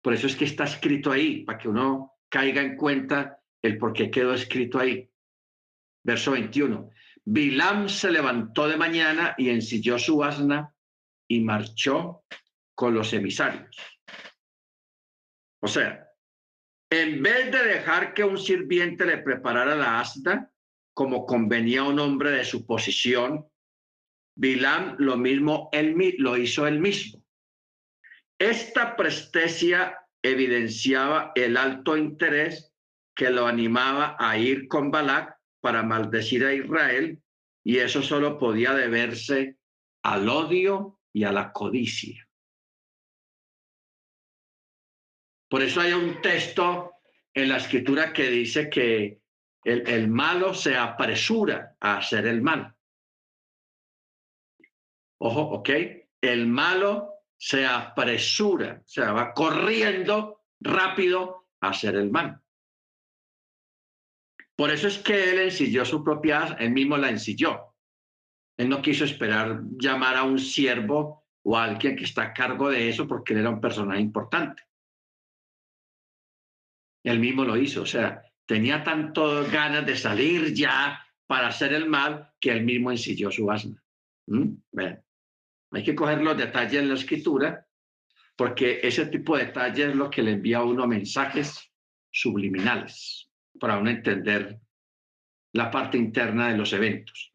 Por 0.03 0.13
eso 0.13 0.27
es 0.27 0.35
que 0.35 0.47
está 0.47 0.65
escrito 0.65 1.13
ahí, 1.13 1.45
para 1.45 1.59
que 1.59 1.69
uno 1.69 2.20
caiga 2.31 2.63
en 2.63 2.77
cuenta 2.77 3.43
el 3.63 3.77
por 3.77 3.93
qué 3.93 4.11
quedó 4.11 4.33
escrito 4.33 4.79
ahí. 4.79 5.11
Verso 6.03 6.31
21. 6.33 6.91
Bilam 7.25 7.89
se 7.89 8.11
levantó 8.11 8.67
de 8.67 8.77
mañana 8.77 9.35
y 9.37 9.51
ensilló 9.51 9.99
su 9.99 10.25
asna 10.25 10.75
y 11.29 11.41
marchó 11.41 12.25
con 12.75 12.95
los 12.95 13.13
emisarios. 13.13 13.77
O 15.63 15.69
sea, 15.69 16.09
en 16.91 17.23
vez 17.23 17.53
de 17.53 17.63
dejar 17.65 18.15
que 18.15 18.25
un 18.25 18.39
sirviente 18.39 19.05
le 19.05 19.19
preparara 19.19 19.77
la 19.77 20.01
asna, 20.01 20.51
como 20.95 21.27
convenía 21.27 21.81
a 21.81 21.89
un 21.89 22.01
hombre 22.01 22.31
de 22.31 22.45
su 22.45 22.67
posición, 22.67 23.47
Bilam 24.35 24.97
lo 24.99 25.17
mismo, 25.17 25.69
él 25.73 25.95
lo 26.19 26.37
hizo 26.37 26.67
él 26.67 26.81
mismo. 26.81 27.23
Esta 28.39 28.97
prestesia 28.97 30.00
evidenciaba 30.23 31.33
el 31.35 31.57
alto 31.57 31.97
interés 31.97 32.73
que 33.15 33.31
lo 33.31 33.47
animaba 33.47 34.17
a 34.19 34.39
ir 34.39 34.69
con 34.69 34.91
Balac 34.91 35.37
para 35.61 35.83
maldecir 35.83 36.45
a 36.45 36.55
Israel 36.55 37.23
y 37.63 37.79
eso 37.79 38.03
solo 38.03 38.39
podía 38.39 38.73
deberse 38.75 39.57
al 40.03 40.29
odio 40.29 40.99
y 41.13 41.25
a 41.25 41.33
la 41.33 41.53
codicia. 41.53 42.27
Por 45.49 45.63
eso 45.63 45.81
hay 45.81 45.93
un 45.93 46.21
texto 46.23 46.93
en 47.35 47.49
la 47.49 47.57
escritura 47.57 48.13
que 48.13 48.29
dice 48.29 48.71
que 48.71 49.21
el, 49.65 49.87
el 49.87 50.09
malo 50.09 50.55
se 50.55 50.77
apresura 50.77 51.77
a 51.81 51.99
hacer 51.99 52.27
el 52.27 52.41
mal. 52.41 52.75
Ojo, 55.19 55.43
¿ok? 55.43 55.71
El 56.21 56.47
malo 56.47 57.10
se 57.43 57.65
apresura, 57.65 58.83
o 58.85 58.89
sea, 58.89 59.13
va 59.13 59.33
corriendo 59.33 60.43
rápido 60.61 61.49
a 61.63 61.71
hacer 61.71 61.97
el 61.97 62.11
mal. 62.11 62.39
Por 64.55 64.71
eso 64.71 64.89
es 64.89 64.99
que 64.99 65.31
él 65.31 65.39
ensilló 65.39 65.87
su 65.87 66.05
propia, 66.05 66.55
él 66.59 66.73
mismo 66.73 66.99
la 66.99 67.09
ensilló. 67.09 67.75
Él 68.59 68.69
no 68.69 68.83
quiso 68.83 69.07
esperar 69.07 69.63
llamar 69.79 70.17
a 70.17 70.25
un 70.25 70.39
siervo 70.39 71.25
o 71.43 71.57
a 71.57 71.65
alguien 71.65 71.97
que 71.97 72.05
está 72.05 72.25
a 72.25 72.35
cargo 72.35 72.69
de 72.69 72.91
eso 72.91 73.09
porque 73.09 73.33
él 73.33 73.41
era 73.41 73.49
un 73.49 73.61
personaje 73.61 74.03
importante. 74.03 74.63
Él 77.03 77.21
mismo 77.21 77.47
lo 77.47 77.57
hizo, 77.57 77.81
o 77.81 77.87
sea, 77.87 78.23
tenía 78.45 78.85
tanto 78.85 79.47
ganas 79.51 79.87
de 79.87 79.97
salir 79.97 80.53
ya 80.53 81.03
para 81.27 81.49
hacer 81.49 81.73
el 81.73 81.89
mal 81.89 82.35
que 82.39 82.51
él 82.51 82.65
mismo 82.65 82.91
ensilló 82.91 83.31
su 83.31 83.51
asna. 83.51 83.83
¿Mm? 84.27 84.57
Hay 85.73 85.85
que 85.85 85.95
coger 85.95 86.21
los 86.21 86.37
detalles 86.37 86.81
en 86.81 86.89
la 86.89 86.95
escritura 86.95 87.67
porque 88.37 88.81
ese 88.83 89.05
tipo 89.07 89.37
de 89.37 89.45
detalles 89.45 89.91
es 89.91 89.95
lo 89.95 90.09
que 90.09 90.23
le 90.23 90.33
envía 90.33 90.59
a 90.59 90.65
uno 90.65 90.87
mensajes 90.87 91.71
subliminales 92.11 93.31
para 93.61 93.77
uno 93.79 93.91
entender 93.91 94.59
la 95.53 95.71
parte 95.71 95.99
interna 95.99 96.49
de 96.49 96.57
los 96.57 96.73
eventos. 96.73 97.35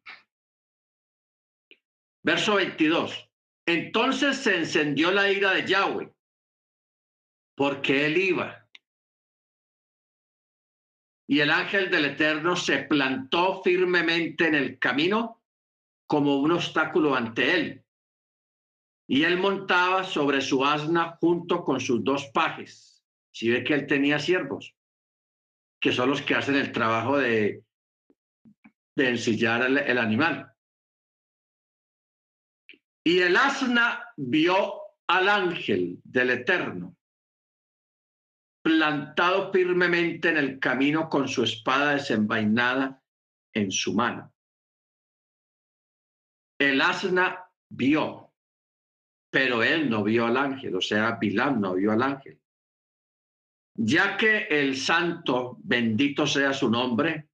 Verso 2.24 2.56
22. 2.56 3.30
Entonces 3.68 4.38
se 4.38 4.58
encendió 4.58 5.12
la 5.12 5.32
ira 5.32 5.54
de 5.54 5.68
Yahweh, 5.68 6.12
porque 7.56 8.08
él 8.08 8.18
iba. 8.18 8.68
Y 11.28 11.40
el 11.40 11.52
ángel 11.52 11.92
del 11.92 12.06
Eterno 12.06 12.56
se 12.56 12.80
plantó 12.80 13.62
firmemente 13.64 14.48
en 14.48 14.56
el 14.56 14.80
camino 14.80 15.44
como 16.08 16.38
un 16.38 16.52
obstáculo 16.52 17.16
ante 17.16 17.54
él. 17.54 17.85
Y 19.08 19.24
él 19.24 19.38
montaba 19.38 20.04
sobre 20.04 20.42
su 20.42 20.66
asna 20.66 21.18
junto 21.20 21.64
con 21.64 21.80
sus 21.80 22.04
dos 22.04 22.26
pajes. 22.34 23.04
Si 23.32 23.50
ve 23.50 23.64
que 23.64 23.74
él 23.74 23.88
tenía 23.88 24.18
siervos 24.20 24.76
que 25.86 25.92
son 25.92 26.10
los 26.10 26.24
que 26.24 26.34
hacen 26.34 26.56
el 26.56 26.72
trabajo 26.72 27.20
de, 27.20 27.64
de 28.96 29.10
ensillar 29.10 29.62
el, 29.62 29.98
animal. 30.00 30.52
Y 33.04 33.20
el 33.20 33.38
asna 33.38 34.04
vio 34.18 34.82
al 35.08 35.30
ángel 35.30 36.02
del 36.04 36.32
Eterno, 36.32 36.98
plantado 38.64 39.52
firmemente 39.52 40.30
en 40.30 40.38
el 40.38 40.60
camino 40.60 41.08
con 41.08 41.28
su 41.28 41.44
espada 41.44 41.92
desenvainada 41.92 43.00
en 43.54 43.72
su 43.72 43.94
mano. 43.94 44.34
El 46.58 46.82
asna 46.82 47.48
vio, 47.70 48.25
pero 49.36 49.64
él 49.64 49.90
no 49.90 50.02
vio 50.02 50.26
al 50.26 50.38
ángel, 50.38 50.76
o 50.76 50.82
sea, 50.82 51.18
Bilam 51.20 51.60
no 51.60 51.76
vio 51.76 51.92
al 51.92 52.04
ángel 52.04 52.40
ya 53.76 54.16
que 54.16 54.48
el 54.50 54.78
santo, 54.78 55.58
bendito 55.62 56.26
sea 56.26 56.54
su 56.54 56.70
nombre, 56.70 57.28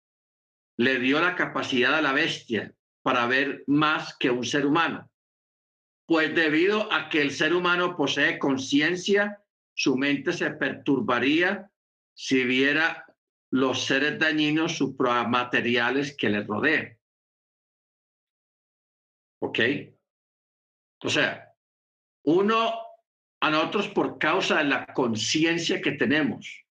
le 0.78 1.00
dio 1.00 1.22
la 1.22 1.36
capacidad 1.36 1.94
a 1.94 2.02
la 2.02 2.14
bestia 2.14 2.74
para 3.04 3.28
ver 3.28 3.64
más 3.68 4.18
que 4.18 4.32
un 4.32 4.44
ser 4.44 4.66
humano. 4.66 5.10
Pues 6.08 6.34
debido 6.34 6.92
a 6.92 7.10
que 7.10 7.22
el 7.22 7.32
ser 7.32 7.54
humano 7.54 7.96
posee 7.96 8.40
conciencia, 8.40 9.44
su 9.74 9.96
mente 9.98 10.34
se 10.34 10.52
perturbaría 10.52 11.72
si 12.14 12.44
viera 12.44 13.06
los 13.52 13.86
seres 13.86 14.18
dañinos 14.18 14.78
supramateriales 14.78 16.16
que 16.18 16.30
le 16.30 16.44
rodean. 16.44 16.98
¿Ok? 19.40 19.60
O 21.04 21.10
sea, 21.10 21.51
uno 22.24 22.74
a 23.42 23.50
nosotros 23.50 23.88
por 23.90 24.18
causa 24.18 24.58
de 24.58 24.66
la 24.66 24.86
conciencia 24.88 25.82
que 25.82 25.94
tenemos 25.94 26.66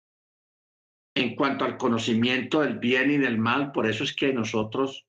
en 1.14 1.34
cuanto 1.34 1.64
al 1.64 1.78
conocimiento 1.78 2.61
del 2.61 2.78
bien 2.78 3.11
y 3.11 3.18
del 3.18 3.38
mal. 3.38 3.72
Por 3.72 3.86
eso 3.86 4.05
es 4.05 4.14
que 4.14 4.32
nosotros 4.32 5.07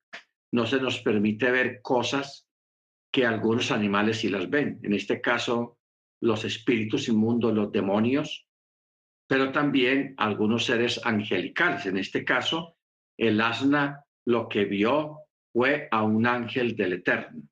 no 0.54 0.66
se 0.66 0.80
nos 0.80 1.00
permite 1.00 1.52
ver 1.52 1.82
cosas 1.82 2.48
que 3.12 3.26
algunos 3.26 3.72
animales 3.72 4.20
sí 4.20 4.30
las 4.30 4.50
ven. 4.50 4.80
En 4.84 4.94
este 4.94 5.20
caso, 5.20 5.78
los 6.22 6.46
espíritus 6.46 7.10
inmundos, 7.10 7.54
los 7.54 7.72
demonios, 7.72 8.48
pero 9.28 9.52
también 9.52 10.14
algunos 10.18 10.66
seres 10.66 11.02
angelicales. 11.04 11.86
En 11.86 11.98
este 11.98 12.24
caso, 12.24 12.78
el 13.18 13.42
asna 13.42 14.06
lo 14.26 14.48
que 14.48 14.66
vio 14.66 15.20
fue 15.52 15.88
a 15.92 16.04
un 16.04 16.26
ángel 16.26 16.76
del 16.76 16.94
Eterno. 16.94 17.44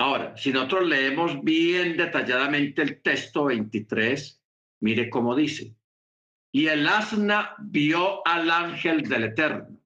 Ahora, 0.00 0.34
si 0.34 0.50
nosotros 0.50 0.88
leemos 0.88 1.44
bien 1.44 1.94
detalladamente 1.94 2.80
el 2.80 3.02
texto 3.02 3.44
23, 3.44 4.42
mire 4.80 5.10
cómo 5.10 5.36
dice. 5.36 5.76
Y 6.50 6.68
el 6.68 6.88
asna 6.88 7.54
vio 7.58 8.26
al 8.26 8.50
ángel 8.50 9.02
del 9.02 9.24
Eterno. 9.24 9.78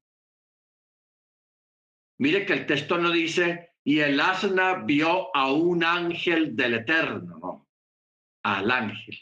Mire 2.18 2.46
que 2.46 2.52
el 2.52 2.64
texto 2.64 2.96
no 2.96 3.10
dice, 3.10 3.72
y 3.82 3.98
el 3.98 4.20
asna 4.20 4.84
vio 4.84 5.34
a 5.36 5.52
un 5.52 5.82
ángel 5.82 6.54
del 6.54 6.74
Eterno, 6.74 7.38
no, 7.40 7.68
al 8.44 8.70
ángel. 8.70 9.18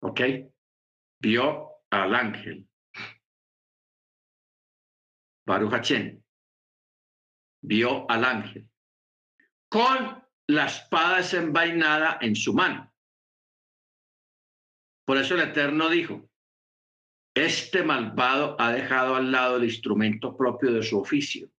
¿Ok? 0.00 0.20
Vio 1.20 1.82
al 1.90 2.14
ángel. 2.14 2.66
Baruch 5.44 5.74
vio 7.66 8.08
al 8.08 8.24
ángel 8.24 8.68
con 9.68 10.22
la 10.48 10.66
espada 10.66 11.18
desenvainada 11.18 12.18
en 12.20 12.36
su 12.36 12.54
mano. 12.54 12.92
Por 15.04 15.18
eso 15.18 15.34
el 15.34 15.42
Eterno 15.42 15.88
dijo, 15.88 16.30
este 17.34 17.82
malvado 17.82 18.56
ha 18.58 18.72
dejado 18.72 19.16
al 19.16 19.30
lado 19.30 19.56
el 19.56 19.64
instrumento 19.64 20.36
propio 20.36 20.72
de 20.72 20.82
su 20.82 20.98
oficio, 20.98 21.50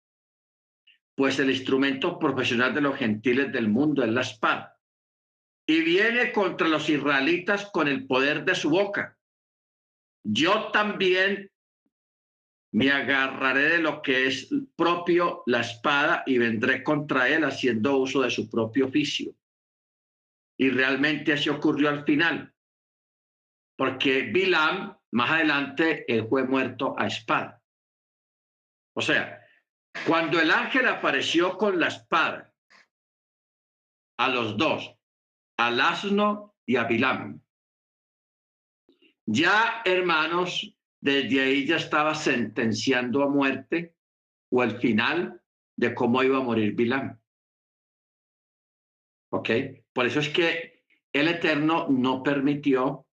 pues 1.17 1.39
el 1.39 1.51
instrumento 1.51 2.19
profesional 2.19 2.75
de 2.75 2.81
los 2.81 2.97
gentiles 2.97 3.53
del 3.53 3.69
mundo 3.69 4.03
es 4.05 4.11
la 4.11 4.23
espada, 4.23 4.79
y 5.69 5.83
viene 5.83 6.33
contra 6.33 6.69
los 6.69 6.89
israelitas 6.89 7.71
con 7.73 7.89
el 7.89 8.07
poder 8.07 8.45
de 8.45 8.55
su 8.55 8.71
boca. 8.71 9.19
Yo 10.25 10.71
también 10.71 11.51
me 12.73 12.91
agarraré 12.91 13.71
de 13.71 13.79
lo 13.79 14.03
que 14.03 14.27
es 14.27 14.49
propio 14.77 15.43
la 15.47 15.61
espada 15.61 16.23
y 16.27 16.39
vendré 16.39 16.83
contra 16.83 17.29
él 17.29 17.45
haciendo 17.45 17.99
uso 17.99 18.23
de 18.23 18.31
su 18.31 18.51
propio 18.51 18.87
oficio. 18.87 19.35
Y 20.59 20.71
realmente 20.71 21.33
así 21.33 21.49
ocurrió 21.49 21.89
al 21.89 22.05
final, 22.05 22.55
porque 23.77 24.23
Bilam, 24.23 24.99
más 25.13 25.31
adelante, 25.31 26.05
él 26.13 26.27
fue 26.29 26.45
muerto 26.45 26.95
a 26.99 27.07
espada. 27.07 27.63
O 28.95 29.03
sea, 29.03 29.43
cuando 30.07 30.41
el 30.41 30.51
ángel 30.51 30.89
apareció 30.89 31.57
con 31.57 31.79
la 31.79 31.89
espada, 31.89 32.55
a 34.19 34.29
los 34.29 34.57
dos, 34.57 34.95
al 35.59 35.81
asno 35.81 36.55
y 36.67 36.77
a 36.77 36.85
Bilam, 36.85 37.43
ya 39.27 39.83
hermanos, 39.85 40.76
desde 41.07 41.41
ahí 41.41 41.65
ya 41.65 41.77
estaba 41.77 42.17
sentenciando 42.17 43.23
a 43.23 43.29
muerte 43.29 43.95
o 44.51 44.65
el 44.65 44.81
final 44.81 45.41
de 45.77 45.95
cómo 45.95 46.21
iba 46.25 46.39
a 46.39 46.43
morir 46.43 46.75
Bilam. 46.75 47.17
¿Ok? 49.31 49.51
Por 49.93 50.07
eso 50.07 50.19
es 50.19 50.31
que 50.31 50.83
el 51.13 51.29
Eterno 51.29 51.87
no 51.89 52.25
permitió 52.25 53.07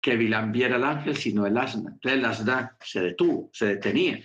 que 0.00 0.16
Bilam 0.16 0.50
viera 0.50 0.76
al 0.76 0.84
ángel, 0.84 1.14
sino 1.18 1.46
el 1.46 1.58
asna. 1.58 1.90
Entonces 1.90 2.18
el 2.18 2.24
asna 2.24 2.76
se 2.80 3.00
detuvo, 3.02 3.50
se 3.52 3.66
detenía. 3.66 4.24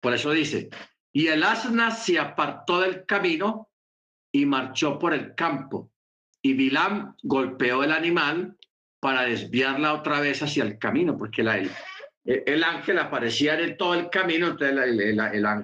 Por 0.00 0.14
eso 0.14 0.32
dice, 0.32 0.68
y 1.12 1.28
el 1.28 1.44
asna 1.44 1.92
se 1.92 2.18
apartó 2.18 2.80
del 2.80 3.06
camino 3.06 3.70
y 4.32 4.46
marchó 4.46 4.98
por 4.98 5.14
el 5.14 5.36
campo. 5.36 5.92
Y 6.42 6.54
Bilam 6.54 7.14
golpeó 7.22 7.84
el 7.84 7.92
animal 7.92 8.56
para 9.06 9.22
desviarla 9.22 9.94
otra 9.94 10.18
vez 10.18 10.42
hacia 10.42 10.64
el 10.64 10.80
camino, 10.80 11.16
porque 11.16 11.44
la, 11.44 11.62
el, 12.24 12.64
ángel 12.64 12.98
aparecía 12.98 13.56
en 13.56 13.76
todo 13.76 13.94
el 13.94 14.10
camino, 14.10 14.48
entonces 14.48 14.76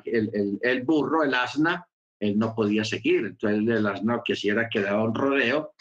el, 0.06 0.60
el, 0.62 0.82
burro, 0.84 1.24
el 1.24 1.34
asna, 1.34 1.84
él 2.20 2.38
no 2.38 2.54
podía 2.54 2.84
seguir. 2.84 3.26
Entonces 3.26 3.58
el 3.58 3.84
asna 3.84 4.22
que 4.24 4.36
si 4.36 4.48
era 4.48 4.68
que 4.68 4.80
daba 4.80 5.02
un 5.02 5.12
rodeo, 5.12 5.74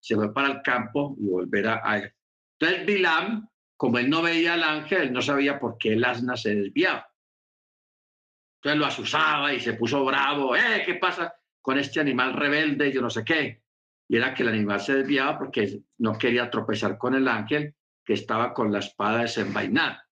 se 0.00 0.16
fue 0.16 0.34
para 0.34 0.48
el 0.48 0.62
campo 0.62 1.14
y 1.20 1.28
volverá 1.28 1.80
a... 1.84 2.10
Entonces 2.58 2.84
Bilam, 2.84 3.48
como 3.76 3.98
él 3.98 4.10
no 4.10 4.20
veía 4.20 4.54
al 4.54 4.64
ángel, 4.64 5.02
él 5.02 5.12
no 5.12 5.22
sabía 5.22 5.60
por 5.60 5.78
qué 5.78 5.92
el 5.92 6.04
asna 6.04 6.36
se 6.36 6.56
desviaba. 6.56 7.08
Entonces 8.56 8.80
lo 8.80 8.86
asusaba 8.86 9.54
y 9.54 9.60
se 9.60 9.74
puso 9.74 10.04
bravo. 10.04 10.56
¡Eh, 10.56 10.82
qué 10.84 10.94
pasa 10.94 11.32
con 11.62 11.78
este 11.78 12.00
animal 12.00 12.32
rebelde? 12.32 12.90
Yo 12.90 13.00
no 13.00 13.10
sé 13.10 13.24
qué. 13.24 13.62
Y 14.10 14.16
era 14.16 14.34
que 14.34 14.42
el 14.42 14.48
animal 14.48 14.80
se 14.80 14.96
desviaba 14.96 15.38
porque 15.38 15.82
no 15.98 16.18
quería 16.18 16.50
tropezar 16.50 16.98
con 16.98 17.14
el 17.14 17.28
ángel 17.28 17.76
que 18.04 18.14
estaba 18.14 18.52
con 18.52 18.72
la 18.72 18.80
espada 18.80 19.20
desenvainada. 19.20 20.04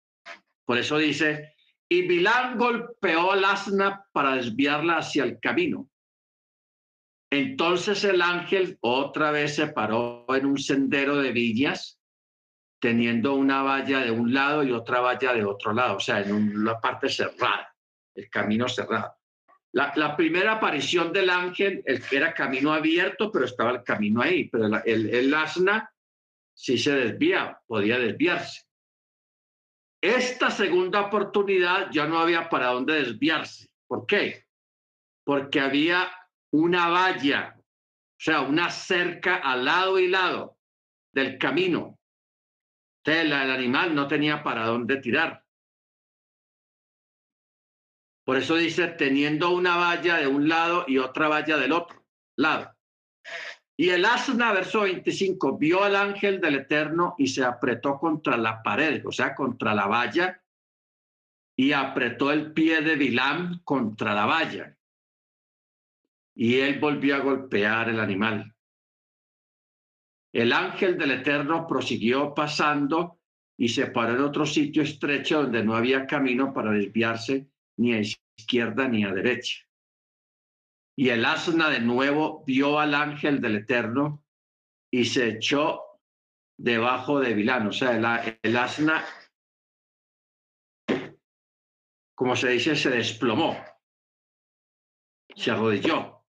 Por 0.65 0.79
eso 0.79 0.99
dice, 0.99 1.57
y 1.89 2.07
Bilán 2.07 2.57
golpeó 2.57 3.33
al 3.33 3.45
asna 3.45 4.07
para 4.13 4.37
desviarla 4.37 4.99
hacia 4.99 5.25
el 5.25 5.41
camino. 5.41 5.91
Entonces 7.29 8.05
el 8.05 8.23
ángel 8.23 8.79
otra 8.83 9.33
vez 9.33 9.57
se 9.57 9.67
paró 9.67 10.27
en 10.29 10.47
un 10.47 10.59
sendero 10.59 11.17
de 11.17 11.33
villas, 11.33 12.01
teniendo 12.81 13.35
una 13.35 13.63
valla 13.63 13.99
de 13.99 14.13
un 14.13 14.33
lado 14.33 14.63
y 14.63 14.71
otra 14.71 15.01
valla 15.01 15.33
de 15.33 15.45
otro 15.45 15.73
lado, 15.73 15.97
o 15.97 16.01
sea, 16.01 16.21
en 16.21 16.33
una 16.33 16.79
parte 16.79 17.09
cerrada, 17.09 17.75
el 18.15 18.31
camino 18.31 18.69
cerrado. 18.69 19.18
La, 19.73 20.17
primera 20.17 20.53
aparición 20.53 21.13
del 21.13 21.31
ángel 21.31 21.85
era 22.11 22.33
camino 22.33 22.73
abierto, 22.73 23.31
pero 23.31 23.45
estaba 23.45 23.71
el 23.71 23.83
camino 23.85 24.23
ahí, 24.23 24.49
pero 24.49 24.67
el, 24.85 25.15
el 25.15 25.35
asna 25.35 25.93
si 26.59 26.77
se 26.77 26.93
desvía, 26.93 27.61
podía 27.69 28.01
desviarse. 28.01 28.67
Esta 30.03 30.51
segunda 30.51 31.03
oportunidad 31.03 31.89
ya 31.93 32.07
no 32.07 32.19
había 32.19 32.49
para 32.49 32.69
dónde 32.69 32.95
desviarse. 32.95 33.69
¿Por 33.87 34.07
qué? 34.07 34.45
Porque 35.25 35.61
había 35.61 36.11
una 36.53 36.89
valla, 36.89 37.55
o 37.57 37.63
sea, 38.19 38.41
una 38.41 38.71
cerca 38.71 39.37
al 39.37 39.65
lado 39.65 40.01
y 40.01 40.09
lado 40.09 40.59
del 41.13 41.39
camino. 41.39 41.97
Entonces 43.05 43.25
el 43.25 43.33
animal 43.33 43.95
no 43.95 44.09
tenía 44.09 44.43
para 44.43 44.67
dónde 44.67 44.97
tirar. 44.97 45.45
Por 48.29 48.37
eso 48.37 48.57
dice, 48.57 48.89
teniendo 48.89 49.49
una 49.49 49.79
valla 49.79 50.19
de 50.19 50.27
un 50.27 50.51
lado 50.51 50.85
y 50.87 50.99
otra 50.99 51.29
valla 51.29 51.57
del 51.57 51.73
otro 51.73 52.05
lado. 52.37 52.77
Y 53.75 53.89
el 53.89 54.05
asna, 54.05 54.53
verso 54.53 54.83
25, 54.83 55.57
vio 55.57 55.83
al 55.83 55.97
ángel 55.97 56.39
del 56.39 56.57
Eterno 56.57 57.15
y 57.17 57.29
se 57.29 57.43
apretó 57.43 57.99
contra 57.99 58.37
la 58.37 58.63
pared, 58.63 59.03
o 59.07 59.13
sea, 59.13 59.35
contra 59.35 59.75
la 59.75 59.87
valla, 59.87 60.45
y 61.57 61.73
apretó 61.73 62.31
el 62.31 62.53
pie 62.53 62.83
de 62.83 62.97
Bilam 62.97 63.63
contra 63.65 64.13
la 64.13 64.27
valla. 64.27 64.77
Y 66.35 66.57
él 66.57 66.79
volvió 66.81 67.17
a 67.17 67.21
golpear 67.21 67.89
el 67.89 67.99
animal. 67.99 68.55
El 70.35 70.53
ángel 70.53 70.99
del 70.99 71.13
Eterno 71.13 71.67
prosiguió 71.67 72.35
pasando 72.35 73.23
y 73.57 73.71
se 73.71 73.87
paró 73.87 74.17
en 74.17 74.21
otro 74.21 74.45
sitio 74.45 74.83
estrecho 74.83 75.45
donde 75.45 75.65
no 75.65 75.75
había 75.75 76.07
camino 76.07 76.53
para 76.53 76.73
desviarse 76.73 77.49
ni 77.79 77.95
a 77.95 78.01
izquierda 78.01 78.89
ni 78.89 79.05
a 79.05 79.13
derecha. 79.13 79.65
Y 80.97 81.11
el 81.11 81.25
asna 81.25 81.71
de 81.71 81.81
nuevo 81.81 82.45
vio 82.45 82.79
al 82.79 82.95
ángel 82.95 83.41
del 83.41 83.57
Eterno 83.57 84.25
y 84.91 85.05
se 85.05 85.29
echó 85.29 85.89
debajo 86.59 87.21
de 87.21 87.35
Vilán. 87.35 87.69
O 87.69 87.73
sea, 87.73 87.97
el, 88.43 88.57
asna, 88.57 89.05
como 92.15 92.35
se 92.35 92.49
dice, 92.49 92.75
se 92.75 92.91
desplomó, 92.91 93.57
se 95.37 95.53
arrodilló. 95.53 96.27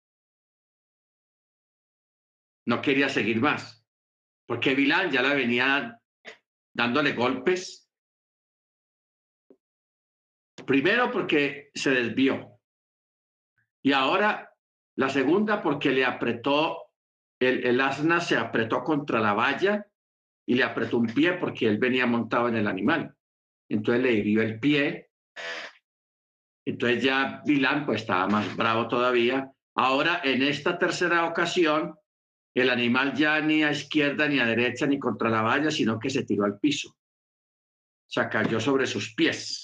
No 2.67 2.81
quería 2.81 3.11
seguir 3.11 3.43
más, 3.43 3.87
porque 4.47 4.75
Vilán 4.75 5.11
ya 5.11 5.21
la 5.21 5.35
venía 5.35 6.01
dándole 6.73 7.13
golpes. 7.13 7.84
Primero 10.67 11.11
porque 11.11 11.71
se 11.75 11.91
desvió. 11.91 12.59
Y 13.83 13.93
ahora 13.93 14.55
la 14.97 15.09
segunda, 15.09 15.63
porque 15.63 15.91
le 15.91 16.05
apretó, 16.05 16.91
el, 17.41 17.81
asna 17.81 18.21
se 18.21 18.37
apretó 18.37 18.85
contra 18.85 19.21
la 19.21 19.33
valla 19.33 19.87
y 20.47 20.55
le 20.55 20.63
apretó 20.63 20.99
un 20.99 21.07
pie 21.07 21.35
porque 21.35 21.67
él 21.67 21.79
venía 21.79 22.07
montado 22.07 22.49
en 22.49 22.57
el 22.57 22.69
animal. 22.69 23.15
Entonces 23.69 24.03
le 24.03 24.13
hirió 24.13 24.43
el 24.43 24.61
pie. 24.61 25.11
Entonces 26.65 27.03
ya 27.03 27.43
Vilán 27.45 27.85
pues 27.85 28.03
estaba 28.03 28.29
más 28.29 28.55
bravo 28.57 28.89
todavía. 28.89 29.51
Ahora, 29.77 30.21
en 30.23 30.43
esta 30.43 30.79
tercera 30.79 31.27
ocasión, 31.27 31.97
el 32.55 32.71
animal 32.71 33.15
ya 33.15 33.41
ni 33.41 33.65
a 33.65 33.73
izquierda 33.73 34.29
ni 34.29 34.39
a 34.39 34.47
derecha 34.47 34.87
ni 34.87 34.99
contra 34.99 35.29
la 35.29 35.43
valla, 35.43 35.71
sino 35.73 35.99
que 35.99 36.11
se 36.11 36.25
tiró 36.25 36.45
al 36.45 36.61
piso. 36.61 36.91
O 36.91 38.11
sea, 38.15 38.29
cayó 38.29 38.61
sobre 38.61 38.87
sus 38.87 39.13
pies. 39.15 39.64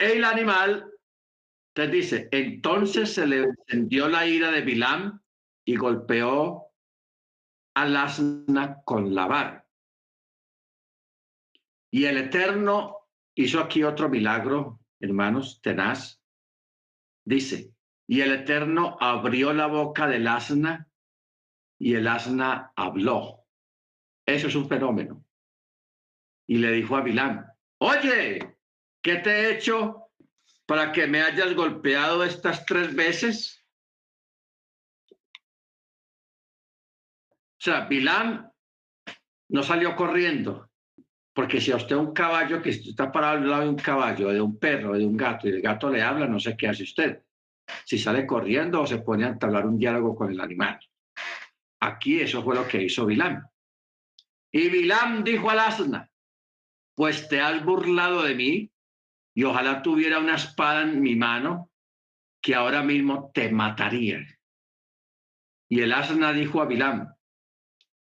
El 0.00 0.24
animal 0.24 0.90
entonces 1.74 1.92
dice, 1.92 2.28
entonces 2.32 3.14
se 3.14 3.26
le 3.26 3.44
encendió 3.44 4.08
la 4.08 4.26
ira 4.26 4.50
de 4.50 4.62
Bilam 4.62 5.22
y 5.64 5.76
golpeó 5.76 6.72
al 7.74 7.96
asna 7.96 8.82
con 8.84 9.14
la 9.14 9.26
vara. 9.26 9.68
Y 11.92 12.06
el 12.06 12.16
Eterno 12.16 13.08
hizo 13.34 13.60
aquí 13.60 13.84
otro 13.84 14.08
milagro, 14.08 14.80
hermanos, 15.00 15.60
tenaz. 15.62 16.20
Dice, 17.24 17.72
y 18.08 18.22
el 18.22 18.32
Eterno 18.32 18.96
abrió 19.00 19.52
la 19.52 19.66
boca 19.66 20.08
del 20.08 20.26
asna 20.26 20.88
y 21.78 21.94
el 21.94 22.08
asna 22.08 22.72
habló. 22.74 23.46
Eso 24.26 24.48
es 24.48 24.54
un 24.56 24.68
fenómeno. 24.68 25.24
Y 26.48 26.58
le 26.58 26.72
dijo 26.72 26.96
a 26.96 27.02
Bilam, 27.02 27.46
oye, 27.78 28.59
¿qué 29.02 29.16
te 29.16 29.30
he 29.30 29.54
hecho 29.54 30.10
para 30.66 30.92
que 30.92 31.06
me 31.06 31.22
hayas 31.22 31.54
golpeado 31.54 32.24
estas 32.24 32.64
tres 32.64 32.94
veces? 32.94 33.64
O 37.60 37.62
sea, 37.62 37.82
Bilán 37.82 38.50
no 39.50 39.62
salió 39.62 39.94
corriendo, 39.94 40.70
porque 41.34 41.60
si 41.60 41.72
a 41.72 41.76
usted 41.76 41.96
un 41.96 42.14
caballo 42.14 42.62
que 42.62 42.70
está 42.70 43.12
parado 43.12 43.38
al 43.38 43.50
lado 43.50 43.62
de 43.64 43.68
un 43.68 43.76
caballo, 43.76 44.28
de 44.28 44.40
un 44.40 44.58
perro, 44.58 44.96
de 44.96 45.04
un 45.04 45.16
gato, 45.16 45.48
y 45.48 45.50
el 45.50 45.60
gato 45.60 45.90
le 45.90 46.02
habla, 46.02 46.26
no 46.26 46.40
sé 46.40 46.56
qué 46.56 46.68
hace 46.68 46.84
usted. 46.84 47.22
Si 47.84 47.98
sale 47.98 48.26
corriendo 48.26 48.80
o 48.80 48.86
se 48.86 48.98
pone 48.98 49.24
a 49.24 49.28
entablar 49.28 49.66
un 49.66 49.78
diálogo 49.78 50.16
con 50.16 50.30
el 50.30 50.40
animal. 50.40 50.80
Aquí 51.80 52.20
eso 52.20 52.42
fue 52.42 52.54
lo 52.54 52.66
que 52.66 52.82
hizo 52.82 53.06
Bilán. 53.06 53.46
Y 54.52 54.68
Bilán 54.68 55.22
dijo 55.22 55.50
al 55.50 55.60
asna, 55.60 56.10
pues 56.94 57.28
te 57.28 57.40
has 57.40 57.64
burlado 57.64 58.22
de 58.22 58.34
mí 58.34 58.72
y 59.34 59.44
ojalá 59.44 59.82
tuviera 59.82 60.18
una 60.18 60.36
espada 60.36 60.82
en 60.82 61.00
mi 61.00 61.14
mano 61.14 61.70
que 62.42 62.54
ahora 62.54 62.82
mismo 62.82 63.30
te 63.32 63.50
mataría. 63.50 64.26
Y 65.68 65.80
el 65.80 65.92
asna 65.92 66.32
dijo 66.32 66.60
a 66.60 66.66
Bilam, 66.66 67.14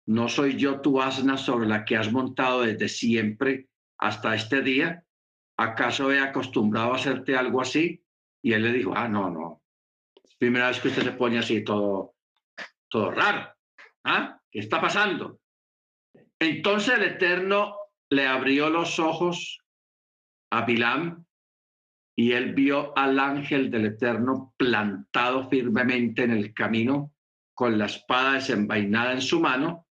¿no 0.07 0.27
soy 0.29 0.57
yo 0.57 0.81
tu 0.81 1.01
asna 1.01 1.37
sobre 1.37 1.67
la 1.67 1.85
que 1.85 1.97
has 1.97 2.11
montado 2.11 2.61
desde 2.61 2.89
siempre 2.89 3.67
hasta 3.99 4.33
este 4.33 4.61
día? 4.61 5.03
¿Acaso 5.57 6.11
he 6.11 6.19
acostumbrado 6.19 6.93
a 6.93 6.95
hacerte 6.95 7.35
algo 7.35 7.61
así? 7.61 8.03
Y 8.41 8.53
él 8.53 8.63
le 8.63 8.73
dijo, 8.73 8.93
ah, 8.95 9.07
no, 9.07 9.29
no. 9.29 9.61
Primera 10.39 10.69
vez 10.69 10.79
que 10.79 10.87
usted 10.87 11.03
se 11.03 11.11
pone 11.11 11.37
así 11.37 11.63
todo, 11.63 12.15
todo 12.89 13.11
raro. 13.11 13.53
¿Ah? 14.03 14.39
¿Qué 14.49 14.59
está 14.59 14.81
pasando? 14.81 15.39
Entonces 16.39 16.95
el 16.95 17.03
Eterno 17.03 17.75
le 18.09 18.25
abrió 18.25 18.71
los 18.71 18.97
ojos 18.97 19.60
a 20.51 20.65
Bilam 20.65 21.25
y 22.15 22.33
él 22.33 22.53
vio 22.53 22.95
al 22.97 23.19
ángel 23.19 23.71
del 23.71 23.85
Eterno 23.85 24.53
plantado 24.57 25.49
firmemente 25.49 26.23
en 26.23 26.31
el 26.31 26.53
camino 26.53 27.13
con 27.53 27.77
la 27.77 27.85
espada 27.85 28.33
desenvainada 28.33 29.13
en 29.13 29.21
su 29.21 29.39
mano 29.39 29.87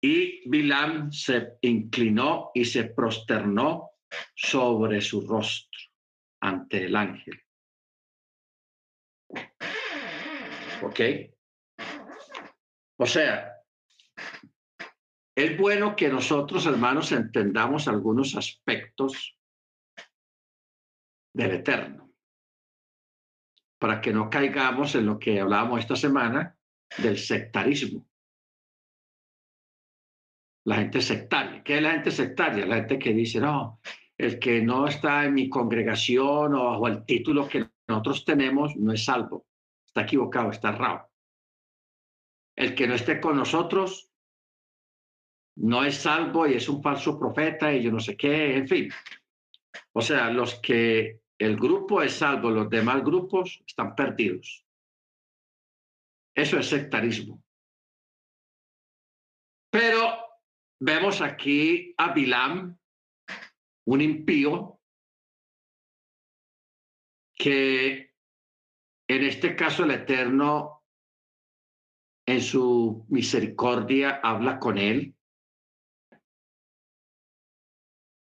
y 0.00 0.48
Bilam 0.48 1.12
se 1.12 1.58
inclinó 1.62 2.50
y 2.54 2.64
se 2.64 2.84
prosternó 2.84 3.90
sobre 4.34 5.00
su 5.00 5.26
rostro 5.26 5.80
ante 6.40 6.84
el 6.84 6.96
ángel. 6.96 7.40
¿Ok? 10.82 11.00
O 12.98 13.06
sea, 13.06 13.52
es 15.36 15.56
bueno 15.56 15.96
que 15.96 16.08
nosotros, 16.08 16.66
hermanos, 16.66 17.12
entendamos 17.12 17.88
algunos 17.88 18.36
aspectos 18.36 19.38
del 21.32 21.52
Eterno, 21.52 22.12
para 23.78 24.00
que 24.00 24.12
no 24.12 24.28
caigamos 24.28 24.94
en 24.94 25.06
lo 25.06 25.18
que 25.18 25.40
hablábamos 25.40 25.80
esta 25.80 25.96
semana 25.96 26.56
del 26.98 27.18
sectarismo. 27.18 28.06
la 30.64 30.76
gente 30.76 31.00
sectaria. 31.00 31.62
¿Qué 31.62 31.76
es 31.76 31.82
la 31.82 31.92
gente 31.92 32.10
sectaria? 32.10 32.66
La 32.66 32.76
gente 32.76 32.98
que 32.98 33.12
dice, 33.12 33.40
no, 33.40 33.80
el 34.16 34.38
que 34.38 34.62
no 34.62 34.86
está 34.86 35.24
en 35.24 35.34
mi 35.34 35.48
congregación 35.48 36.54
o 36.54 36.64
bajo 36.66 36.88
el 36.88 37.04
título 37.04 37.48
que 37.48 37.68
nosotros 37.88 38.24
tenemos 38.24 38.76
no 38.76 38.92
es 38.92 39.04
salvo. 39.04 39.46
Está 39.86 40.02
equivocado, 40.02 40.50
está 40.50 40.70
errado. 40.70 41.10
El 42.56 42.74
que 42.74 42.86
no 42.86 42.94
esté 42.94 43.20
con 43.20 43.36
nosotros 43.36 44.10
no 45.56 45.84
es 45.84 45.96
salvo 45.96 46.46
y 46.46 46.54
es 46.54 46.68
un 46.68 46.82
falso 46.82 47.18
profeta 47.18 47.72
y 47.72 47.82
yo 47.82 47.90
no 47.90 48.00
sé 48.00 48.16
qué, 48.16 48.56
en 48.56 48.68
fin. 48.68 48.90
O 49.92 50.00
sea, 50.00 50.30
los 50.30 50.54
que 50.60 51.21
el 51.42 51.56
grupo 51.56 52.00
es 52.02 52.14
salvo, 52.14 52.50
los 52.50 52.70
demás 52.70 53.02
grupos 53.02 53.62
están 53.66 53.96
perdidos. 53.96 54.64
Eso 56.36 56.56
es 56.56 56.68
sectarismo. 56.68 57.42
Pero 59.70 60.38
vemos 60.80 61.20
aquí 61.20 61.94
a 61.98 62.12
Bilam, 62.12 62.78
un 63.86 64.00
impío, 64.00 64.80
que 67.34 68.14
en 69.08 69.24
este 69.24 69.56
caso 69.56 69.82
el 69.82 69.90
Eterno, 69.90 70.84
en 72.24 72.40
su 72.40 73.04
misericordia, 73.08 74.20
habla 74.22 74.60
con 74.60 74.78
él. 74.78 75.16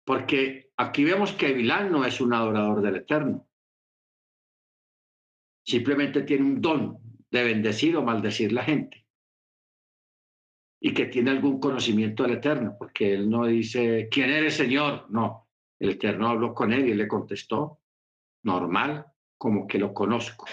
Porque 0.04 0.65
aquí 0.76 1.04
vemos 1.04 1.32
que 1.32 1.52
Bilam 1.52 1.90
no 1.90 2.04
es 2.04 2.20
un 2.20 2.34
adorador 2.34 2.82
del 2.82 2.96
Eterno. 2.96 3.48
Simplemente 5.64 6.22
tiene 6.22 6.44
un 6.44 6.60
don 6.60 6.98
de 7.30 7.44
bendecir 7.44 7.96
o 7.96 8.02
maldecir 8.02 8.52
la 8.52 8.62
gente. 8.62 9.06
Y 10.80 10.92
que 10.92 11.06
tiene 11.06 11.30
algún 11.30 11.58
conocimiento 11.58 12.22
del 12.22 12.34
Eterno, 12.34 12.76
porque 12.78 13.14
él 13.14 13.28
no 13.28 13.46
dice, 13.46 14.08
¿quién 14.10 14.30
eres, 14.30 14.54
Señor? 14.54 15.06
No, 15.10 15.48
el 15.80 15.90
Eterno 15.90 16.28
habló 16.28 16.54
con 16.54 16.72
él 16.72 16.86
y 16.86 16.94
le 16.94 17.08
contestó, 17.08 17.80
normal, 18.44 19.06
como 19.38 19.66
que 19.66 19.78
lo 19.78 19.92
conozco. 19.92 20.46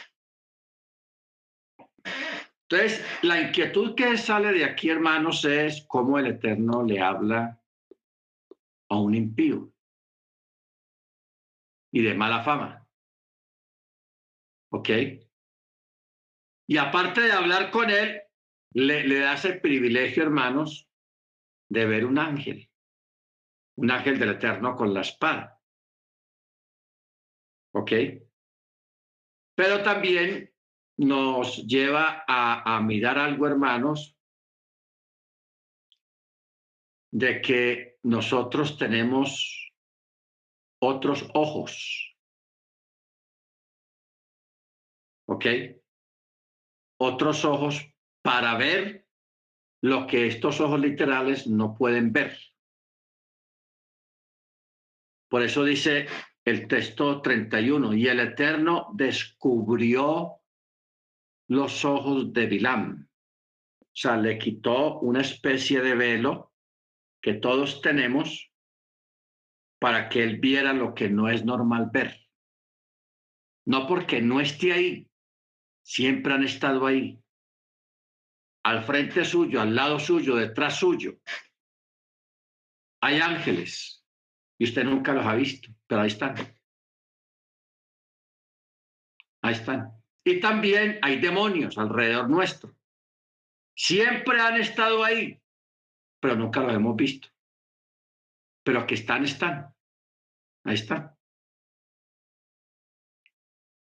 Entonces, 2.63 3.05
la 3.21 3.39
inquietud 3.39 3.93
que 3.93 4.17
sale 4.17 4.51
de 4.53 4.65
aquí, 4.65 4.89
hermanos, 4.89 5.45
es 5.45 5.85
cómo 5.87 6.17
el 6.17 6.27
Eterno 6.27 6.83
le 6.83 6.99
habla 7.01 7.61
a 8.89 8.99
un 8.99 9.13
impío 9.13 9.72
y 11.93 12.01
de 12.01 12.15
mala 12.15 12.43
fama. 12.43 12.87
¿Ok? 14.71 14.89
Y 16.67 16.77
aparte 16.77 17.21
de 17.21 17.31
hablar 17.31 17.69
con 17.69 17.91
él, 17.91 18.23
le, 18.73 19.07
le 19.07 19.19
das 19.19 19.45
el 19.45 19.61
privilegio, 19.61 20.23
hermanos, 20.23 20.89
de 21.69 21.85
ver 21.85 22.05
un 22.05 22.17
ángel, 22.17 22.71
un 23.77 23.91
ángel 23.91 24.17
del 24.17 24.31
Eterno 24.31 24.75
con 24.75 24.91
la 24.91 25.01
espada. 25.01 25.61
¿Ok? 27.75 27.91
Pero 29.55 29.83
también 29.83 30.51
nos 30.97 31.67
lleva 31.67 32.23
a, 32.27 32.75
a 32.75 32.81
mirar 32.81 33.19
algo, 33.19 33.45
hermanos, 33.45 34.17
de 37.11 37.39
que 37.39 37.99
nosotros 38.01 38.79
tenemos 38.79 39.62
otros 40.83 41.29
ojos. 41.33 42.17
¿Ok? 45.27 45.45
Otros 46.99 47.45
ojos 47.45 47.81
para 48.21 48.57
ver 48.57 49.07
lo 49.81 50.07
que 50.07 50.27
estos 50.27 50.59
ojos 50.61 50.79
literales 50.79 51.47
no 51.47 51.75
pueden 51.75 52.11
ver. 52.11 52.37
Por 55.29 55.41
eso 55.41 55.63
dice 55.63 56.07
el 56.45 56.67
texto 56.67 57.21
31, 57.21 57.93
y 57.93 58.07
el 58.07 58.19
Eterno 58.19 58.89
descubrió 58.93 60.41
los 61.47 61.85
ojos 61.85 62.33
de 62.33 62.45
Bilam. 62.45 63.09
O 63.79 63.95
sea, 63.95 64.17
le 64.17 64.37
quitó 64.37 64.99
una 64.99 65.21
especie 65.21 65.81
de 65.81 65.95
velo 65.95 66.53
que 67.21 67.33
todos 67.33 67.81
tenemos 67.81 68.52
para 69.83 70.07
que 70.07 70.23
él 70.23 70.39
viera 70.39 70.71
lo 70.71 70.95
que 70.95 71.09
no 71.09 71.27
es 71.27 71.43
normal 71.43 71.89
ver. 71.91 72.25
No 73.65 73.85
porque 73.85 74.21
no 74.21 74.39
esté 74.39 74.71
ahí, 74.71 75.11
siempre 75.85 76.33
han 76.33 76.45
estado 76.45 76.87
ahí. 76.87 77.21
Al 78.63 78.85
frente 78.85 79.25
suyo, 79.25 79.59
al 79.59 79.75
lado 79.75 79.99
suyo, 79.99 80.37
detrás 80.37 80.79
suyo. 80.79 81.19
Hay 83.01 83.19
ángeles 83.19 84.07
y 84.57 84.63
usted 84.63 84.85
nunca 84.85 85.11
los 85.11 85.25
ha 85.25 85.35
visto, 85.35 85.69
pero 85.85 86.03
ahí 86.03 86.07
están. 86.07 86.35
Ahí 89.41 89.53
están. 89.53 89.91
Y 90.23 90.39
también 90.39 90.97
hay 91.01 91.19
demonios 91.19 91.77
alrededor 91.77 92.29
nuestro. 92.29 92.73
Siempre 93.75 94.39
han 94.39 94.61
estado 94.61 95.03
ahí, 95.03 95.41
pero 96.21 96.37
nunca 96.37 96.61
los 96.61 96.73
hemos 96.73 96.95
visto. 96.95 97.32
Pero 98.63 98.87
que 98.87 98.95
están, 98.95 99.23
están. 99.25 99.73
Ahí 100.65 100.75
están. 100.75 101.15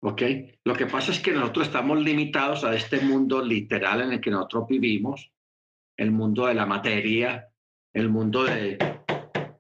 ¿Ok? 0.04 0.22
Lo 0.64 0.74
que 0.74 0.88
pasa 0.88 1.12
es 1.12 1.20
que 1.20 1.32
nosotros 1.32 1.68
estamos 1.68 2.00
limitados 2.02 2.64
a 2.64 2.76
este 2.76 3.02
mundo 3.02 3.44
literal 3.44 4.02
en 4.02 4.14
el 4.14 4.22
que 4.22 4.32
nosotros 4.32 4.68
vivimos, 4.68 5.32
el 5.96 6.12
mundo 6.12 6.48
de 6.48 6.56
la 6.56 6.66
materia, 6.66 7.48
el 7.94 8.10
mundo 8.10 8.44
de, 8.44 8.80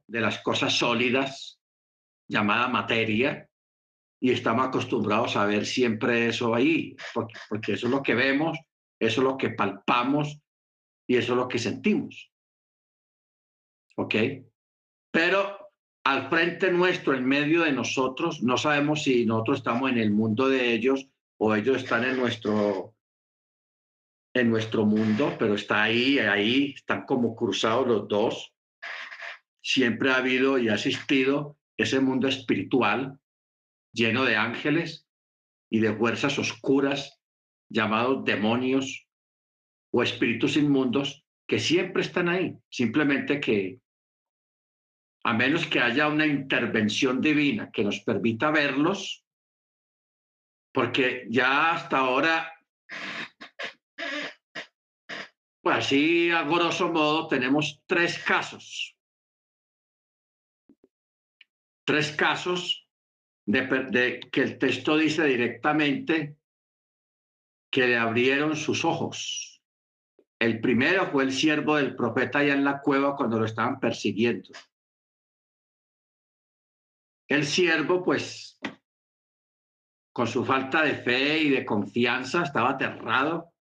de 0.07 0.21
las 0.21 0.39
cosas 0.39 0.73
sólidas, 0.73 1.61
llamada 2.27 2.67
materia, 2.67 3.47
y 4.19 4.31
estamos 4.31 4.67
acostumbrados 4.67 5.35
a 5.35 5.45
ver 5.45 5.65
siempre 5.65 6.27
eso 6.27 6.55
ahí, 6.55 6.95
porque, 7.13 7.33
porque 7.49 7.73
eso 7.73 7.87
es 7.87 7.91
lo 7.91 8.01
que 8.01 8.15
vemos, 8.15 8.57
eso 8.99 9.21
es 9.21 9.25
lo 9.25 9.37
que 9.37 9.49
palpamos 9.51 10.39
y 11.07 11.17
eso 11.17 11.33
es 11.33 11.37
lo 11.37 11.47
que 11.47 11.59
sentimos. 11.59 12.31
¿Ok? 13.95 14.15
Pero 15.11 15.71
al 16.03 16.29
frente 16.29 16.71
nuestro, 16.71 17.13
en 17.13 17.25
medio 17.25 17.63
de 17.63 17.71
nosotros, 17.71 18.41
no 18.41 18.57
sabemos 18.57 19.03
si 19.03 19.25
nosotros 19.25 19.57
estamos 19.57 19.91
en 19.91 19.99
el 19.99 20.11
mundo 20.11 20.49
de 20.49 20.73
ellos 20.73 21.07
o 21.37 21.53
ellos 21.55 21.77
están 21.77 22.03
en 22.05 22.17
nuestro 22.17 22.95
en 24.33 24.49
nuestro 24.49 24.85
mundo, 24.85 25.35
pero 25.37 25.55
está 25.55 25.83
ahí, 25.83 26.17
ahí, 26.19 26.73
están 26.73 27.05
como 27.05 27.35
cruzados 27.35 27.85
los 27.85 28.07
dos. 28.07 28.53
Siempre 29.61 30.09
ha 30.11 30.17
habido 30.17 30.57
y 30.57 30.69
ha 30.69 30.75
existido 30.75 31.57
ese 31.77 31.99
mundo 31.99 32.29
espiritual 32.29 33.19
lleno 33.91 34.23
de 34.23 34.37
ángeles 34.37 35.05
y 35.69 35.79
de 35.79 35.93
fuerzas 35.93 36.39
oscuras 36.39 37.19
llamados 37.69 38.23
demonios 38.23 39.07
o 39.91 40.01
espíritus 40.01 40.55
inmundos 40.55 41.25
que 41.45 41.59
siempre 41.59 42.01
están 42.01 42.29
ahí, 42.29 42.57
simplemente 42.69 43.41
que 43.41 43.79
a 45.23 45.33
menos 45.33 45.67
que 45.67 45.79
haya 45.79 46.07
una 46.07 46.25
intervención 46.25 47.21
divina 47.21 47.71
que 47.71 47.83
nos 47.83 47.99
permita 47.99 48.49
verlos, 48.49 49.23
porque 50.73 51.25
ya 51.29 51.73
hasta 51.73 51.97
ahora, 51.97 52.51
pues 55.61 55.77
así 55.77 56.31
a 56.31 56.43
grosso 56.43 56.91
modo 56.91 57.27
tenemos 57.27 57.81
tres 57.85 58.17
casos. 58.23 58.95
Tres 61.85 62.11
casos 62.13 62.87
de, 63.45 64.21
que 64.31 64.41
el 64.41 64.57
texto 64.57 64.97
dice 64.97 65.25
directamente 65.25 66.37
que 67.69 67.87
le 67.87 67.97
abrieron 67.97 68.55
sus 68.55 68.85
ojos. 68.85 69.61
El 70.39 70.59
primero 70.61 71.11
fue 71.11 71.23
el 71.23 71.31
siervo 71.31 71.75
del 71.75 71.95
profeta 71.95 72.39
allá 72.39 72.53
en 72.53 72.63
la 72.63 72.81
cueva 72.81 73.15
cuando 73.15 73.39
lo 73.39 73.45
estaban 73.45 73.79
persiguiendo. 73.79 74.49
El 77.31 77.45
siervo, 77.45 78.03
pues, 78.03 78.59
con 80.11 80.27
su 80.27 80.43
falta 80.43 80.81
de 80.81 80.95
fe 80.95 81.37
y 81.37 81.49
de 81.49 81.63
confianza, 81.63 82.43
estaba 82.43 82.71
aterrado 82.71 83.53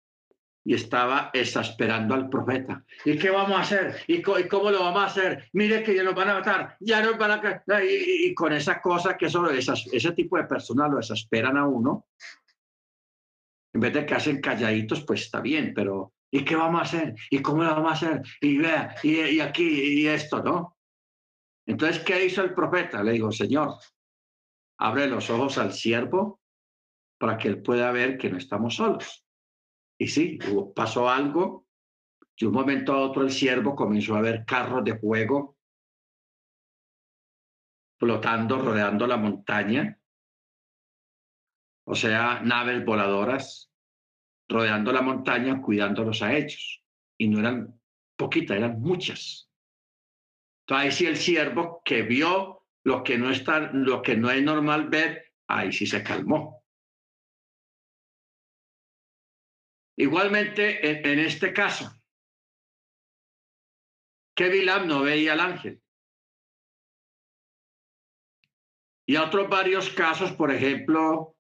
y 0.65 0.73
estaba 0.73 1.29
exasperando 1.35 2.15
al 2.15 2.31
profeta. 2.31 2.83
¿Y 3.05 3.19
qué 3.19 3.29
vamos 3.29 3.59
a 3.59 3.61
hacer? 3.61 3.97
¿Y, 4.07 4.23
cómo 4.23 4.71
lo 4.71 4.81
vamos 4.81 5.03
a 5.03 5.07
hacer? 5.09 5.51
Mire 5.53 5.83
que 5.83 5.95
ya 5.95 6.03
nos 6.03 6.15
van 6.15 6.31
a 6.31 6.35
matar, 6.37 6.79
ya 6.81 7.03
nos 7.03 7.19
van 7.19 7.33
a... 7.33 7.85
Y, 7.85 8.29
y 8.29 8.35
con 8.35 8.55
esa 8.55 8.81
cosa 8.81 9.19
que 9.19 9.27
eso, 9.27 9.51
esas, 9.51 9.87
ese 9.93 10.13
tipo 10.13 10.39
de 10.39 10.45
personas 10.45 10.91
lo 10.91 10.99
exasperan 11.01 11.59
a 11.59 11.69
uno, 11.69 12.07
en 13.75 13.81
vez 13.83 13.93
de 13.93 14.07
que 14.07 14.15
hacen 14.15 14.41
calladitos, 14.41 15.05
pues 15.05 15.25
está 15.25 15.43
bien, 15.43 15.75
pero 15.75 16.15
¿y 16.31 16.43
qué 16.43 16.57
vamos 16.57 16.81
a 16.81 16.85
hacer? 16.85 17.15
¿Y 17.29 17.43
cómo 17.43 17.65
lo 17.65 17.75
vamos 17.75 17.91
a 17.91 17.95
hacer? 17.97 18.23
Y 18.41 18.57
vea, 18.57 18.95
y, 19.03 19.21
y 19.21 19.41
aquí, 19.41 20.01
y 20.01 20.07
esto, 20.07 20.43
¿no? 20.43 20.78
Entonces, 21.69 22.03
¿qué 22.03 22.25
hizo 22.25 22.43
el 22.43 22.55
profeta? 22.55 23.03
Le 23.03 23.13
dijo, 23.13 23.31
Señor, 23.31 23.75
abre 24.79 25.07
los 25.07 25.29
ojos 25.29 25.59
al 25.59 25.75
siervo 25.75 26.41
para 27.19 27.37
que 27.37 27.49
él 27.49 27.63
pueda 27.63 27.93
ver 27.93 28.17
que 28.17 28.31
no 28.31 28.39
estamos 28.39 28.77
solos. 28.77 29.27
Y 29.99 30.09
sí, 30.09 30.39
pasó 30.75 31.11
algo 31.11 31.67
De 32.41 32.47
un 32.47 32.55
momento 32.55 32.95
a 32.95 33.01
otro 33.01 33.23
el 33.23 33.31
siervo 33.31 33.75
comenzó 33.75 34.17
a 34.17 34.23
ver 34.23 34.45
carros 34.47 34.83
de 34.83 34.99
fuego 34.99 35.59
flotando, 37.99 38.59
rodeando 38.59 39.07
la 39.09 39.17
montaña, 39.17 40.01
o 41.85 41.97
sea, 41.97 42.41
naves 42.41 42.85
voladoras 42.85 43.73
rodeando 44.49 44.93
la 44.93 45.03
montaña, 45.03 45.61
cuidándolos 45.61 46.23
a 46.23 46.33
ellos. 46.33 46.83
Y 47.19 47.29
no 47.29 47.41
eran 47.41 47.79
poquitas, 48.17 48.57
eran 48.57 48.81
muchas. 48.81 49.48
Entonces 50.69 50.85
ahí 50.85 50.93
sí 50.93 51.07
el 51.07 51.17
siervo 51.17 51.81
que 51.83 52.03
vio 52.03 52.63
lo 52.85 53.03
que 53.03 53.17
no 53.17 53.31
está, 53.31 53.73
lo 53.73 54.03
que 54.03 54.17
no 54.17 54.31
es 54.31 54.43
normal 54.43 54.91
ver, 54.91 55.33
ahí 55.49 55.73
sí 55.73 55.87
se 55.87 56.03
calmó. 56.03 56.63
Igualmente, 59.97 61.11
en, 61.11 61.19
este 61.21 61.55
caso, 61.55 61.91
que 64.37 64.51
Bilam 64.51 64.87
no 64.87 65.01
veía 65.01 65.33
al 65.33 65.41
ángel. 65.41 65.83
Y 69.07 69.17
otros 69.17 69.49
varios 69.49 69.89
casos, 69.89 70.33
por 70.33 70.53
ejemplo, 70.53 71.35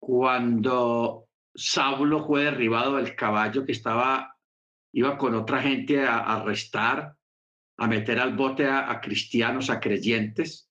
cuando 0.00 1.28
Saulo 1.54 2.26
fue 2.26 2.44
derribado 2.44 2.96
del 2.96 3.14
caballo 3.14 3.64
que 3.64 3.72
estaba, 3.72 4.36
iba 4.92 5.16
con 5.16 5.36
otra 5.36 5.62
gente 5.62 6.04
a, 6.04 6.18
arrestar, 6.18 7.16
a 7.80 7.86
meter 7.86 8.20
al 8.20 8.36
bote 8.36 8.68
a 8.68 9.00
cristianos, 9.00 9.70
a 9.70 9.80
creyentes. 9.80 10.70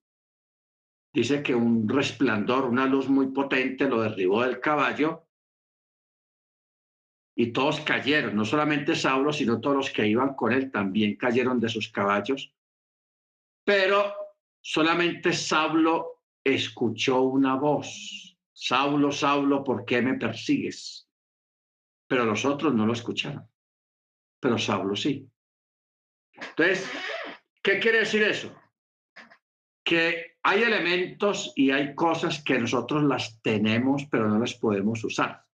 Dice 1.11 1.41
que 1.41 1.55
un 1.55 1.89
resplandor, 1.89 2.65
una 2.65 2.85
luz 2.85 3.09
muy 3.09 3.31
potente 3.31 3.89
lo 3.89 4.03
derribó 4.03 4.43
del 4.43 4.59
caballo 4.59 5.27
y 7.35 7.51
todos 7.51 7.79
cayeron, 7.79 8.35
no 8.35 8.45
solamente 8.45 8.95
Saulo, 8.95 9.33
sino 9.33 9.59
todos 9.59 9.75
los 9.75 9.89
que 9.89 10.05
iban 10.05 10.35
con 10.35 10.51
él 10.51 10.69
también 10.69 11.15
cayeron 11.15 11.59
de 11.59 11.69
sus 11.69 11.89
caballos. 11.89 12.53
Pero 13.63 14.13
solamente 14.61 15.33
Saulo 15.33 16.21
escuchó 16.43 17.23
una 17.23 17.55
voz. 17.55 18.37
Saulo, 18.53 19.11
Saulo, 19.11 19.63
¿por 19.63 19.83
qué 19.83 20.03
me 20.03 20.13
persigues? 20.13 21.09
Pero 22.07 22.25
los 22.25 22.45
otros 22.45 22.75
no 22.75 22.85
lo 22.85 22.93
escucharon. 22.93 23.49
Pero 24.39 24.59
Saulo 24.59 24.95
sí. 24.95 25.27
Entonces, 26.41 26.89
¿qué 27.61 27.79
quiere 27.79 27.99
decir 27.99 28.23
eso? 28.23 28.53
Que 29.83 30.37
hay 30.43 30.63
elementos 30.63 31.53
y 31.55 31.71
hay 31.71 31.95
cosas 31.95 32.43
que 32.43 32.59
nosotros 32.59 33.03
las 33.03 33.41
tenemos, 33.41 34.05
pero 34.09 34.27
no 34.27 34.39
las 34.39 34.53
podemos 34.55 35.03
usar. 35.03 35.49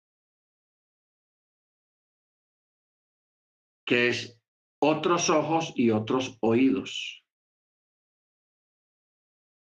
que 3.90 4.06
es 4.06 4.40
otros 4.80 5.30
ojos 5.30 5.72
y 5.74 5.90
otros 5.90 6.38
oídos, 6.42 7.24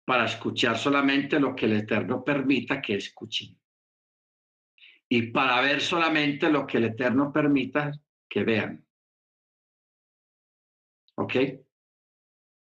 para 0.05 0.24
escuchar 0.24 0.78
solamente 0.78 1.41
lo 1.41 1.53
que 1.53 1.66
el 1.66 1.74
Eterno 1.74 2.24
permita 2.24 2.82
que 2.82 2.95
escuchen. 2.95 3.59
Y 5.09 5.24
para 5.24 5.59
ver 5.59 5.82
solamente 5.82 6.49
lo 6.49 6.66
que 6.66 6.78
el 6.78 6.86
Eterno 6.86 7.34
permita 7.34 7.91
que 8.30 8.45
vean. 8.45 8.88
¿Ok? 11.18 11.34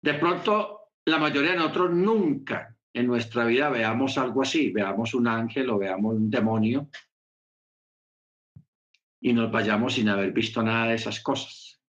De 0.02 0.14
pronto, 0.16 0.92
la 1.06 1.18
mayoría 1.18 1.52
de 1.52 1.58
nosotros 1.58 1.92
nunca 1.92 2.76
en 2.94 3.08
nuestra 3.08 3.46
vida 3.46 3.70
veamos 3.70 4.18
algo 4.18 4.42
así, 4.42 4.72
veamos 4.72 5.14
un 5.14 5.28
ángel 5.28 5.70
o 5.70 5.78
veamos 5.78 6.16
un 6.16 6.30
demonio 6.30 6.90
y 9.22 9.34
nos 9.34 9.52
vayamos 9.52 9.94
sin 9.94 10.10
haber 10.10 10.32
visto 10.32 10.62
nada 10.62 10.88
de 10.88 10.96
esas 10.96 11.22
cosas. 11.22 11.82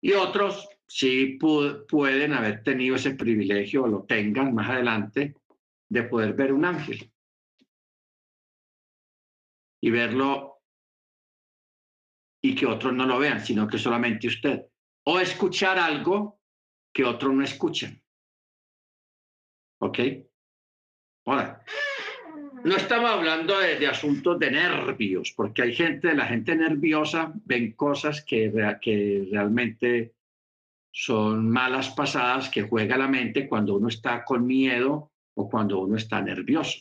Y 0.00 0.12
otros 0.12 0.68
sí 0.86 1.38
pueden 1.38 2.32
haber 2.32 2.64
tenido 2.64 2.96
ese 2.96 3.14
privilegio 3.14 3.84
o 3.84 3.88
lo 3.88 4.02
tengan 4.02 4.52
más 4.52 4.68
adelante 4.68 5.36
de 5.88 6.02
poder 6.02 6.34
ver 6.34 6.52
un 6.52 6.64
ángel 6.64 7.12
y 9.80 9.90
verlo 9.90 10.60
y 12.42 12.54
que 12.54 12.66
otros 12.66 12.92
no 12.92 13.06
lo 13.06 13.18
vean, 13.18 13.44
sino 13.44 13.68
que 13.68 13.78
solamente 13.78 14.26
usted. 14.26 14.69
O 15.04 15.18
escuchar 15.18 15.78
algo 15.78 16.40
que 16.92 17.04
otros 17.04 17.32
no 17.32 17.42
escuchan. 17.42 18.00
¿Ok? 19.80 19.98
Ahora, 21.26 21.64
no 22.64 22.76
estamos 22.76 23.10
hablando 23.10 23.58
de, 23.58 23.86
asuntos 23.86 24.38
de 24.38 24.50
nervios, 24.50 25.32
porque 25.34 25.62
hay 25.62 25.74
gente, 25.74 26.14
la 26.14 26.26
gente 26.26 26.54
nerviosa 26.54 27.32
ven 27.44 27.72
cosas 27.72 28.22
que, 28.22 28.52
que 28.82 29.28
realmente 29.30 30.14
son 30.92 31.48
malas 31.48 31.90
pasadas 31.90 32.50
que 32.50 32.62
juega 32.62 32.98
la 32.98 33.08
mente 33.08 33.48
cuando 33.48 33.76
uno 33.76 33.88
está 33.88 34.24
con 34.24 34.46
miedo 34.46 35.12
o 35.34 35.48
cuando 35.48 35.80
uno 35.80 35.96
está 35.96 36.20
nervioso. 36.20 36.80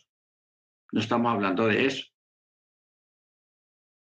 No 0.91 0.99
estamos 0.99 1.31
hablando 1.31 1.67
de 1.67 1.85
eso. 1.85 2.08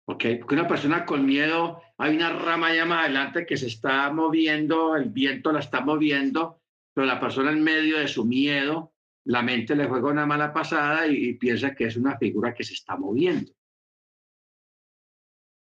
¿Ok? 0.10 0.26
Porque 0.39 0.55
una 0.55 0.68
persona 0.68 1.05
con 1.05 1.26
miedo, 1.26 1.82
hay 1.97 2.16
una 2.16 2.32
rama 2.32 2.68
allá 2.68 2.86
más 2.86 3.05
adelante 3.05 3.45
que 3.45 3.58
se 3.58 3.68
está 3.68 4.10
moviendo, 4.12 4.95
el 4.95 5.10
viento 5.10 5.51
la 5.51 5.60
está 5.60 5.82
moviendo, 5.82 6.62
pero 6.93 7.05
la 7.05 7.20
persona 7.20 7.51
en 7.51 7.64
medio 7.64 7.99
de 7.99 8.08
su 8.08 8.26
miedo 8.26 8.93
la 9.28 9.41
mente 9.41 9.76
le 9.76 9.88
juega 9.88 10.10
una 10.10 10.26
mala 10.26 10.53
pasada 10.53 11.05
y, 11.05 11.34
piensa 11.34 11.76
que 11.76 11.86
es 11.86 11.97
una 11.97 12.18
figura 12.18 12.53
que 12.53 12.64
se 12.64 12.74
está 12.74 12.95
moviendo. 12.95 13.51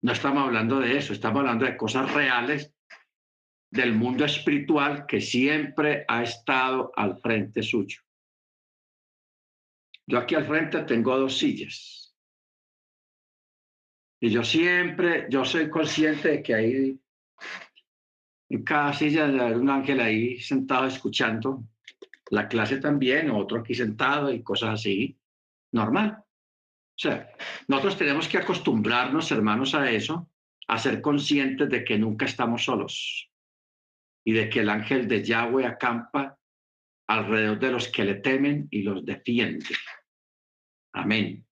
No 0.01 0.13
estamos 0.13 0.43
hablando 0.43 0.79
de 0.79 0.97
eso, 0.97 1.11
estamos 1.11 1.41
hablando 1.41 1.65
de 1.65 1.75
cosas 1.75 2.13
reales 2.13 2.73
del 3.69 3.93
mundo 3.93 4.23
espiritual 4.23 5.05
que 5.05 5.19
siempre 5.19 6.05
ha 6.07 6.23
estado 6.23 6.93
al 6.95 7.19
frente 7.19 7.61
suyo. 7.61 7.99
Yo 10.09 10.19
aquí 10.19 10.35
al 10.35 10.47
frente 10.47 10.83
tengo 10.83 11.17
dos 11.17 11.37
sillas. 11.37 11.96
Y 14.19 14.29
yo 14.29 14.43
siempre, 14.43 15.27
yo 15.29 15.45
soy 15.45 15.69
consciente 15.69 16.29
de 16.29 16.43
que 16.43 16.53
ahí, 16.55 16.99
en 18.49 18.63
cada 18.63 18.93
silla 18.93 19.25
hay 19.25 19.53
un 19.53 19.69
ángel 19.69 19.99
ahí 19.99 20.39
sentado 20.39 20.87
escuchando 20.87 21.63
la 22.31 22.47
clase 22.47 22.77
también, 22.77 23.29
otro 23.29 23.59
aquí 23.59 23.75
sentado 23.75 24.31
y 24.31 24.41
cosas 24.41 24.79
así, 24.79 25.17
normal. 25.71 26.17
O 26.19 26.99
sea, 26.99 27.29
nosotros 27.67 27.97
tenemos 27.97 28.27
que 28.27 28.39
acostumbrarnos, 28.39 29.31
hermanos, 29.31 29.75
a 29.75 29.89
eso, 29.91 30.29
a 30.67 30.79
ser 30.79 31.01
conscientes 31.01 31.69
de 31.69 31.83
que 31.83 31.97
nunca 31.97 32.25
estamos 32.25 32.63
solos 32.63 33.29
y 34.25 34.33
de 34.33 34.49
que 34.49 34.61
el 34.61 34.69
ángel 34.69 35.07
de 35.07 35.23
Yahweh 35.23 35.65
acampa 35.65 36.37
alrededor 37.07 37.59
de 37.59 37.71
los 37.71 37.87
que 37.87 38.03
le 38.03 38.15
temen 38.15 38.67
y 38.71 38.81
los 38.81 39.05
defiende. 39.05 39.65
Amén. 40.93 41.45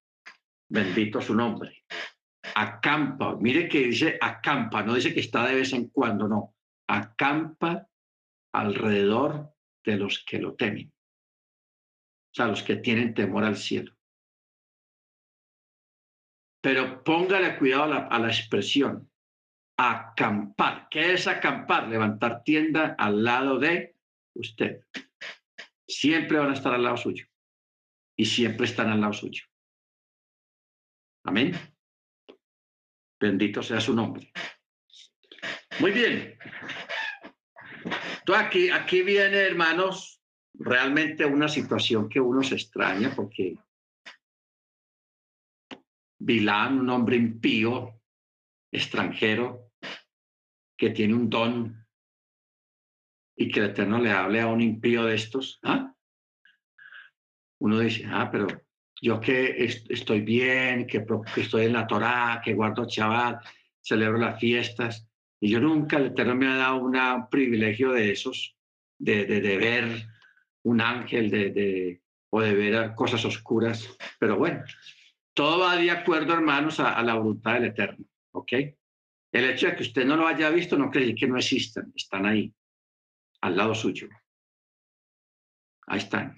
Bendito 0.68 1.22
su 1.22 1.36
nombre. 1.36 1.86
Acampa. 2.56 3.36
Mire 3.36 3.68
que 3.68 3.80
dice 3.80 4.18
acampa, 4.22 4.82
no 4.82 4.94
dice 4.94 5.14
que 5.14 5.20
está 5.20 5.46
de 5.46 5.56
vez 5.56 5.74
en 5.74 5.90
cuando, 5.90 6.28
no. 6.28 6.56
Acampa 6.88 7.88
alrededor 8.54 9.54
de 9.84 9.98
los 9.98 10.24
que 10.24 10.40
lo 10.40 10.56
temen, 10.56 10.88
o 10.88 12.34
sea, 12.34 12.48
los 12.48 12.64
que 12.64 12.78
tienen 12.78 13.14
temor 13.14 13.44
al 13.44 13.58
cielo. 13.58 13.94
Pero 16.62 17.04
póngale 17.04 17.58
cuidado 17.58 17.94
a 18.10 18.18
la, 18.18 18.28
expresión, 18.28 19.12
acampar. 19.78 20.88
¿Qué 20.90 21.14
es 21.14 21.28
acampar? 21.28 21.88
Levantar 21.88 22.44
tienda 22.44 22.96
al 22.98 23.24
lado 23.24 23.60
de 23.60 23.96
usted. 24.34 24.82
Siempre 25.88 26.40
van 26.40 26.50
a 26.50 26.54
estar 26.54 26.74
al 26.74 26.84
lado 26.84 26.98
suyo 26.98 27.28
y 28.18 28.26
siempre 28.26 28.66
están 28.66 28.90
al 28.90 29.02
lado 29.02 29.14
suyo. 29.14 29.44
Amén. 31.26 31.54
Bendito 33.20 33.64
sea 33.64 33.80
su 33.80 33.94
nombre. 33.94 34.32
Muy 35.80 35.92
bien. 35.92 36.38
Entonces 38.20 38.46
aquí, 38.46 38.70
aquí 38.70 39.02
viene, 39.04 39.38
hermanos, 39.38 40.22
realmente 40.54 41.26
una 41.26 41.48
situación 41.48 42.10
que 42.10 42.20
uno 42.20 42.42
se 42.44 42.56
extraña 42.56 43.14
porque 43.16 43.58
Vilán, 46.18 46.80
un 46.80 46.90
hombre 46.90 47.18
impío, 47.18 48.02
extranjero, 48.72 49.72
que 50.78 50.90
tiene 50.90 51.14
un 51.14 51.30
don 51.30 51.86
y 53.38 53.52
que 53.52 53.60
el 53.60 53.68
Eterno 53.68 54.00
le 54.00 54.12
hable 54.12 54.42
a 54.42 54.48
un 54.48 54.62
impío 54.62 55.06
de 55.06 55.16
estos, 55.16 55.60
¿ah? 55.64 55.94
uno 57.60 57.80
dice, 57.80 58.06
ah, 58.08 58.30
pero 58.32 58.48
yo 59.06 59.22
que 59.22 59.64
estoy 59.90 60.22
bien, 60.22 60.88
que, 60.88 61.06
estoy 61.38 61.66
en 61.66 61.74
la 61.74 61.86
Torá, 61.86 62.42
que 62.44 62.56
guardo 62.56 62.88
chaval, 62.88 63.40
celebro 63.80 64.18
las 64.18 64.40
fiestas, 64.40 65.08
y 65.40 65.52
yo 65.52 65.60
nunca, 65.60 65.98
el 65.98 66.08
Eterno 66.08 66.34
me 66.34 66.48
ha 66.48 66.56
dado 66.56 66.78
un 66.78 67.30
privilegio 67.30 67.92
de 67.92 68.12
esos, 68.12 68.58
de, 68.98 69.26
de, 69.26 69.58
ver 69.58 70.08
un 70.64 70.82
ángel, 70.82 71.30
de, 71.30 71.52
de, 71.52 72.02
o 72.32 72.42
de 72.42 72.56
ver 72.56 72.96
cosas 72.96 73.24
oscuras. 73.26 73.88
Pero 74.18 74.38
bueno, 74.38 74.64
todo 75.36 75.60
va 75.60 75.76
de 75.76 75.92
acuerdo, 75.92 76.34
hermanos, 76.34 76.80
a, 76.80 77.00
la 77.04 77.14
voluntad 77.14 77.54
del 77.54 77.66
Eterno. 77.66 78.08
¿Ok? 78.32 78.54
El 79.32 79.50
hecho 79.52 79.68
de 79.68 79.76
que 79.76 79.84
usted 79.84 80.04
no 80.04 80.18
lo 80.18 80.26
haya 80.26 80.50
visto 80.50 80.80
no 80.80 80.90
decir 80.90 81.14
que 81.14 81.28
no 81.28 81.38
existan, 81.38 81.94
están 81.96 82.26
ahí, 82.26 82.52
al 83.42 83.56
lado 83.56 83.76
suyo. 83.76 84.10
Ahí 85.86 86.00
están. 86.00 86.36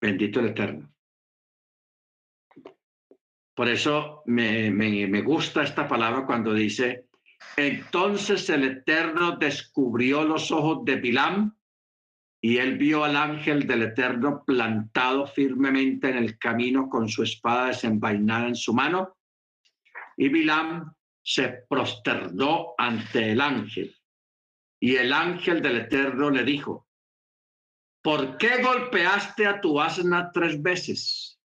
Bendito 0.00 0.40
el 0.40 0.46
Eterno. 0.48 0.92
Por 3.54 3.68
eso 3.68 4.22
me, 4.26 4.70
me, 4.70 5.22
gusta 5.22 5.62
esta 5.62 5.88
palabra 5.88 6.26
cuando 6.26 6.52
dice, 6.52 7.06
entonces 7.56 8.50
el 8.50 8.64
Eterno 8.64 9.38
descubrió 9.38 10.24
los 10.24 10.52
ojos 10.52 10.84
de 10.84 10.96
Bilam 10.96 11.56
y 12.42 12.58
él 12.58 12.76
vio 12.76 13.02
al 13.02 13.16
ángel 13.16 13.66
del 13.66 13.82
Eterno 13.82 14.44
plantado 14.44 15.26
firmemente 15.26 16.10
en 16.10 16.18
el 16.18 16.38
camino 16.38 16.90
con 16.90 17.08
su 17.08 17.22
espada 17.22 17.68
desenvainada 17.68 18.48
en 18.48 18.56
su 18.56 18.74
mano. 18.74 19.16
Y 20.18 20.28
Bilam 20.28 20.92
se 21.22 21.64
prosternó 21.66 22.74
ante 22.76 23.32
el 23.32 23.40
ángel. 23.40 23.96
Y 24.78 24.96
el 24.96 25.14
ángel 25.14 25.62
del 25.62 25.78
Eterno 25.78 26.28
le 26.28 26.44
dijo, 26.44 26.85
¿por 28.06 28.38
qué 28.38 28.62
golpeaste 28.62 29.48
a 29.48 29.60
tu 29.60 29.80
asna 29.80 30.30
tres 30.30 30.62
veces? 30.62 31.40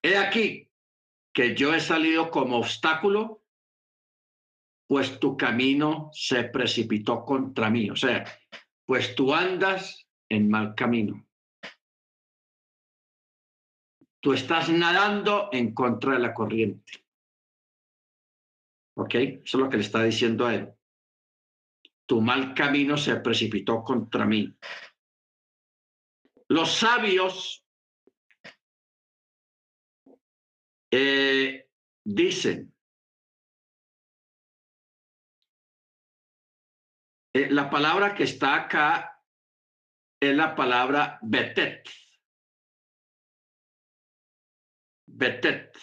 He 0.00 0.16
aquí 0.16 0.70
que 1.34 1.56
yo 1.56 1.74
he 1.74 1.80
salido 1.80 2.30
como 2.30 2.58
obstáculo, 2.58 3.42
pues 4.86 5.18
tu 5.18 5.36
camino 5.36 6.10
se 6.12 6.44
precipitó 6.44 7.24
contra 7.24 7.70
mí. 7.70 7.90
O 7.90 7.96
sea, 7.96 8.24
pues 8.86 9.16
tú 9.16 9.34
andas 9.34 10.06
en 10.28 10.48
mal 10.48 10.76
camino. 10.76 11.26
Tú 14.20 14.32
estás 14.32 14.68
nadando 14.68 15.48
en 15.50 15.74
contra 15.74 16.12
de 16.12 16.20
la 16.20 16.32
corriente. 16.32 17.04
¿Ok? 18.94 19.14
Eso 19.16 19.42
es 19.42 19.54
lo 19.54 19.68
que 19.68 19.78
le 19.78 19.82
está 19.82 20.04
diciendo 20.04 20.46
a 20.46 20.54
él. 20.54 20.77
Tu 22.08 22.20
mal 22.20 22.54
camino 22.54 22.96
se 22.96 23.16
precipitó 23.16 23.82
contra 23.84 24.24
mí. 24.24 24.56
Los 26.48 26.72
sabios 26.78 27.64
eh, 30.90 31.68
dicen, 32.02 32.74
Eh, 37.38 37.48
la 37.50 37.70
palabra 37.70 38.16
que 38.16 38.24
está 38.24 38.56
acá 38.56 39.22
es 40.20 40.34
la 40.34 40.56
palabra 40.56 41.20
betet. 41.22 41.88
Betet. 45.06 45.78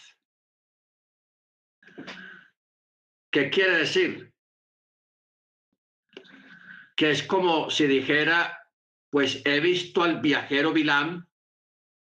¿Qué 3.31 3.49
quiere 3.49 3.77
decir? 3.77 4.34
Que 6.95 7.11
es 7.11 7.23
como 7.23 7.69
si 7.69 7.87
dijera, 7.87 8.69
pues 9.09 9.41
he 9.45 9.59
visto 9.59 10.03
al 10.03 10.21
viajero 10.21 10.71
Bilam 10.73 11.27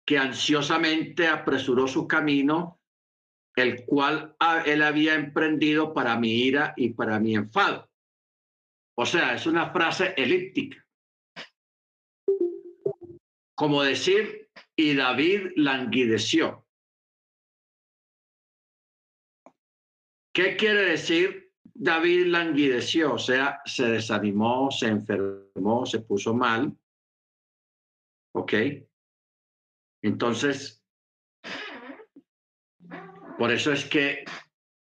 que 0.07 0.19
ansiosamente 0.19 1.27
apresuró 1.27 1.89
su 1.89 2.07
camino, 2.07 2.81
el 3.57 3.85
cual 3.85 4.37
él 4.65 4.83
había 4.83 5.15
emprendido 5.15 5.93
para 5.93 6.17
mi 6.17 6.31
ira 6.31 6.75
y 6.77 6.91
para 6.91 7.19
mi 7.19 7.35
enfado. 7.35 7.91
O 8.97 9.05
sea, 9.05 9.35
es 9.35 9.47
una 9.47 9.71
frase 9.73 10.15
elíptica. 10.17 10.87
Como 13.55 13.83
decir, 13.83 14.51
y 14.77 14.95
David 14.95 15.53
languideció. 15.57 16.67
¿Qué 20.33 20.57
quiere 20.57 20.83
decir 20.83 21.46
David 21.79 22.27
languideció? 22.27 23.15
O 23.15 23.19
sea, 23.19 23.61
se 23.65 23.85
desanimó, 23.85 24.71
se 24.71 24.89
enfermó, 24.89 25.85
se 25.85 26.01
puso 26.01 26.35
mal. 26.35 26.75
¿Ok? 28.35 28.55
Entonces, 30.03 30.83
por 33.39 33.53
eso 33.53 33.73
es 33.73 33.85
que 33.85 34.25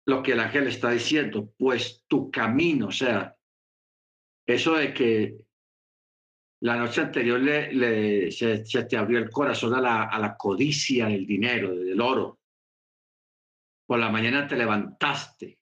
lo 0.06 0.22
que 0.22 0.32
el 0.32 0.40
ángel 0.40 0.66
está 0.66 0.90
diciendo, 0.90 1.52
pues 1.56 2.04
tu 2.08 2.30
camino, 2.30 2.88
o 2.88 2.92
sea, 2.92 3.36
eso 4.46 4.74
de 4.74 4.92
que 4.92 5.36
la 6.62 6.76
noche 6.76 7.02
anterior 7.02 7.40
le, 7.40 8.32
se, 8.32 8.58
te 8.64 8.96
abrió 8.96 9.18
el 9.18 9.30
corazón 9.30 9.74
a 9.74 9.80
la, 9.80 10.04
a 10.04 10.18
la 10.18 10.36
codicia 10.36 11.06
del 11.06 11.26
dinero, 11.26 11.74
del 11.74 12.00
oro. 12.00 12.40
Por 13.86 13.98
la 13.98 14.10
mañana 14.10 14.46
te 14.46 14.56
levantaste. 14.56 15.59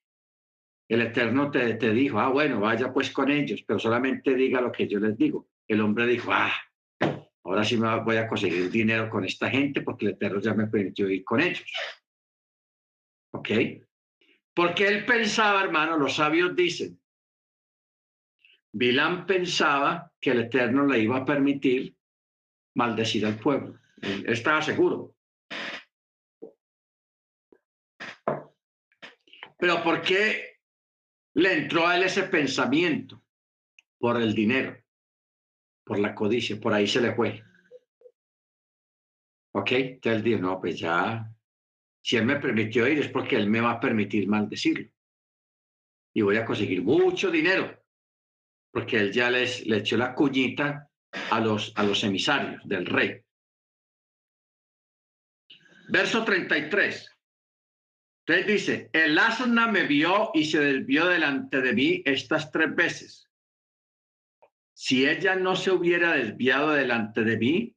El 0.88 1.02
Eterno 1.02 1.50
te, 1.50 1.74
te 1.74 1.92
dijo, 1.92 2.18
ah, 2.18 2.28
bueno, 2.28 2.60
vaya 2.60 2.92
pues 2.92 3.10
con 3.10 3.30
ellos, 3.30 3.62
pero 3.66 3.78
solamente 3.78 4.34
diga 4.34 4.60
lo 4.60 4.72
que 4.72 4.88
yo 4.88 4.98
les 4.98 5.16
digo. 5.16 5.48
El 5.66 5.82
hombre 5.82 6.06
dijo, 6.06 6.32
ah, 6.32 6.52
ahora 7.44 7.62
sí 7.62 7.76
me 7.76 8.00
voy 8.00 8.16
a 8.16 8.26
conseguir 8.26 8.70
dinero 8.70 9.10
con 9.10 9.24
esta 9.24 9.50
gente 9.50 9.82
porque 9.82 10.06
el 10.06 10.12
Eterno 10.12 10.40
ya 10.40 10.54
me 10.54 10.66
permitió 10.66 11.08
ir 11.10 11.24
con 11.24 11.40
ellos. 11.40 11.70
¿Ok? 13.32 13.50
Porque 14.54 14.88
él 14.88 15.04
pensaba, 15.04 15.62
hermano, 15.62 15.98
los 15.98 16.16
sabios 16.16 16.56
dicen, 16.56 16.98
Bilán 18.72 19.26
pensaba 19.26 20.12
que 20.20 20.30
el 20.30 20.40
Eterno 20.40 20.86
le 20.86 21.00
iba 21.00 21.18
a 21.18 21.24
permitir 21.24 21.96
maldecir 22.74 23.26
al 23.26 23.38
pueblo. 23.38 23.78
estaba 24.26 24.62
seguro. 24.62 25.14
Pero 29.58 29.82
¿por 29.82 30.02
qué 30.02 30.47
le 31.38 31.52
entró 31.52 31.86
a 31.86 31.96
él 31.96 32.02
ese 32.02 32.24
pensamiento? 32.24 33.22
Por 33.98 34.20
el 34.20 34.34
dinero, 34.34 34.76
por 35.84 35.98
la 35.98 36.14
codicia, 36.14 36.58
por 36.60 36.72
ahí 36.72 36.86
se 36.86 37.00
le 37.00 37.14
fue. 37.14 37.42
¿Ok? 39.52 39.72
Entonces 39.72 40.18
él 40.18 40.22
dijo, 40.22 40.40
no, 40.40 40.60
pues 40.60 40.78
ya, 40.78 41.28
si 42.00 42.16
él 42.16 42.24
me 42.24 42.36
permitió 42.36 42.86
ir 42.86 43.00
es 43.00 43.08
porque 43.08 43.36
él 43.36 43.48
me 43.48 43.60
va 43.60 43.72
a 43.72 43.80
permitir 43.80 44.28
maldecirlo. 44.28 44.88
Y 46.14 46.22
voy 46.22 46.36
a 46.36 46.44
conseguir 46.44 46.82
mucho 46.82 47.30
dinero 47.30 47.78
porque 48.70 48.98
él 48.98 49.12
ya 49.12 49.30
les, 49.30 49.66
le 49.66 49.78
echó 49.78 49.96
la 49.96 50.14
cuñita 50.14 50.90
a 51.30 51.40
los, 51.40 51.72
a 51.74 51.82
los 51.82 52.04
emisarios 52.04 52.62
del 52.64 52.86
rey. 52.86 53.22
Verso 55.88 56.24
33. 56.24 57.17
Entonces 58.28 58.46
dice, 58.46 58.90
el 58.92 59.18
asna 59.18 59.68
me 59.68 59.84
vio 59.84 60.30
y 60.34 60.44
se 60.44 60.60
desvió 60.60 61.06
delante 61.06 61.62
de 61.62 61.72
mí 61.72 62.02
estas 62.04 62.52
tres 62.52 62.74
veces. 62.74 63.30
Si 64.74 65.08
ella 65.08 65.34
no 65.34 65.56
se 65.56 65.70
hubiera 65.70 66.12
desviado 66.12 66.72
delante 66.72 67.24
de 67.24 67.38
mí, 67.38 67.76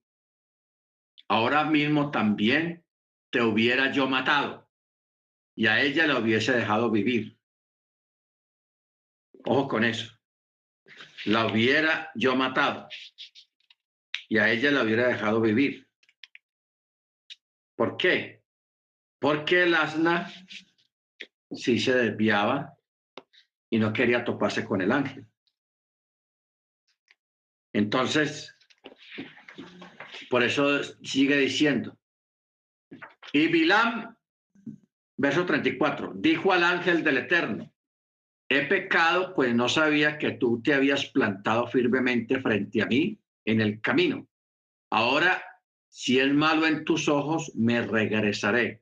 ahora 1.29 1.63
mismo 1.63 2.11
también 2.11 2.83
te 3.29 3.41
hubiera 3.41 3.93
yo 3.93 4.09
matado 4.09 4.69
y 5.55 5.67
a 5.67 5.81
ella 5.81 6.05
la 6.05 6.19
hubiese 6.19 6.51
dejado 6.51 6.91
vivir. 6.91 7.39
Ojo 9.45 9.69
con 9.69 9.85
eso 9.85 10.13
la 11.23 11.45
hubiera 11.45 12.11
yo 12.13 12.35
matado 12.35 12.89
y 14.27 14.37
a 14.37 14.51
ella 14.51 14.69
la 14.71 14.83
hubiera 14.83 15.07
dejado 15.07 15.39
vivir. 15.39 15.87
¿Por 17.77 17.95
qué? 17.95 18.40
Porque 19.21 19.63
el 19.63 19.75
asna 19.75 20.33
sí 21.51 21.79
se 21.79 21.93
desviaba 21.93 22.73
y 23.69 23.77
no 23.77 23.93
quería 23.93 24.25
toparse 24.25 24.65
con 24.65 24.81
el 24.81 24.91
ángel. 24.91 25.27
Entonces, 27.71 28.57
por 30.27 30.41
eso 30.41 30.83
sigue 31.03 31.37
diciendo. 31.37 31.99
Y 33.31 33.47
Bilam, 33.47 34.17
verso 35.17 35.45
34, 35.45 36.13
dijo 36.15 36.51
al 36.51 36.63
ángel 36.63 37.03
del 37.03 37.19
Eterno, 37.19 37.71
He 38.49 38.65
pecado, 38.65 39.35
pues 39.35 39.53
no 39.53 39.69
sabía 39.69 40.17
que 40.17 40.31
tú 40.31 40.61
te 40.63 40.73
habías 40.73 41.05
plantado 41.05 41.67
firmemente 41.67 42.41
frente 42.41 42.81
a 42.81 42.87
mí 42.87 43.19
en 43.45 43.61
el 43.61 43.79
camino. 43.81 44.27
Ahora, 44.89 45.41
si 45.87 46.19
es 46.19 46.33
malo 46.33 46.65
en 46.65 46.83
tus 46.83 47.07
ojos, 47.07 47.51
me 47.55 47.81
regresaré. 47.83 48.80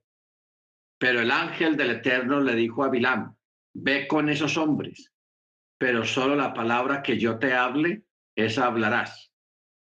Pero 1.00 1.22
el 1.22 1.32
ángel 1.32 1.78
del 1.78 1.92
Eterno 1.92 2.42
le 2.42 2.56
dijo 2.56 2.84
a 2.84 2.90
Bilam, 2.90 3.34
ve 3.74 4.06
con 4.06 4.30
esos 4.30 4.58
hombres, 4.58 5.14
pero 5.80 6.04
solo 6.04 6.36
la 6.36 6.54
palabra 6.54 7.02
que 7.02 7.18
yo 7.18 7.40
te 7.40 7.54
hable, 7.54 8.04
esa 8.36 8.66
hablarás. 8.66 9.32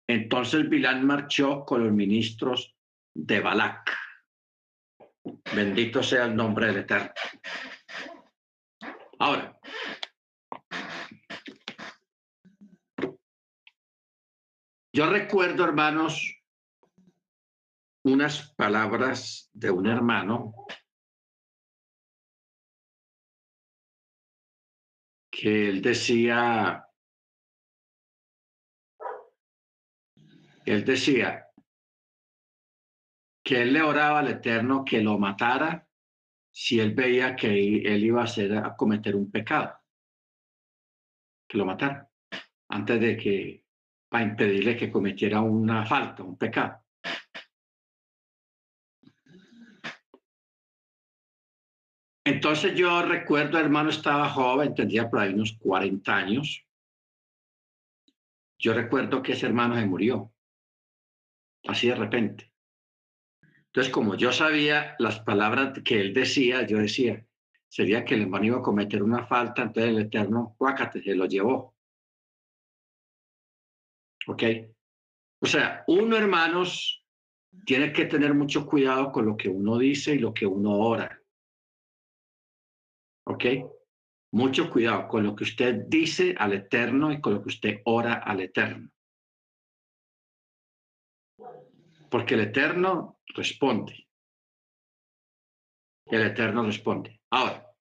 Entonces 0.08 0.68
Bilam 0.68 1.04
marchó 1.04 1.64
con 1.64 1.84
los 1.84 1.92
ministros 1.92 2.76
de 3.12 3.40
Balac. 3.40 3.90
Bendito 5.54 6.02
sea 6.02 6.26
el 6.26 6.36
nombre 6.36 6.68
del 6.68 6.78
Eterno. 6.78 7.12
Ahora, 9.18 9.58
yo 14.92 15.10
recuerdo, 15.10 15.64
hermanos, 15.64 16.36
unas 18.04 18.54
palabras 18.54 19.50
de 19.52 19.70
un 19.70 19.86
hermano 19.86 20.54
que 25.40 25.70
él 25.70 25.80
decía, 25.80 26.86
él 30.66 30.84
decía 30.84 31.46
que 33.42 33.62
él 33.62 33.72
le 33.72 33.80
oraba 33.80 34.18
al 34.18 34.28
Eterno 34.28 34.84
que 34.84 35.00
lo 35.00 35.18
matara 35.18 35.88
si 36.50 36.78
él 36.78 36.92
veía 36.94 37.34
que 37.34 37.48
él 37.48 38.04
iba 38.04 38.20
a, 38.20 38.24
hacer, 38.24 38.54
a 38.54 38.76
cometer 38.76 39.16
un 39.16 39.30
pecado, 39.30 39.78
que 41.48 41.56
lo 41.56 41.64
matara, 41.64 42.10
antes 42.68 43.00
de 43.00 43.16
que, 43.16 43.64
para 44.10 44.24
impedirle 44.24 44.76
que 44.76 44.92
cometiera 44.92 45.40
una 45.40 45.86
falta, 45.86 46.22
un 46.22 46.36
pecado. 46.36 46.84
Entonces 52.30 52.76
yo 52.76 53.02
recuerdo, 53.02 53.58
hermano, 53.58 53.90
estaba 53.90 54.28
joven, 54.28 54.72
tendría 54.72 55.10
por 55.10 55.18
ahí 55.18 55.34
unos 55.34 55.54
40 55.58 56.16
años. 56.16 56.64
Yo 58.56 58.72
recuerdo 58.72 59.20
que 59.20 59.32
ese 59.32 59.46
hermano 59.46 59.74
se 59.74 59.84
murió, 59.84 60.32
así 61.66 61.88
de 61.88 61.96
repente. 61.96 62.52
Entonces, 63.66 63.92
como 63.92 64.14
yo 64.14 64.30
sabía 64.30 64.94
las 65.00 65.18
palabras 65.20 65.76
que 65.84 66.00
él 66.00 66.14
decía, 66.14 66.64
yo 66.64 66.78
decía, 66.78 67.26
sería 67.68 68.04
que 68.04 68.14
el 68.14 68.22
hermano 68.22 68.44
iba 68.44 68.58
a 68.58 68.62
cometer 68.62 69.02
una 69.02 69.26
falta, 69.26 69.62
entonces 69.62 69.90
el 69.90 70.02
Eterno, 70.02 70.54
cuácate, 70.56 71.02
se 71.02 71.16
lo 71.16 71.26
llevó. 71.26 71.74
¿Ok? 74.28 74.42
O 75.40 75.46
sea, 75.46 75.82
uno, 75.88 76.16
hermanos, 76.16 77.04
tiene 77.66 77.92
que 77.92 78.04
tener 78.04 78.34
mucho 78.34 78.66
cuidado 78.66 79.10
con 79.10 79.26
lo 79.26 79.36
que 79.36 79.48
uno 79.48 79.78
dice 79.78 80.14
y 80.14 80.20
lo 80.20 80.32
que 80.32 80.46
uno 80.46 80.78
ora. 80.78 81.19
¿Ok? 83.30 83.44
Mucho 84.32 84.68
cuidado 84.68 85.06
con 85.06 85.22
lo 85.22 85.36
que 85.36 85.44
usted 85.44 85.84
dice 85.86 86.34
al 86.36 86.52
Eterno 86.52 87.12
y 87.12 87.20
con 87.20 87.34
lo 87.34 87.42
que 87.42 87.48
usted 87.48 87.80
ora 87.84 88.14
al 88.14 88.40
Eterno. 88.40 88.90
Porque 92.10 92.34
el 92.34 92.40
Eterno 92.40 93.20
responde. 93.28 94.08
El 96.06 96.22
Eterno 96.22 96.64
responde. 96.64 97.20
Ahora, 97.30 97.72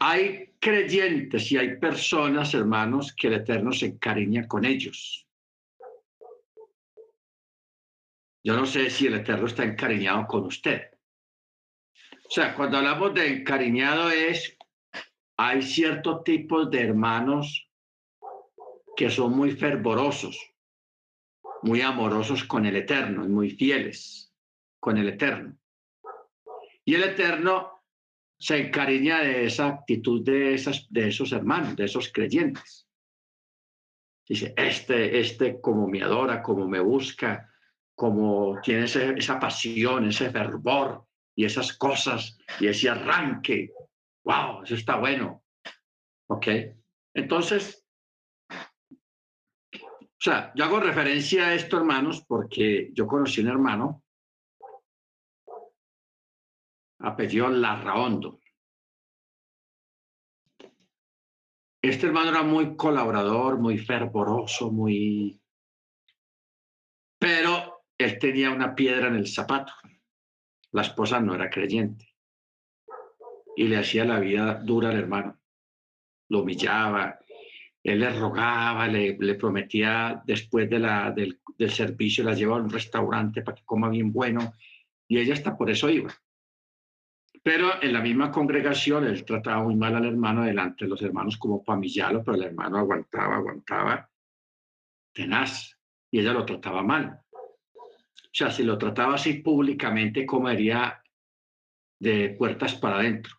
hay 0.00 0.54
creyentes 0.60 1.50
y 1.50 1.56
hay 1.56 1.78
personas, 1.78 2.52
hermanos, 2.52 3.14
que 3.16 3.28
el 3.28 3.34
Eterno 3.34 3.72
se 3.72 3.86
encariña 3.86 4.46
con 4.46 4.66
ellos. 4.66 5.26
Yo 8.46 8.54
no 8.54 8.66
sé 8.66 8.90
si 8.90 9.06
el 9.06 9.14
Eterno 9.14 9.46
está 9.46 9.64
encariñado 9.64 10.26
con 10.26 10.44
usted. 10.44 10.93
Sea, 12.34 12.52
cuando 12.56 12.78
hablamos 12.78 13.14
de 13.14 13.28
encariñado 13.28 14.10
es, 14.10 14.58
hay 15.36 15.62
ciertos 15.62 16.24
tipos 16.24 16.68
de 16.68 16.82
hermanos 16.82 17.70
que 18.96 19.08
son 19.08 19.36
muy 19.36 19.52
fervorosos, 19.52 20.36
muy 21.62 21.80
amorosos 21.80 22.42
con 22.42 22.66
el 22.66 22.74
Eterno 22.74 23.24
y 23.24 23.28
muy 23.28 23.50
fieles 23.50 24.34
con 24.80 24.98
el 24.98 25.10
Eterno. 25.10 25.56
Y 26.84 26.96
el 26.96 27.04
Eterno 27.04 27.84
se 28.36 28.66
encariña 28.66 29.20
de 29.20 29.44
esa 29.44 29.68
actitud 29.68 30.24
de, 30.24 30.54
esas, 30.54 30.88
de 30.90 31.10
esos 31.10 31.30
hermanos, 31.30 31.76
de 31.76 31.84
esos 31.84 32.10
creyentes. 32.12 32.88
Dice, 34.28 34.52
este, 34.56 35.20
este 35.20 35.60
como 35.60 35.86
me 35.86 36.02
adora, 36.02 36.42
como 36.42 36.66
me 36.66 36.80
busca, 36.80 37.48
como 37.94 38.60
tiene 38.60 38.86
esa 38.86 39.38
pasión, 39.38 40.08
ese 40.08 40.32
fervor 40.32 41.06
y 41.34 41.44
esas 41.44 41.76
cosas 41.76 42.38
y 42.60 42.68
ese 42.68 42.88
arranque. 42.88 43.72
¡Wow! 44.24 44.62
Eso 44.62 44.74
está 44.74 44.96
bueno. 44.96 45.44
¿Ok? 46.28 46.46
Entonces, 47.14 47.86
o 50.24 50.24
sea, 50.24 50.52
yo 50.54 50.64
hago 50.64 50.80
referencia 50.80 51.48
a 51.48 51.54
esto, 51.54 51.76
hermanos, 51.76 52.24
porque 52.26 52.90
yo 52.94 53.06
conocí 53.06 53.42
un 53.42 53.48
hermano, 53.48 54.02
apellido 57.00 57.50
Larraondo. 57.50 58.40
Este 61.82 62.06
hermano 62.06 62.30
era 62.30 62.42
muy 62.42 62.74
colaborador, 62.74 63.58
muy 63.58 63.76
fervoroso, 63.76 64.70
muy... 64.70 65.38
Pero 67.18 67.84
él 67.98 68.18
tenía 68.18 68.50
una 68.50 68.74
piedra 68.74 69.08
en 69.08 69.16
el 69.16 69.28
zapato. 69.28 69.74
La 70.74 70.82
esposa 70.82 71.20
no 71.20 71.36
era 71.36 71.48
creyente. 71.48 72.16
Y 73.56 73.68
le 73.68 73.76
hacía 73.76 74.04
la 74.04 74.18
vida 74.18 74.54
dura 74.54 74.88
al 74.90 74.98
hermano. 74.98 75.38
Lo 76.28 76.40
humillaba, 76.40 77.20
él 77.84 78.00
le 78.00 78.10
rogaba, 78.18 78.88
le, 78.88 79.34
prometía 79.34 80.20
después 80.26 80.68
de 80.68 80.80
la, 80.80 81.12
del, 81.12 81.38
servicio, 81.70 82.24
la 82.24 82.34
llevaba 82.34 82.58
a 82.58 82.64
un 82.64 82.70
restaurante 82.70 83.42
para 83.42 83.54
que 83.54 83.64
coma 83.64 83.88
bien 83.88 84.12
bueno, 84.12 84.54
y 85.06 85.18
ella 85.18 85.34
hasta 85.34 85.56
por 85.56 85.70
eso 85.70 85.88
iba. 85.88 86.10
Pero 87.42 87.80
en 87.80 87.92
la 87.92 88.00
misma 88.00 88.32
congregación 88.32 89.04
él 89.04 89.24
trataba 89.24 89.62
muy 89.62 89.76
mal 89.76 89.94
al 89.94 90.06
hermano 90.06 90.42
delante 90.42 90.86
de 90.86 90.88
los 90.88 91.02
hermanos 91.02 91.36
como 91.36 91.62
pamillalo, 91.62 92.24
pero 92.24 92.36
el 92.36 92.44
hermano 92.44 92.78
aguantaba, 92.78 93.36
aguantaba, 93.36 94.10
tenaz, 95.12 95.78
y 96.10 96.18
ella 96.18 96.32
lo 96.32 96.44
trataba 96.44 96.82
mal. 96.82 97.20
Sea, 98.34 98.50
si 98.50 98.64
lo 98.64 98.76
trataba 98.76 99.14
así 99.14 99.34
públicamente, 99.34 100.26
comería 100.26 101.00
de 102.00 102.30
puertas 102.30 102.74
para 102.74 102.96
adentro. 102.96 103.32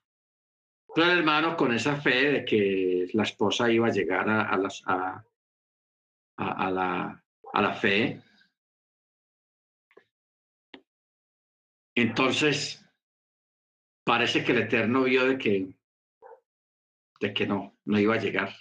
Pero 0.93 1.11
el 1.11 1.17
hermano 1.19 1.57
con 1.57 1.73
esa 1.73 1.97
fe 1.97 2.31
de 2.31 2.45
que 2.45 3.07
la 3.11 3.23
esposa 3.23 3.69
iba 3.69 3.88
a 3.88 3.91
llegar 3.91 4.30
a, 4.30 4.49
a, 4.53 5.26
a, 6.38 6.72
la, 6.72 7.23
a 7.53 7.61
la 7.61 7.73
fe, 7.73 8.22
entonces 11.93 12.81
parece 14.05 14.45
que 14.45 14.53
el 14.53 14.59
Eterno 14.59 15.03
vio 15.03 15.27
de 15.27 15.38
que, 15.38 15.76
de 17.19 17.34
que 17.34 17.45
no, 17.45 17.77
no 17.84 17.99
iba 17.99 18.13
a 18.13 18.19
llegar. 18.19 18.55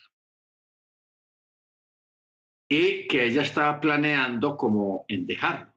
Y 2.69 3.06
que 3.06 3.24
ella 3.24 3.43
estaba 3.43 3.78
planeando 3.78 4.56
como 4.56 5.05
en 5.06 5.27
dejarlo. 5.27 5.74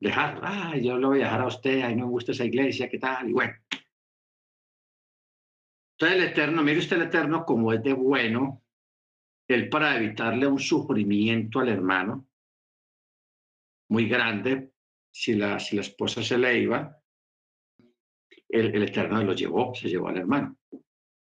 Dejar, 0.00 0.40
ah, 0.42 0.76
yo 0.76 0.96
lo 0.96 1.08
voy 1.08 1.20
a 1.20 1.24
dejar 1.24 1.40
a 1.40 1.46
usted, 1.46 1.82
a 1.82 1.88
mí 1.88 1.96
no 1.96 2.06
me 2.06 2.12
gusta 2.12 2.32
esa 2.32 2.44
iglesia, 2.44 2.88
¿qué 2.88 2.98
tal? 2.98 3.28
Y 3.28 3.32
bueno, 3.32 3.54
entonces 5.98 6.18
el 6.18 6.28
Eterno, 6.28 6.62
mire 6.62 6.78
usted 6.78 6.96
el 6.96 7.08
Eterno 7.08 7.44
como 7.44 7.72
es 7.72 7.82
de 7.82 7.92
bueno, 7.92 8.62
él 9.48 9.68
para 9.68 9.96
evitarle 9.96 10.46
un 10.46 10.60
sufrimiento 10.60 11.58
al 11.58 11.70
hermano 11.70 12.28
muy 13.88 14.08
grande, 14.08 14.72
si 15.10 15.34
la, 15.34 15.58
si 15.58 15.74
la 15.74 15.82
esposa 15.82 16.22
se 16.22 16.38
le 16.38 16.58
iba, 16.60 16.96
el, 18.48 18.74
el 18.74 18.82
Eterno 18.84 19.22
lo 19.24 19.32
llevó, 19.32 19.74
se 19.74 19.88
llevó 19.88 20.08
al 20.08 20.18
hermano. 20.18 20.56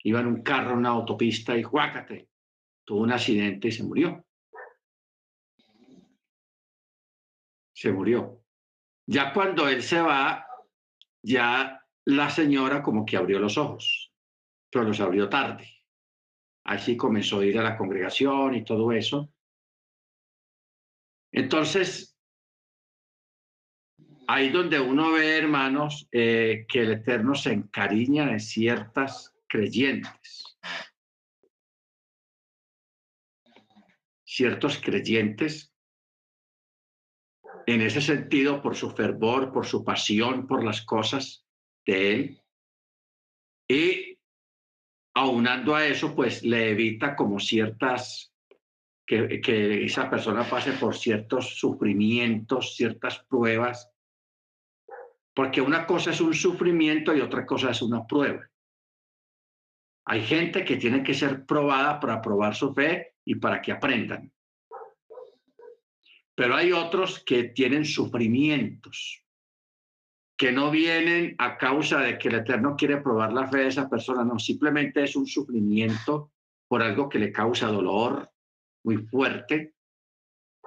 Iba 0.04 0.20
en 0.20 0.26
un 0.26 0.42
carro, 0.42 0.72
en 0.72 0.78
una 0.78 0.90
autopista 0.90 1.56
y 1.56 1.62
juácate, 1.62 2.28
tuvo 2.84 3.02
un 3.02 3.12
accidente 3.12 3.68
y 3.68 3.72
se 3.72 3.82
murió. 3.82 4.24
Se 7.74 7.92
murió. 7.92 8.43
Ya 9.06 9.32
cuando 9.32 9.68
él 9.68 9.82
se 9.82 10.00
va, 10.00 10.46
ya 11.22 11.80
la 12.06 12.30
señora 12.30 12.82
como 12.82 13.04
que 13.04 13.16
abrió 13.16 13.38
los 13.38 13.58
ojos 13.58 14.14
pero 14.74 14.86
los 14.86 14.98
abrió 14.98 15.28
tarde. 15.28 15.68
Así 16.64 16.96
comenzó 16.96 17.38
a 17.38 17.46
ir 17.46 17.56
a 17.60 17.62
la 17.62 17.76
congregación 17.76 18.56
y 18.56 18.64
todo 18.64 18.90
eso. 18.90 19.32
Entonces, 21.30 22.18
ahí 24.26 24.50
donde 24.50 24.80
uno 24.80 25.12
ve, 25.12 25.38
hermanos, 25.38 26.08
eh, 26.10 26.66
que 26.68 26.80
el 26.80 26.92
Eterno 26.94 27.36
se 27.36 27.52
encariña 27.52 28.26
de 28.26 28.40
ciertas 28.40 29.32
creyentes. 29.46 30.58
Ciertos 34.24 34.80
creyentes, 34.80 35.72
en 37.66 37.80
ese 37.80 38.00
sentido, 38.00 38.60
por 38.62 38.76
su 38.76 38.90
fervor, 38.90 39.52
por 39.52 39.66
su 39.66 39.84
pasión, 39.84 40.46
por 40.46 40.64
las 40.64 40.82
cosas 40.82 41.46
de 41.86 42.12
Él. 42.12 42.42
Y 43.68 44.18
aunando 45.14 45.74
a 45.74 45.86
eso, 45.86 46.14
pues 46.14 46.42
le 46.42 46.70
evita 46.70 47.16
como 47.16 47.40
ciertas, 47.40 48.32
que, 49.06 49.40
que 49.40 49.84
esa 49.84 50.10
persona 50.10 50.44
pase 50.44 50.72
por 50.72 50.96
ciertos 50.96 51.58
sufrimientos, 51.58 52.76
ciertas 52.76 53.18
pruebas, 53.24 53.90
porque 55.34 55.60
una 55.60 55.86
cosa 55.86 56.10
es 56.10 56.20
un 56.20 56.34
sufrimiento 56.34 57.14
y 57.14 57.20
otra 57.20 57.44
cosa 57.44 57.70
es 57.70 57.82
una 57.82 58.06
prueba. 58.06 58.48
Hay 60.06 60.22
gente 60.22 60.64
que 60.64 60.76
tiene 60.76 61.02
que 61.02 61.14
ser 61.14 61.46
probada 61.46 61.98
para 61.98 62.20
probar 62.20 62.54
su 62.54 62.74
fe 62.74 63.14
y 63.24 63.36
para 63.36 63.62
que 63.62 63.72
aprendan. 63.72 64.33
Pero 66.34 66.56
hay 66.56 66.72
otros 66.72 67.22
que 67.24 67.44
tienen 67.44 67.84
sufrimientos 67.84 69.24
que 70.36 70.50
no 70.50 70.70
vienen 70.70 71.36
a 71.38 71.56
causa 71.56 72.00
de 72.00 72.18
que 72.18 72.28
el 72.28 72.36
Eterno 72.36 72.74
quiere 72.76 73.00
probar 73.00 73.32
la 73.32 73.46
fe 73.48 73.58
de 73.58 73.68
esa 73.68 73.88
persona, 73.88 74.24
no, 74.24 74.38
simplemente 74.38 75.04
es 75.04 75.14
un 75.14 75.26
sufrimiento 75.26 76.32
por 76.66 76.82
algo 76.82 77.08
que 77.08 77.18
le 77.18 77.32
causa 77.32 77.68
dolor 77.68 78.30
muy 78.84 78.98
fuerte, 78.98 79.74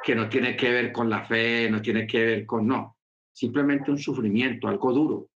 que 0.03 0.15
no 0.15 0.29
tiene 0.29 0.55
que 0.55 0.71
ver 0.71 0.91
con 0.91 1.09
la 1.09 1.25
fe, 1.25 1.69
no 1.69 1.81
tiene 1.81 2.07
que 2.07 2.25
ver 2.25 2.45
con, 2.45 2.67
no, 2.67 2.97
simplemente 3.33 3.91
un 3.91 3.97
sufrimiento, 3.97 4.67
algo 4.67 4.93
duro. 4.93 5.29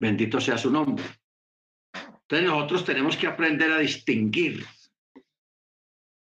Bendito 0.00 0.40
sea 0.40 0.56
su 0.56 0.70
nombre. 0.70 1.04
Entonces 1.92 2.46
nosotros 2.46 2.84
tenemos 2.84 3.16
que 3.16 3.26
aprender 3.26 3.72
a 3.72 3.78
distinguir 3.78 4.64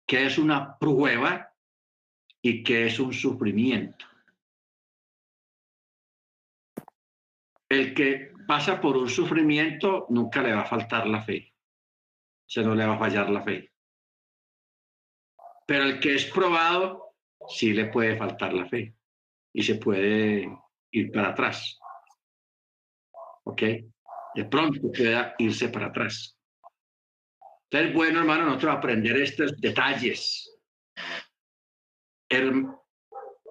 qué 0.07 0.27
es 0.27 0.39
una 0.39 0.77
prueba 0.77 1.50
y 2.43 2.63
qué 2.63 2.87
es 2.87 2.99
un 2.99 3.13
sufrimiento. 3.13 4.07
El 7.69 7.95
que 7.95 8.33
pasa 8.47 8.81
por 8.81 8.97
un 8.97 9.09
sufrimiento 9.09 10.07
nunca 10.09 10.43
le 10.43 10.53
va 10.53 10.63
a 10.63 10.67
faltar 10.67 11.07
la 11.07 11.23
fe. 11.23 11.55
Se 12.47 12.63
no 12.63 12.75
le 12.75 12.87
va 12.87 12.95
a 12.95 12.99
fallar 12.99 13.31
la 13.31 13.43
fe. 13.43 13.71
Pero 15.67 15.85
el 15.85 16.01
que 16.01 16.17
es 16.17 16.27
probado, 16.27 17.15
sí 17.49 17.73
le 17.73 17.87
puede 17.87 18.17
faltar 18.17 18.53
la 18.53 18.67
fe 18.67 18.97
y 19.53 19.63
se 19.63 19.77
puede 19.77 20.49
ir 20.91 21.13
para 21.13 21.29
atrás. 21.29 21.79
¿Ok? 23.45 23.63
De 24.35 24.45
pronto 24.47 24.81
pueda 24.93 25.35
irse 25.39 25.69
para 25.69 25.87
atrás. 25.87 26.37
Entonces, 27.71 27.95
bueno, 27.95 28.19
hermano, 28.19 28.47
nosotros 28.47 28.77
aprender 28.77 29.17
estos 29.17 29.57
detalles. 29.61 30.59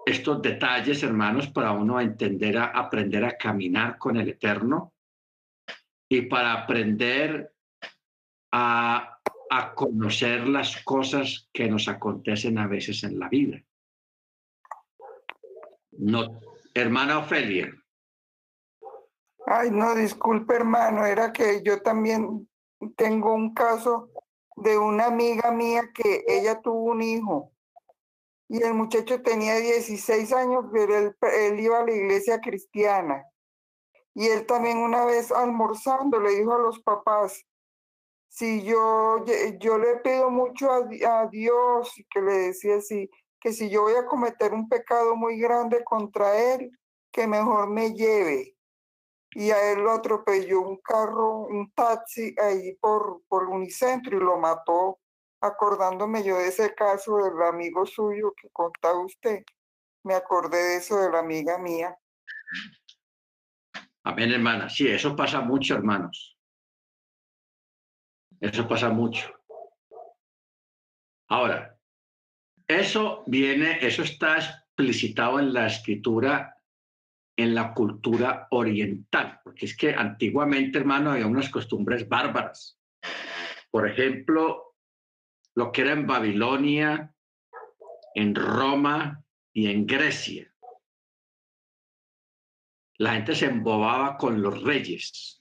Estos 0.06 0.42
detalles, 0.42 1.04
hermanos, 1.04 1.48
para 1.48 1.72
uno 1.72 2.00
entender, 2.00 2.58
a 2.58 2.66
aprender 2.66 3.26
a 3.26 3.38
caminar 3.38 3.98
con 3.98 4.18
el 4.18 4.30
Eterno 4.30 4.94
y 6.10 6.22
para 6.24 6.54
aprender 6.54 7.54
a 8.52 9.20
a 9.50 9.74
conocer 9.74 10.48
las 10.48 10.82
cosas 10.84 11.50
que 11.52 11.68
nos 11.68 11.88
acontecen 11.88 12.60
a 12.60 12.68
veces 12.68 13.04
en 13.04 13.20
la 13.20 13.28
vida. 13.30 13.62
No, 15.92 16.40
hermana 16.74 17.20
Ofelia. 17.20 17.76
Ay, 19.48 19.72
no, 19.72 19.96
disculpe, 19.96 20.56
hermano, 20.56 21.06
era 21.06 21.34
que 21.34 21.64
yo 21.64 21.82
también 21.82 22.48
tengo 22.96 23.34
un 23.34 23.54
caso 23.56 24.12
de 24.56 24.78
una 24.78 25.08
amiga 25.08 25.52
mía 25.52 25.90
que 25.94 26.24
ella 26.28 26.62
tuvo 26.62 26.92
un 26.92 27.02
hijo 27.02 27.52
y 28.50 28.64
el 28.64 28.74
muchacho 28.74 29.22
tenía 29.22 29.58
16 29.58 30.34
años, 30.34 30.66
pero 30.74 30.98
él, 30.98 31.60
iba 31.60 31.80
a 31.80 31.86
la 31.86 31.94
iglesia 31.94 32.42
cristiana. 32.42 33.24
Y 34.16 34.28
él 34.28 34.48
también 34.48 34.80
una 34.80 35.06
vez 35.06 35.32
almorzando 35.32 36.20
le 36.20 36.32
dijo 36.32 36.56
a 36.56 36.60
los 36.60 36.80
papás, 36.82 37.46
si 38.28 38.64
yo, 38.64 39.24
yo 39.60 39.78
le 39.78 39.98
pido 39.98 40.32
mucho 40.32 40.72
a, 40.72 40.78
a 40.78 41.28
Dios, 41.28 41.94
que 42.10 42.22
le 42.22 42.34
decía 42.34 42.78
así, 42.78 43.10
que 43.40 43.54
si 43.54 43.70
yo 43.70 43.84
voy 43.84 43.94
a 43.94 44.08
cometer 44.08 44.52
un 44.52 44.68
pecado 44.68 45.16
muy 45.16 45.40
grande 45.40 45.84
contra 45.84 46.36
él, 46.36 46.72
que 47.12 47.28
mejor 47.28 47.70
me 47.70 47.94
lleve. 47.94 48.56
Y 49.32 49.52
a 49.52 49.72
él 49.72 49.82
lo 49.82 49.92
atropelló 49.92 50.62
un 50.62 50.78
carro, 50.78 51.42
un 51.42 51.72
taxi 51.74 52.36
ahí 52.42 52.74
por, 52.82 53.22
por 53.28 53.48
Unicentro 53.48 54.18
y 54.18 54.20
lo 54.20 54.38
mató, 54.38 55.00
acordándome 55.42 56.24
yo 56.24 56.38
de 56.38 56.48
ese 56.48 56.74
caso 56.74 57.18
del 57.18 57.42
amigo 57.42 57.86
suyo 57.86 58.34
que 58.40 58.50
contaba 58.50 59.00
usted. 59.04 59.44
Me 60.04 60.14
acordé 60.14 60.58
de 60.58 60.76
eso 60.78 60.98
de 61.00 61.12
la 61.12 61.20
amiga 61.20 61.58
mía. 61.58 61.98
Amén, 64.04 64.32
hermana. 64.32 64.70
Sí, 64.70 64.88
eso 64.88 65.16
pasa 65.16 65.42
mucho, 65.42 65.76
hermanos. 65.76 66.38
Eso 68.40 68.68
pasa 68.68 68.90
mucho. 68.90 69.34
Ahora, 71.28 71.78
eso 72.68 73.24
viene, 73.28 73.86
eso 73.86 74.04
está 74.04 74.38
explicitado 74.38 75.40
en 75.40 75.54
la 75.54 75.68
escritura, 75.68 76.56
en 77.38 77.54
la 77.54 77.74
cultura 77.74 78.48
oriental, 78.52 79.40
porque 79.44 79.66
es 79.66 79.76
que 79.76 79.94
antiguamente, 79.94 80.80
hermano, 80.80 81.12
había 81.12 81.28
unas 81.28 81.50
costumbres 81.50 82.08
bárbaras. 82.08 82.80
Por 83.70 83.88
ejemplo, 83.88 84.69
lo 85.56 85.72
que 85.72 85.82
era 85.82 85.92
en 85.92 86.08
Babilonia, 86.08 87.14
en 88.16 88.36
Roma 88.36 89.24
y 89.54 89.70
en 89.70 89.86
Grecia. 89.86 90.54
La 92.98 93.14
gente 93.14 93.36
se 93.36 93.46
embobaba 93.46 94.18
con 94.18 94.42
los 94.42 94.62
reyes 94.64 95.40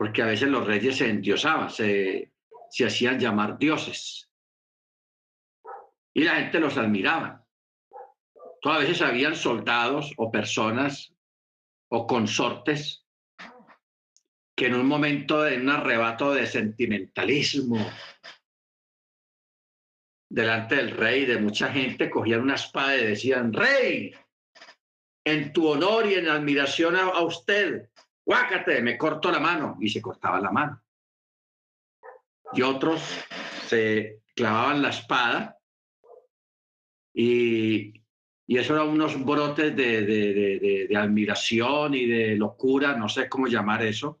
porque 0.00 0.22
a 0.22 0.26
veces 0.26 0.48
los 0.48 0.66
reyes 0.66 0.96
se 0.96 1.10
endiosaban, 1.10 1.68
se, 1.68 2.32
se 2.70 2.86
hacían 2.86 3.20
llamar 3.20 3.58
dioses. 3.58 4.30
Y 6.14 6.24
la 6.24 6.36
gente 6.36 6.58
los 6.58 6.78
admiraba. 6.78 7.46
Todas 8.62 8.80
veces 8.80 9.02
habían 9.02 9.36
soldados 9.36 10.14
o 10.16 10.30
personas 10.30 11.12
o 11.90 12.06
consortes 12.06 13.04
que 14.56 14.68
en 14.68 14.76
un 14.76 14.86
momento 14.86 15.42
de 15.42 15.58
un 15.58 15.68
arrebato 15.68 16.32
de 16.32 16.46
sentimentalismo 16.46 17.76
delante 20.30 20.76
del 20.76 20.92
rey, 20.92 21.26
de 21.26 21.38
mucha 21.38 21.70
gente, 21.70 22.08
cogían 22.08 22.40
una 22.40 22.54
espada 22.54 22.96
y 22.96 23.08
decían, 23.08 23.52
rey, 23.52 24.14
en 25.24 25.52
tu 25.52 25.68
honor 25.68 26.06
y 26.06 26.14
en 26.14 26.28
admiración 26.28 26.96
a 26.96 27.20
usted, 27.20 27.90
guácate, 28.24 28.80
me 28.80 28.96
corto 28.96 29.30
la 29.30 29.40
mano 29.40 29.76
y 29.80 29.90
se 29.90 30.00
cortaba 30.00 30.40
la 30.40 30.52
mano. 30.52 30.82
Y 32.52 32.62
otros 32.62 33.02
se 33.66 34.22
clavaban 34.34 34.82
la 34.82 34.90
espada 34.90 35.58
y, 37.12 38.00
y 38.46 38.58
eso 38.58 38.74
eran 38.74 38.88
unos 38.88 39.22
brotes 39.24 39.74
de, 39.76 40.02
de, 40.02 40.86
de, 40.88 40.96
admiración 40.96 41.94
y 41.94 42.06
de 42.06 42.36
locura, 42.36 42.96
no 42.96 43.08
sé 43.08 43.28
cómo 43.28 43.46
llamar 43.46 43.84
eso. 43.84 44.20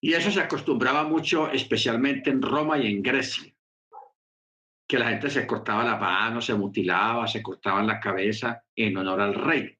Y 0.00 0.14
eso 0.14 0.30
se 0.30 0.40
acostumbraba 0.40 1.04
mucho, 1.04 1.50
especialmente 1.50 2.30
en 2.30 2.42
Roma 2.42 2.78
y 2.78 2.88
en 2.88 3.02
Grecia, 3.02 3.51
que 4.92 4.98
la 4.98 5.08
gente 5.08 5.30
se 5.30 5.46
cortaba 5.46 5.82
la 5.84 5.96
mano, 5.96 6.42
se 6.42 6.52
mutilaba, 6.52 7.26
se 7.26 7.42
cortaban 7.42 7.86
la 7.86 7.98
cabeza 7.98 8.62
en 8.76 8.94
honor 8.98 9.22
al 9.22 9.34
rey. 9.34 9.74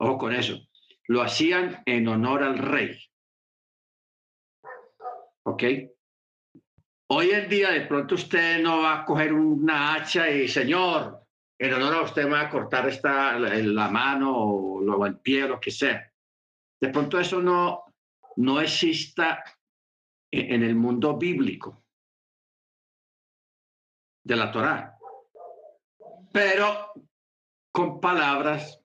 Ojo 0.00 0.18
con 0.18 0.34
eso 0.34 0.58
lo 1.06 1.22
hacían 1.22 1.80
en 1.86 2.08
honor 2.08 2.42
al 2.42 2.58
rey. 2.58 2.98
¿Ok? 5.44 5.62
Hoy 7.10 7.30
en 7.30 7.48
día 7.48 7.70
de 7.70 7.82
pronto 7.82 8.16
usted 8.16 8.60
no 8.60 8.82
va 8.82 9.02
a 9.02 9.04
coger 9.04 9.32
una 9.32 9.94
hacha 9.94 10.28
y, 10.28 10.48
señor, 10.48 11.24
en 11.56 11.74
honor 11.74 11.94
a 11.94 12.02
usted 12.02 12.24
me 12.24 12.30
va 12.30 12.40
a 12.40 12.50
cortar 12.50 12.88
esta, 12.88 13.38
la, 13.38 13.88
mano 13.90 14.36
o, 14.36 15.06
el 15.06 15.20
pie 15.20 15.44
o 15.44 15.48
lo 15.48 15.60
que 15.60 15.70
sea. 15.70 16.12
De 16.80 16.88
pronto 16.88 17.20
eso 17.20 17.40
no, 17.40 17.84
no 18.38 18.60
exista 18.60 19.44
en 20.32 20.64
el 20.64 20.74
mundo 20.74 21.16
bíblico 21.16 21.81
de 24.24 24.36
la 24.36 24.50
Torá. 24.50 24.98
Pero 26.32 26.92
con 27.72 28.00
palabras 28.00 28.82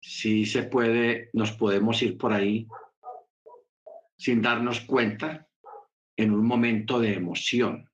si 0.00 0.46
se 0.46 0.62
puede, 0.62 1.30
nos 1.32 1.52
podemos 1.52 2.00
ir 2.00 2.16
por 2.16 2.32
ahí 2.32 2.68
sin 4.16 4.40
darnos 4.40 4.80
cuenta 4.82 5.48
en 6.16 6.32
un 6.32 6.46
momento 6.46 7.00
de 7.00 7.14
emoción. 7.14 7.90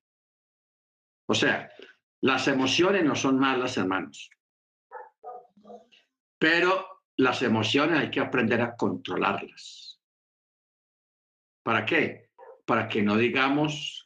O 1.27 1.35
sea, 1.35 1.73
las 2.21 2.47
emociones 2.49 3.05
no 3.05 3.17
son 3.17 3.39
malas, 3.39 3.79
hermanos, 3.79 4.31
pero 6.39 7.03
las 7.17 7.41
emociones 7.43 7.99
hay 7.99 8.11
que 8.11 8.21
aprender 8.21 8.61
a 8.61 8.77
controlarlas. 8.77 10.01
¿Para 11.63 11.87
qué? 11.87 12.31
Para 12.67 12.89
que 12.89 13.03
no 13.03 13.17
digamos 13.17 14.02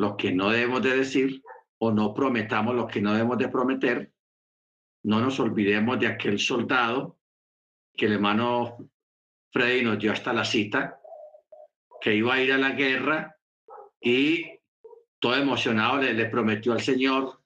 lo 0.00 0.16
que 0.16 0.32
no 0.32 0.48
debemos 0.48 0.80
de 0.82 0.96
decir 0.96 1.42
o 1.76 1.92
no 1.92 2.14
prometamos 2.14 2.74
lo 2.74 2.86
que 2.86 3.02
no 3.02 3.12
debemos 3.12 3.36
de 3.36 3.48
prometer 3.48 4.10
no 5.02 5.20
nos 5.20 5.38
olvidemos 5.40 6.00
de 6.00 6.06
aquel 6.06 6.38
soldado 6.38 7.18
que 7.94 8.06
el 8.06 8.14
hermano 8.14 8.78
Freddy 9.52 9.82
nos 9.82 9.98
dio 9.98 10.12
hasta 10.12 10.32
la 10.32 10.44
cita, 10.44 10.98
que 12.00 12.14
iba 12.14 12.32
a 12.32 12.42
ir 12.42 12.50
a 12.52 12.56
la 12.56 12.70
guerra 12.70 13.36
y 14.00 14.46
todo 15.18 15.36
emocionado 15.36 15.98
le, 15.98 16.14
le 16.14 16.26
prometió 16.26 16.72
al 16.72 16.80
Señor 16.80 17.42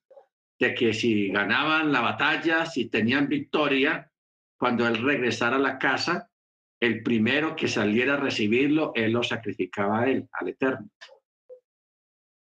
de 0.60 0.74
que 0.74 0.94
si 0.94 1.30
ganaban 1.30 1.90
la 1.90 2.02
batalla, 2.02 2.66
si 2.66 2.88
tenían 2.88 3.28
victoria, 3.28 4.08
cuando 4.56 4.86
él 4.86 5.02
regresara 5.02 5.56
a 5.56 5.60
la 5.60 5.76
casa, 5.76 6.30
el 6.78 7.02
primero 7.02 7.56
que 7.56 7.66
saliera 7.66 8.14
a 8.14 8.18
recibirlo, 8.18 8.92
él 8.94 9.12
lo 9.12 9.24
sacrificaba 9.24 10.02
a 10.02 10.06
él, 10.06 10.28
al 10.32 10.48
Eterno. 10.50 10.88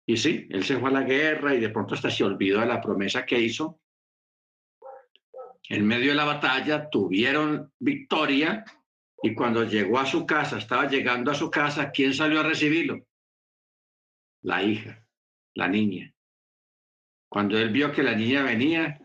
Y 0.07 0.17
sí, 0.17 0.47
él 0.51 0.63
se 0.63 0.77
fue 0.77 0.89
a 0.89 0.93
la 0.93 1.03
guerra 1.03 1.55
y 1.55 1.59
de 1.59 1.69
pronto 1.69 1.95
hasta 1.95 2.11
se 2.11 2.23
olvidó 2.23 2.59
de 2.59 2.67
la 2.67 2.81
promesa 2.81 3.25
que 3.25 3.39
hizo 3.39 3.79
en 5.69 5.85
medio 5.85 6.09
de 6.09 6.15
la 6.15 6.25
batalla, 6.25 6.89
tuvieron 6.89 7.73
victoria 7.79 8.63
y 9.23 9.33
cuando 9.33 9.63
llegó 9.63 9.99
a 9.99 10.05
su 10.05 10.25
casa, 10.25 10.57
estaba 10.57 10.87
llegando 10.87 11.31
a 11.31 11.35
su 11.35 11.49
casa, 11.49 11.91
¿quién 11.91 12.13
salió 12.13 12.41
a 12.41 12.43
recibirlo? 12.43 13.07
La 14.43 14.61
hija, 14.61 15.07
la 15.55 15.67
niña. 15.67 16.13
Cuando 17.27 17.57
él 17.57 17.69
vio 17.69 17.91
que 17.91 18.03
la 18.03 18.13
niña 18.13 18.43
venía, 18.43 19.01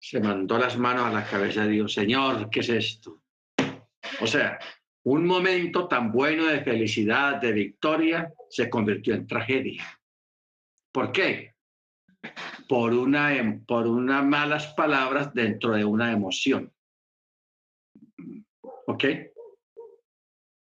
se 0.00 0.20
mandó 0.20 0.58
las 0.58 0.78
manos 0.78 1.04
a 1.04 1.12
la 1.12 1.26
cabeza 1.26 1.66
y 1.66 1.70
dijo, 1.70 1.88
Señor, 1.88 2.48
¿qué 2.48 2.60
es 2.60 2.70
esto? 2.70 3.22
O 4.20 4.26
sea, 4.26 4.58
un 5.10 5.24
momento 5.24 5.88
tan 5.88 6.12
bueno 6.12 6.44
de 6.44 6.60
felicidad, 6.60 7.40
de 7.40 7.52
victoria, 7.52 8.30
se 8.50 8.68
convirtió 8.68 9.14
en 9.14 9.26
tragedia. 9.26 9.82
¿Por 10.92 11.12
qué? 11.12 11.54
Por 12.68 12.92
una, 12.92 13.34
em, 13.34 13.64
por 13.64 13.86
unas 13.86 14.22
malas 14.22 14.74
palabras 14.74 15.32
dentro 15.32 15.72
de 15.72 15.84
una 15.86 16.12
emoción. 16.12 16.70
¿Ok? 18.86 19.04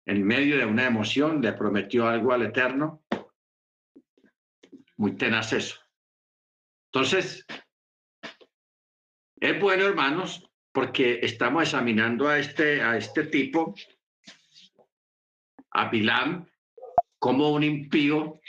En 0.04 0.22
medio 0.22 0.58
de 0.58 0.66
una 0.66 0.86
emoción 0.86 1.40
le 1.40 1.54
prometió 1.54 2.06
algo 2.06 2.34
al 2.34 2.42
Eterno. 2.42 3.04
Muy 4.98 5.16
tenaz 5.16 5.54
eso. 5.54 5.76
Entonces, 6.92 7.46
es 9.40 9.60
bueno, 9.60 9.86
hermanos, 9.86 10.46
porque 10.72 11.20
estamos 11.22 11.62
examinando 11.62 12.28
a 12.28 12.38
este, 12.38 12.82
a 12.82 12.98
este 12.98 13.24
tipo, 13.24 13.74
a 15.76 15.90
Bilam, 15.90 16.46
como 17.18 17.50
un 17.50 17.62
impío 17.62 18.40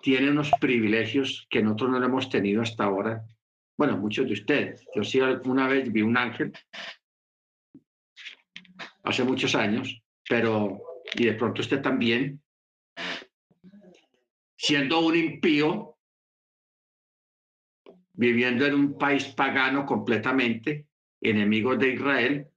tiene 0.00 0.30
unos 0.30 0.50
privilegios 0.60 1.46
que 1.48 1.62
nosotros 1.62 1.90
no 1.90 2.04
hemos 2.04 2.28
tenido 2.28 2.60
hasta 2.60 2.84
ahora. 2.84 3.24
Bueno, 3.76 3.96
muchos 3.96 4.26
de 4.26 4.32
ustedes. 4.32 4.84
Yo 4.94 5.04
sí 5.04 5.20
alguna 5.20 5.68
vez 5.68 5.90
vi 5.92 6.02
un 6.02 6.16
ángel 6.16 6.52
hace 9.04 9.22
muchos 9.22 9.54
años, 9.54 10.02
pero, 10.28 10.80
y 11.14 11.26
de 11.26 11.34
pronto 11.34 11.62
usted 11.62 11.80
también, 11.80 12.42
siendo 14.56 15.00
un 15.00 15.16
impío, 15.16 15.96
viviendo 18.12 18.66
en 18.66 18.74
un 18.74 18.98
país 18.98 19.24
pagano 19.26 19.86
completamente, 19.86 20.88
enemigo 21.20 21.76
de 21.76 21.90
Israel, 21.90 22.48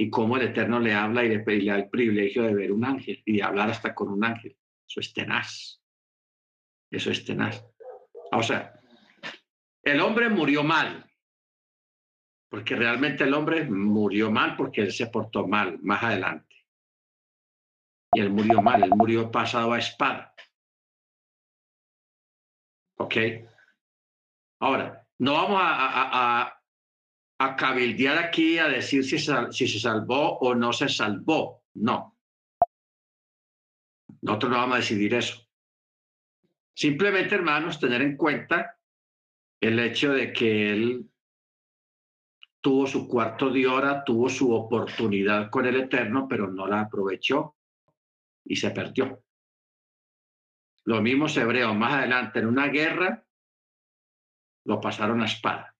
y 0.00 0.08
cómo 0.08 0.38
el 0.38 0.44
Eterno 0.44 0.80
le 0.80 0.94
habla 0.94 1.22
y 1.22 1.28
le, 1.28 1.44
da 1.44 1.76
el 1.76 1.90
privilegio 1.90 2.44
de 2.44 2.54
ver 2.54 2.72
un 2.72 2.86
ángel 2.86 3.22
y 3.22 3.36
de 3.36 3.42
hablar 3.42 3.68
hasta 3.68 3.94
con 3.94 4.08
un 4.08 4.24
ángel. 4.24 4.56
Eso 4.88 4.98
es 4.98 5.12
tenaz. 5.12 5.78
Eso 6.90 7.10
es 7.10 7.22
tenaz. 7.22 7.62
O 8.32 8.42
sea, 8.42 8.72
el 9.82 10.00
hombre 10.00 10.30
murió 10.30 10.64
mal, 10.64 11.04
porque 12.48 12.76
realmente 12.76 13.24
el 13.24 13.34
hombre 13.34 13.64
murió 13.64 14.30
mal 14.30 14.56
porque 14.56 14.80
él 14.80 14.90
se 14.90 15.08
portó 15.08 15.46
mal 15.46 15.78
más 15.82 16.02
adelante. 16.02 16.56
Y 18.14 18.20
él 18.20 18.30
murió 18.30 18.62
mal, 18.62 18.82
él 18.82 18.92
murió 18.96 19.30
pasado 19.30 19.74
a 19.74 19.78
espada. 19.80 20.34
¿Ok? 22.96 23.16
Ahora, 24.60 25.06
no 25.18 25.34
vamos 25.34 25.60
a, 25.62 26.58
cabildear 27.56 28.18
aquí 28.18 28.58
a 28.58 28.68
decir 28.68 29.04
si, 29.04 29.18
si 29.18 29.68
se 29.68 29.80
salvó 29.80 30.38
o 30.38 30.54
no 30.54 30.72
se 30.72 30.88
salvó. 30.88 31.62
No. 31.74 32.16
Nosotros 34.20 34.52
no 34.52 34.58
vamos 34.58 34.74
a 34.74 34.80
decidir 34.80 35.14
eso. 35.14 35.46
Simplemente, 36.74 37.34
hermanos, 37.34 37.80
tener 37.80 38.02
en 38.02 38.16
cuenta 38.16 38.78
el 39.60 39.78
hecho 39.78 40.12
de 40.12 40.32
que 40.32 40.70
él 40.70 41.10
tuvo 42.60 42.86
su 42.86 43.08
cuarto 43.08 43.50
de 43.50 43.66
hora, 43.66 44.04
tuvo 44.04 44.28
su 44.28 44.52
oportunidad 44.52 45.50
con 45.50 45.66
el 45.66 45.76
Eterno, 45.76 46.26
pero 46.28 46.50
no 46.50 46.66
la 46.66 46.82
aprovechó 46.82 47.56
y 48.44 48.56
se 48.56 48.70
perdió. 48.70 49.22
Los 50.84 51.02
mismos 51.02 51.36
hebreos 51.36 51.74
más 51.74 51.94
adelante 51.94 52.38
en 52.40 52.46
una 52.46 52.68
guerra 52.68 53.24
lo 54.64 54.80
pasaron 54.80 55.22
a 55.22 55.26
espada, 55.26 55.74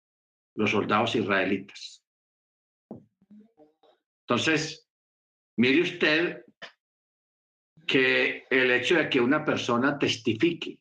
los 0.55 0.71
soldados 0.71 1.15
israelitas. 1.15 2.05
Entonces, 4.23 4.89
mire 5.57 5.83
usted 5.83 6.45
que 7.87 8.45
el 8.49 8.71
hecho 8.71 8.97
de 8.97 9.09
que 9.09 9.21
una 9.21 9.45
persona 9.45 9.99
testifique, 9.99 10.79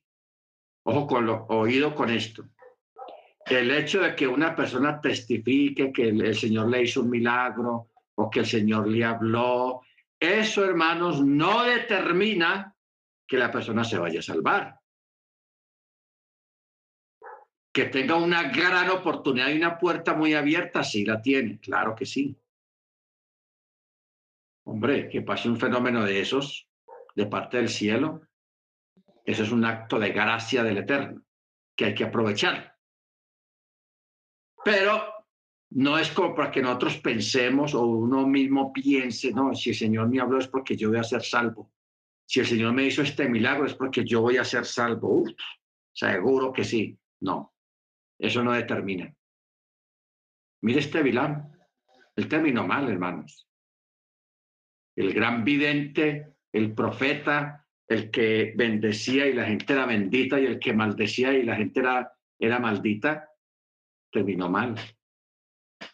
ojo 0.83 1.07
con 1.07 1.25
lo 1.25 1.45
oído 1.47 1.95
con 1.95 2.09
esto, 2.11 2.47
el 3.47 3.71
hecho 3.71 4.01
de 4.01 4.15
que 4.15 4.27
una 4.27 4.55
persona 4.55 5.01
testifique 5.01 5.91
que 5.91 6.09
el, 6.09 6.35
Señor 6.35 6.69
le 6.69 6.83
hizo 6.83 7.01
un 7.01 7.09
milagro 7.09 7.89
o 8.15 8.29
que 8.29 8.41
el 8.41 8.45
Señor 8.45 8.87
le 8.87 9.03
habló, 9.03 9.81
eso, 10.19 10.65
hermanos, 10.65 11.25
no 11.25 11.63
determina 11.63 12.75
que 13.25 13.37
la 13.37 13.51
persona 13.51 13.83
se 13.83 13.97
vaya 13.97 14.19
a 14.19 14.23
salvar. 14.23 14.78
Que 17.71 17.85
tenga 17.85 18.15
una 18.15 18.51
gran 18.51 18.89
oportunidad 18.89 19.49
y 19.49 19.57
una 19.57 19.77
puerta 19.77 20.13
muy 20.13 20.33
abierta, 20.33 20.83
sí 20.83 21.05
la 21.05 21.21
tiene, 21.21 21.59
claro 21.59 21.95
que 21.95 22.05
sí. 22.05 22.35
Hombre, 24.65 25.09
que 25.09 25.21
pase 25.21 25.49
un 25.49 25.59
fenómeno 25.59 26.03
de 26.03 26.19
esos 26.19 26.67
de 27.15 27.25
parte 27.25 27.57
del 27.57 27.69
cielo, 27.69 28.21
eso 29.25 29.43
es 29.43 29.51
un 29.51 29.65
acto 29.65 29.99
de 29.99 30.11
gracia 30.11 30.63
del 30.63 30.79
Eterno 30.79 31.21
que 31.75 31.85
hay 31.85 31.95
que 31.95 32.03
aprovechar. 32.03 32.75
Pero 34.63 35.19
no 35.71 35.97
es 35.97 36.11
como 36.11 36.35
para 36.35 36.51
que 36.51 36.61
nosotros 36.61 36.97
pensemos 36.97 37.73
o 37.73 37.85
uno 37.85 38.27
mismo 38.27 38.73
piense, 38.73 39.31
no, 39.31 39.53
si 39.53 39.69
el 39.69 39.75
Señor 39.75 40.09
me 40.09 40.19
habló 40.19 40.39
es 40.39 40.47
porque 40.47 40.75
yo 40.75 40.89
voy 40.89 40.97
a 40.97 41.03
ser 41.03 41.23
salvo. 41.23 41.71
Si 42.25 42.39
el 42.39 42.47
Señor 42.47 42.73
me 42.73 42.83
hizo 42.83 43.01
este 43.01 43.29
milagro 43.29 43.65
es 43.65 43.75
porque 43.75 44.03
yo 44.03 44.21
voy 44.21 44.37
a 44.37 44.43
ser 44.43 44.65
salvo. 44.65 45.23
seguro 45.93 46.51
que 46.51 46.63
sí. 46.63 46.97
No, 47.21 47.53
eso 48.19 48.43
no 48.43 48.51
determina. 48.51 49.15
Mire 50.61 50.79
este 50.79 51.01
Vilán, 51.01 51.57
el 52.15 52.27
término 52.27 52.67
mal, 52.67 52.89
hermanos. 52.89 53.47
El 54.95 55.13
gran 55.13 55.45
vidente, 55.45 56.35
el 56.51 56.75
profeta, 56.75 57.65
el 57.87 58.11
que 58.11 58.53
bendecía 58.55 59.25
y 59.27 59.33
la 59.33 59.45
gente 59.45 59.71
era 59.73 59.85
bendita 59.85 60.39
y 60.39 60.45
el 60.45 60.59
que 60.59 60.73
maldecía 60.73 61.33
y 61.33 61.43
la 61.43 61.55
gente 61.55 61.79
era, 61.79 62.13
era 62.37 62.59
maldita, 62.59 63.29
terminó 64.11 64.49
mal. 64.49 64.75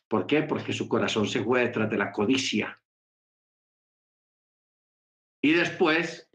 ¿Por 0.07 0.26
qué? 0.26 0.43
Porque 0.43 0.73
su 0.73 0.89
corazón 0.89 1.27
se 1.27 1.43
fue 1.43 1.61
detrás 1.61 1.89
de 1.89 1.97
la 1.97 2.11
codicia. 2.11 2.81
Y 5.41 5.53
después 5.53 6.27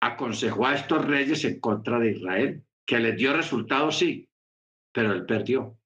aconsejó 0.00 0.66
a 0.66 0.74
estos 0.74 1.04
reyes 1.04 1.44
en 1.44 1.60
contra 1.60 2.00
de 2.00 2.10
Israel, 2.10 2.64
que 2.84 2.98
les 2.98 3.16
dio 3.16 3.32
resultados, 3.32 3.98
sí, 3.98 4.25
pero 4.96 5.12
él 5.12 5.26
perdió. 5.26 5.78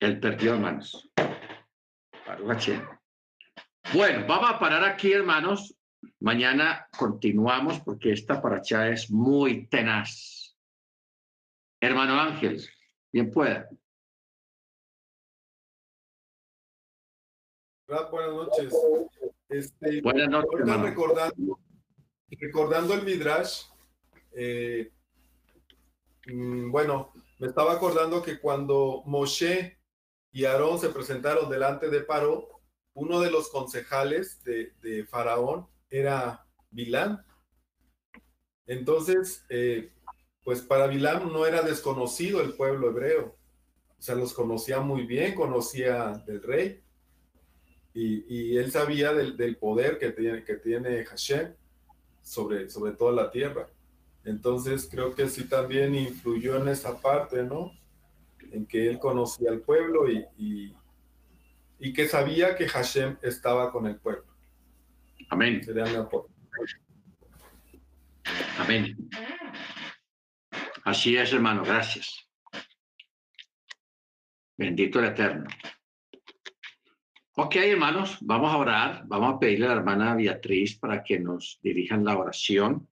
Él 0.00 0.18
perdió, 0.18 0.54
hermanos. 0.54 1.08
Bueno, 3.92 4.26
vamos 4.26 4.50
a 4.50 4.58
parar 4.58 4.82
aquí, 4.82 5.12
hermanos. 5.12 5.78
Mañana 6.18 6.88
continuamos 6.98 7.78
porque 7.82 8.10
esta 8.10 8.42
paracha 8.42 8.88
es 8.88 9.12
muy 9.12 9.68
tenaz. 9.68 10.58
Hermano 11.80 12.18
Ángel, 12.18 12.60
bien 13.12 13.30
pueda. 13.30 13.68
Buenas 17.86 18.34
noches. 18.34 18.74
Este, 19.50 20.00
Buenas 20.02 20.28
noches, 20.28 20.50
recordando, 20.66 21.60
recordando, 22.28 22.94
el 22.94 23.04
Midrash, 23.04 23.66
eh, 24.32 24.90
bueno, 26.26 27.12
me 27.38 27.48
estaba 27.48 27.72
acordando 27.72 28.22
que 28.22 28.38
cuando 28.38 29.02
Moshe 29.06 29.78
y 30.32 30.44
Aarón 30.44 30.78
se 30.78 30.88
presentaron 30.88 31.50
delante 31.50 31.90
de 31.90 32.00
Paró, 32.00 32.48
uno 32.94 33.20
de 33.20 33.30
los 33.30 33.48
concejales 33.48 34.42
de, 34.44 35.06
Faraón 35.08 35.66
era 35.90 36.46
Bilán. 36.70 37.24
Entonces, 38.66 39.44
eh, 39.48 39.92
pues 40.44 40.62
para 40.62 40.86
Bilam 40.86 41.32
no 41.32 41.46
era 41.46 41.62
desconocido 41.62 42.40
el 42.40 42.54
pueblo 42.54 42.88
hebreo. 42.88 43.36
O 43.98 44.02
sea, 44.02 44.14
los 44.14 44.32
conocía 44.32 44.80
muy 44.80 45.06
bien, 45.06 45.34
conocía 45.34 46.22
del 46.26 46.42
rey. 46.42 46.80
Y, 47.94 48.56
él 48.56 48.72
sabía 48.72 49.12
del, 49.12 49.56
poder 49.56 49.98
que 49.98 50.10
tiene, 50.10 50.42
que 50.42 50.56
tiene 50.56 51.04
Hashem 51.04 51.54
sobre, 52.22 52.68
sobre 52.68 52.92
toda 52.92 53.12
la 53.12 53.30
tierra. 53.30 53.68
Entonces 54.24 54.88
creo 54.90 55.14
que 55.14 55.28
sí 55.28 55.48
también 55.48 55.94
influyó 55.94 56.56
en 56.56 56.68
esa 56.68 57.00
parte, 57.00 57.42
¿no? 57.42 57.72
En 58.52 58.66
que 58.66 58.88
él 58.88 58.98
conocía 58.98 59.50
al 59.50 59.60
pueblo 59.60 60.10
y, 60.10 60.24
y, 60.38 60.74
y 61.78 61.92
que 61.92 62.08
sabía 62.08 62.56
que 62.56 62.68
Hashem 62.68 63.18
estaba 63.22 63.70
con 63.70 63.86
el 63.86 63.96
pueblo. 63.96 64.24
Amén. 65.28 65.60
Amén. 68.58 68.96
Así 70.84 71.16
es, 71.16 71.32
hermano, 71.32 71.62
gracias. 71.62 72.28
Bendito 74.56 75.00
el 75.00 75.06
Eterno. 75.06 75.48
Ok, 77.36 77.56
hermanos, 77.56 78.18
vamos 78.20 78.52
a 78.52 78.58
orar. 78.58 79.02
Vamos 79.06 79.34
a 79.34 79.38
pedirle 79.38 79.66
a 79.66 79.70
la 79.70 79.76
hermana 79.76 80.14
Beatriz 80.14 80.78
para 80.78 81.02
que 81.02 81.18
nos 81.18 81.58
dirijan 81.62 82.04
la 82.04 82.16
oración. 82.16 82.88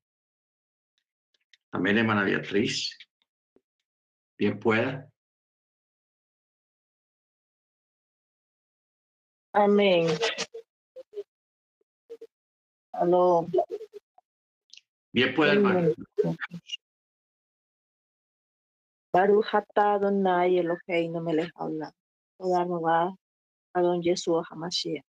También, 1.72 1.96
hermana 1.96 2.24
Beatriz. 2.24 2.98
Bien 4.36 4.58
pueda. 4.58 5.10
Amén. 9.54 10.06
Aló. 12.92 13.46
Bien 15.12 15.34
pueda, 15.34 15.52
hermano. 15.54 15.94
Baruch 19.14 19.54
atah 19.54 19.94
Adonai 19.94 20.58
Eloheinu 20.58 21.22
melech 21.22 21.52
haolam. 21.54 21.92
Toda 22.38 22.64
nueva 22.66 23.14
a 23.74 23.80
don 23.80 24.02
Yeshua 24.02 24.44
Hamashiach. 24.50 25.04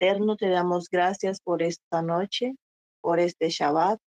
Eterno, 0.00 0.36
te 0.36 0.48
damos 0.48 0.88
gracias 0.88 1.40
por 1.40 1.62
esta 1.62 2.02
noche, 2.02 2.54
por 3.00 3.18
este 3.18 3.48
Shabbat, 3.48 4.00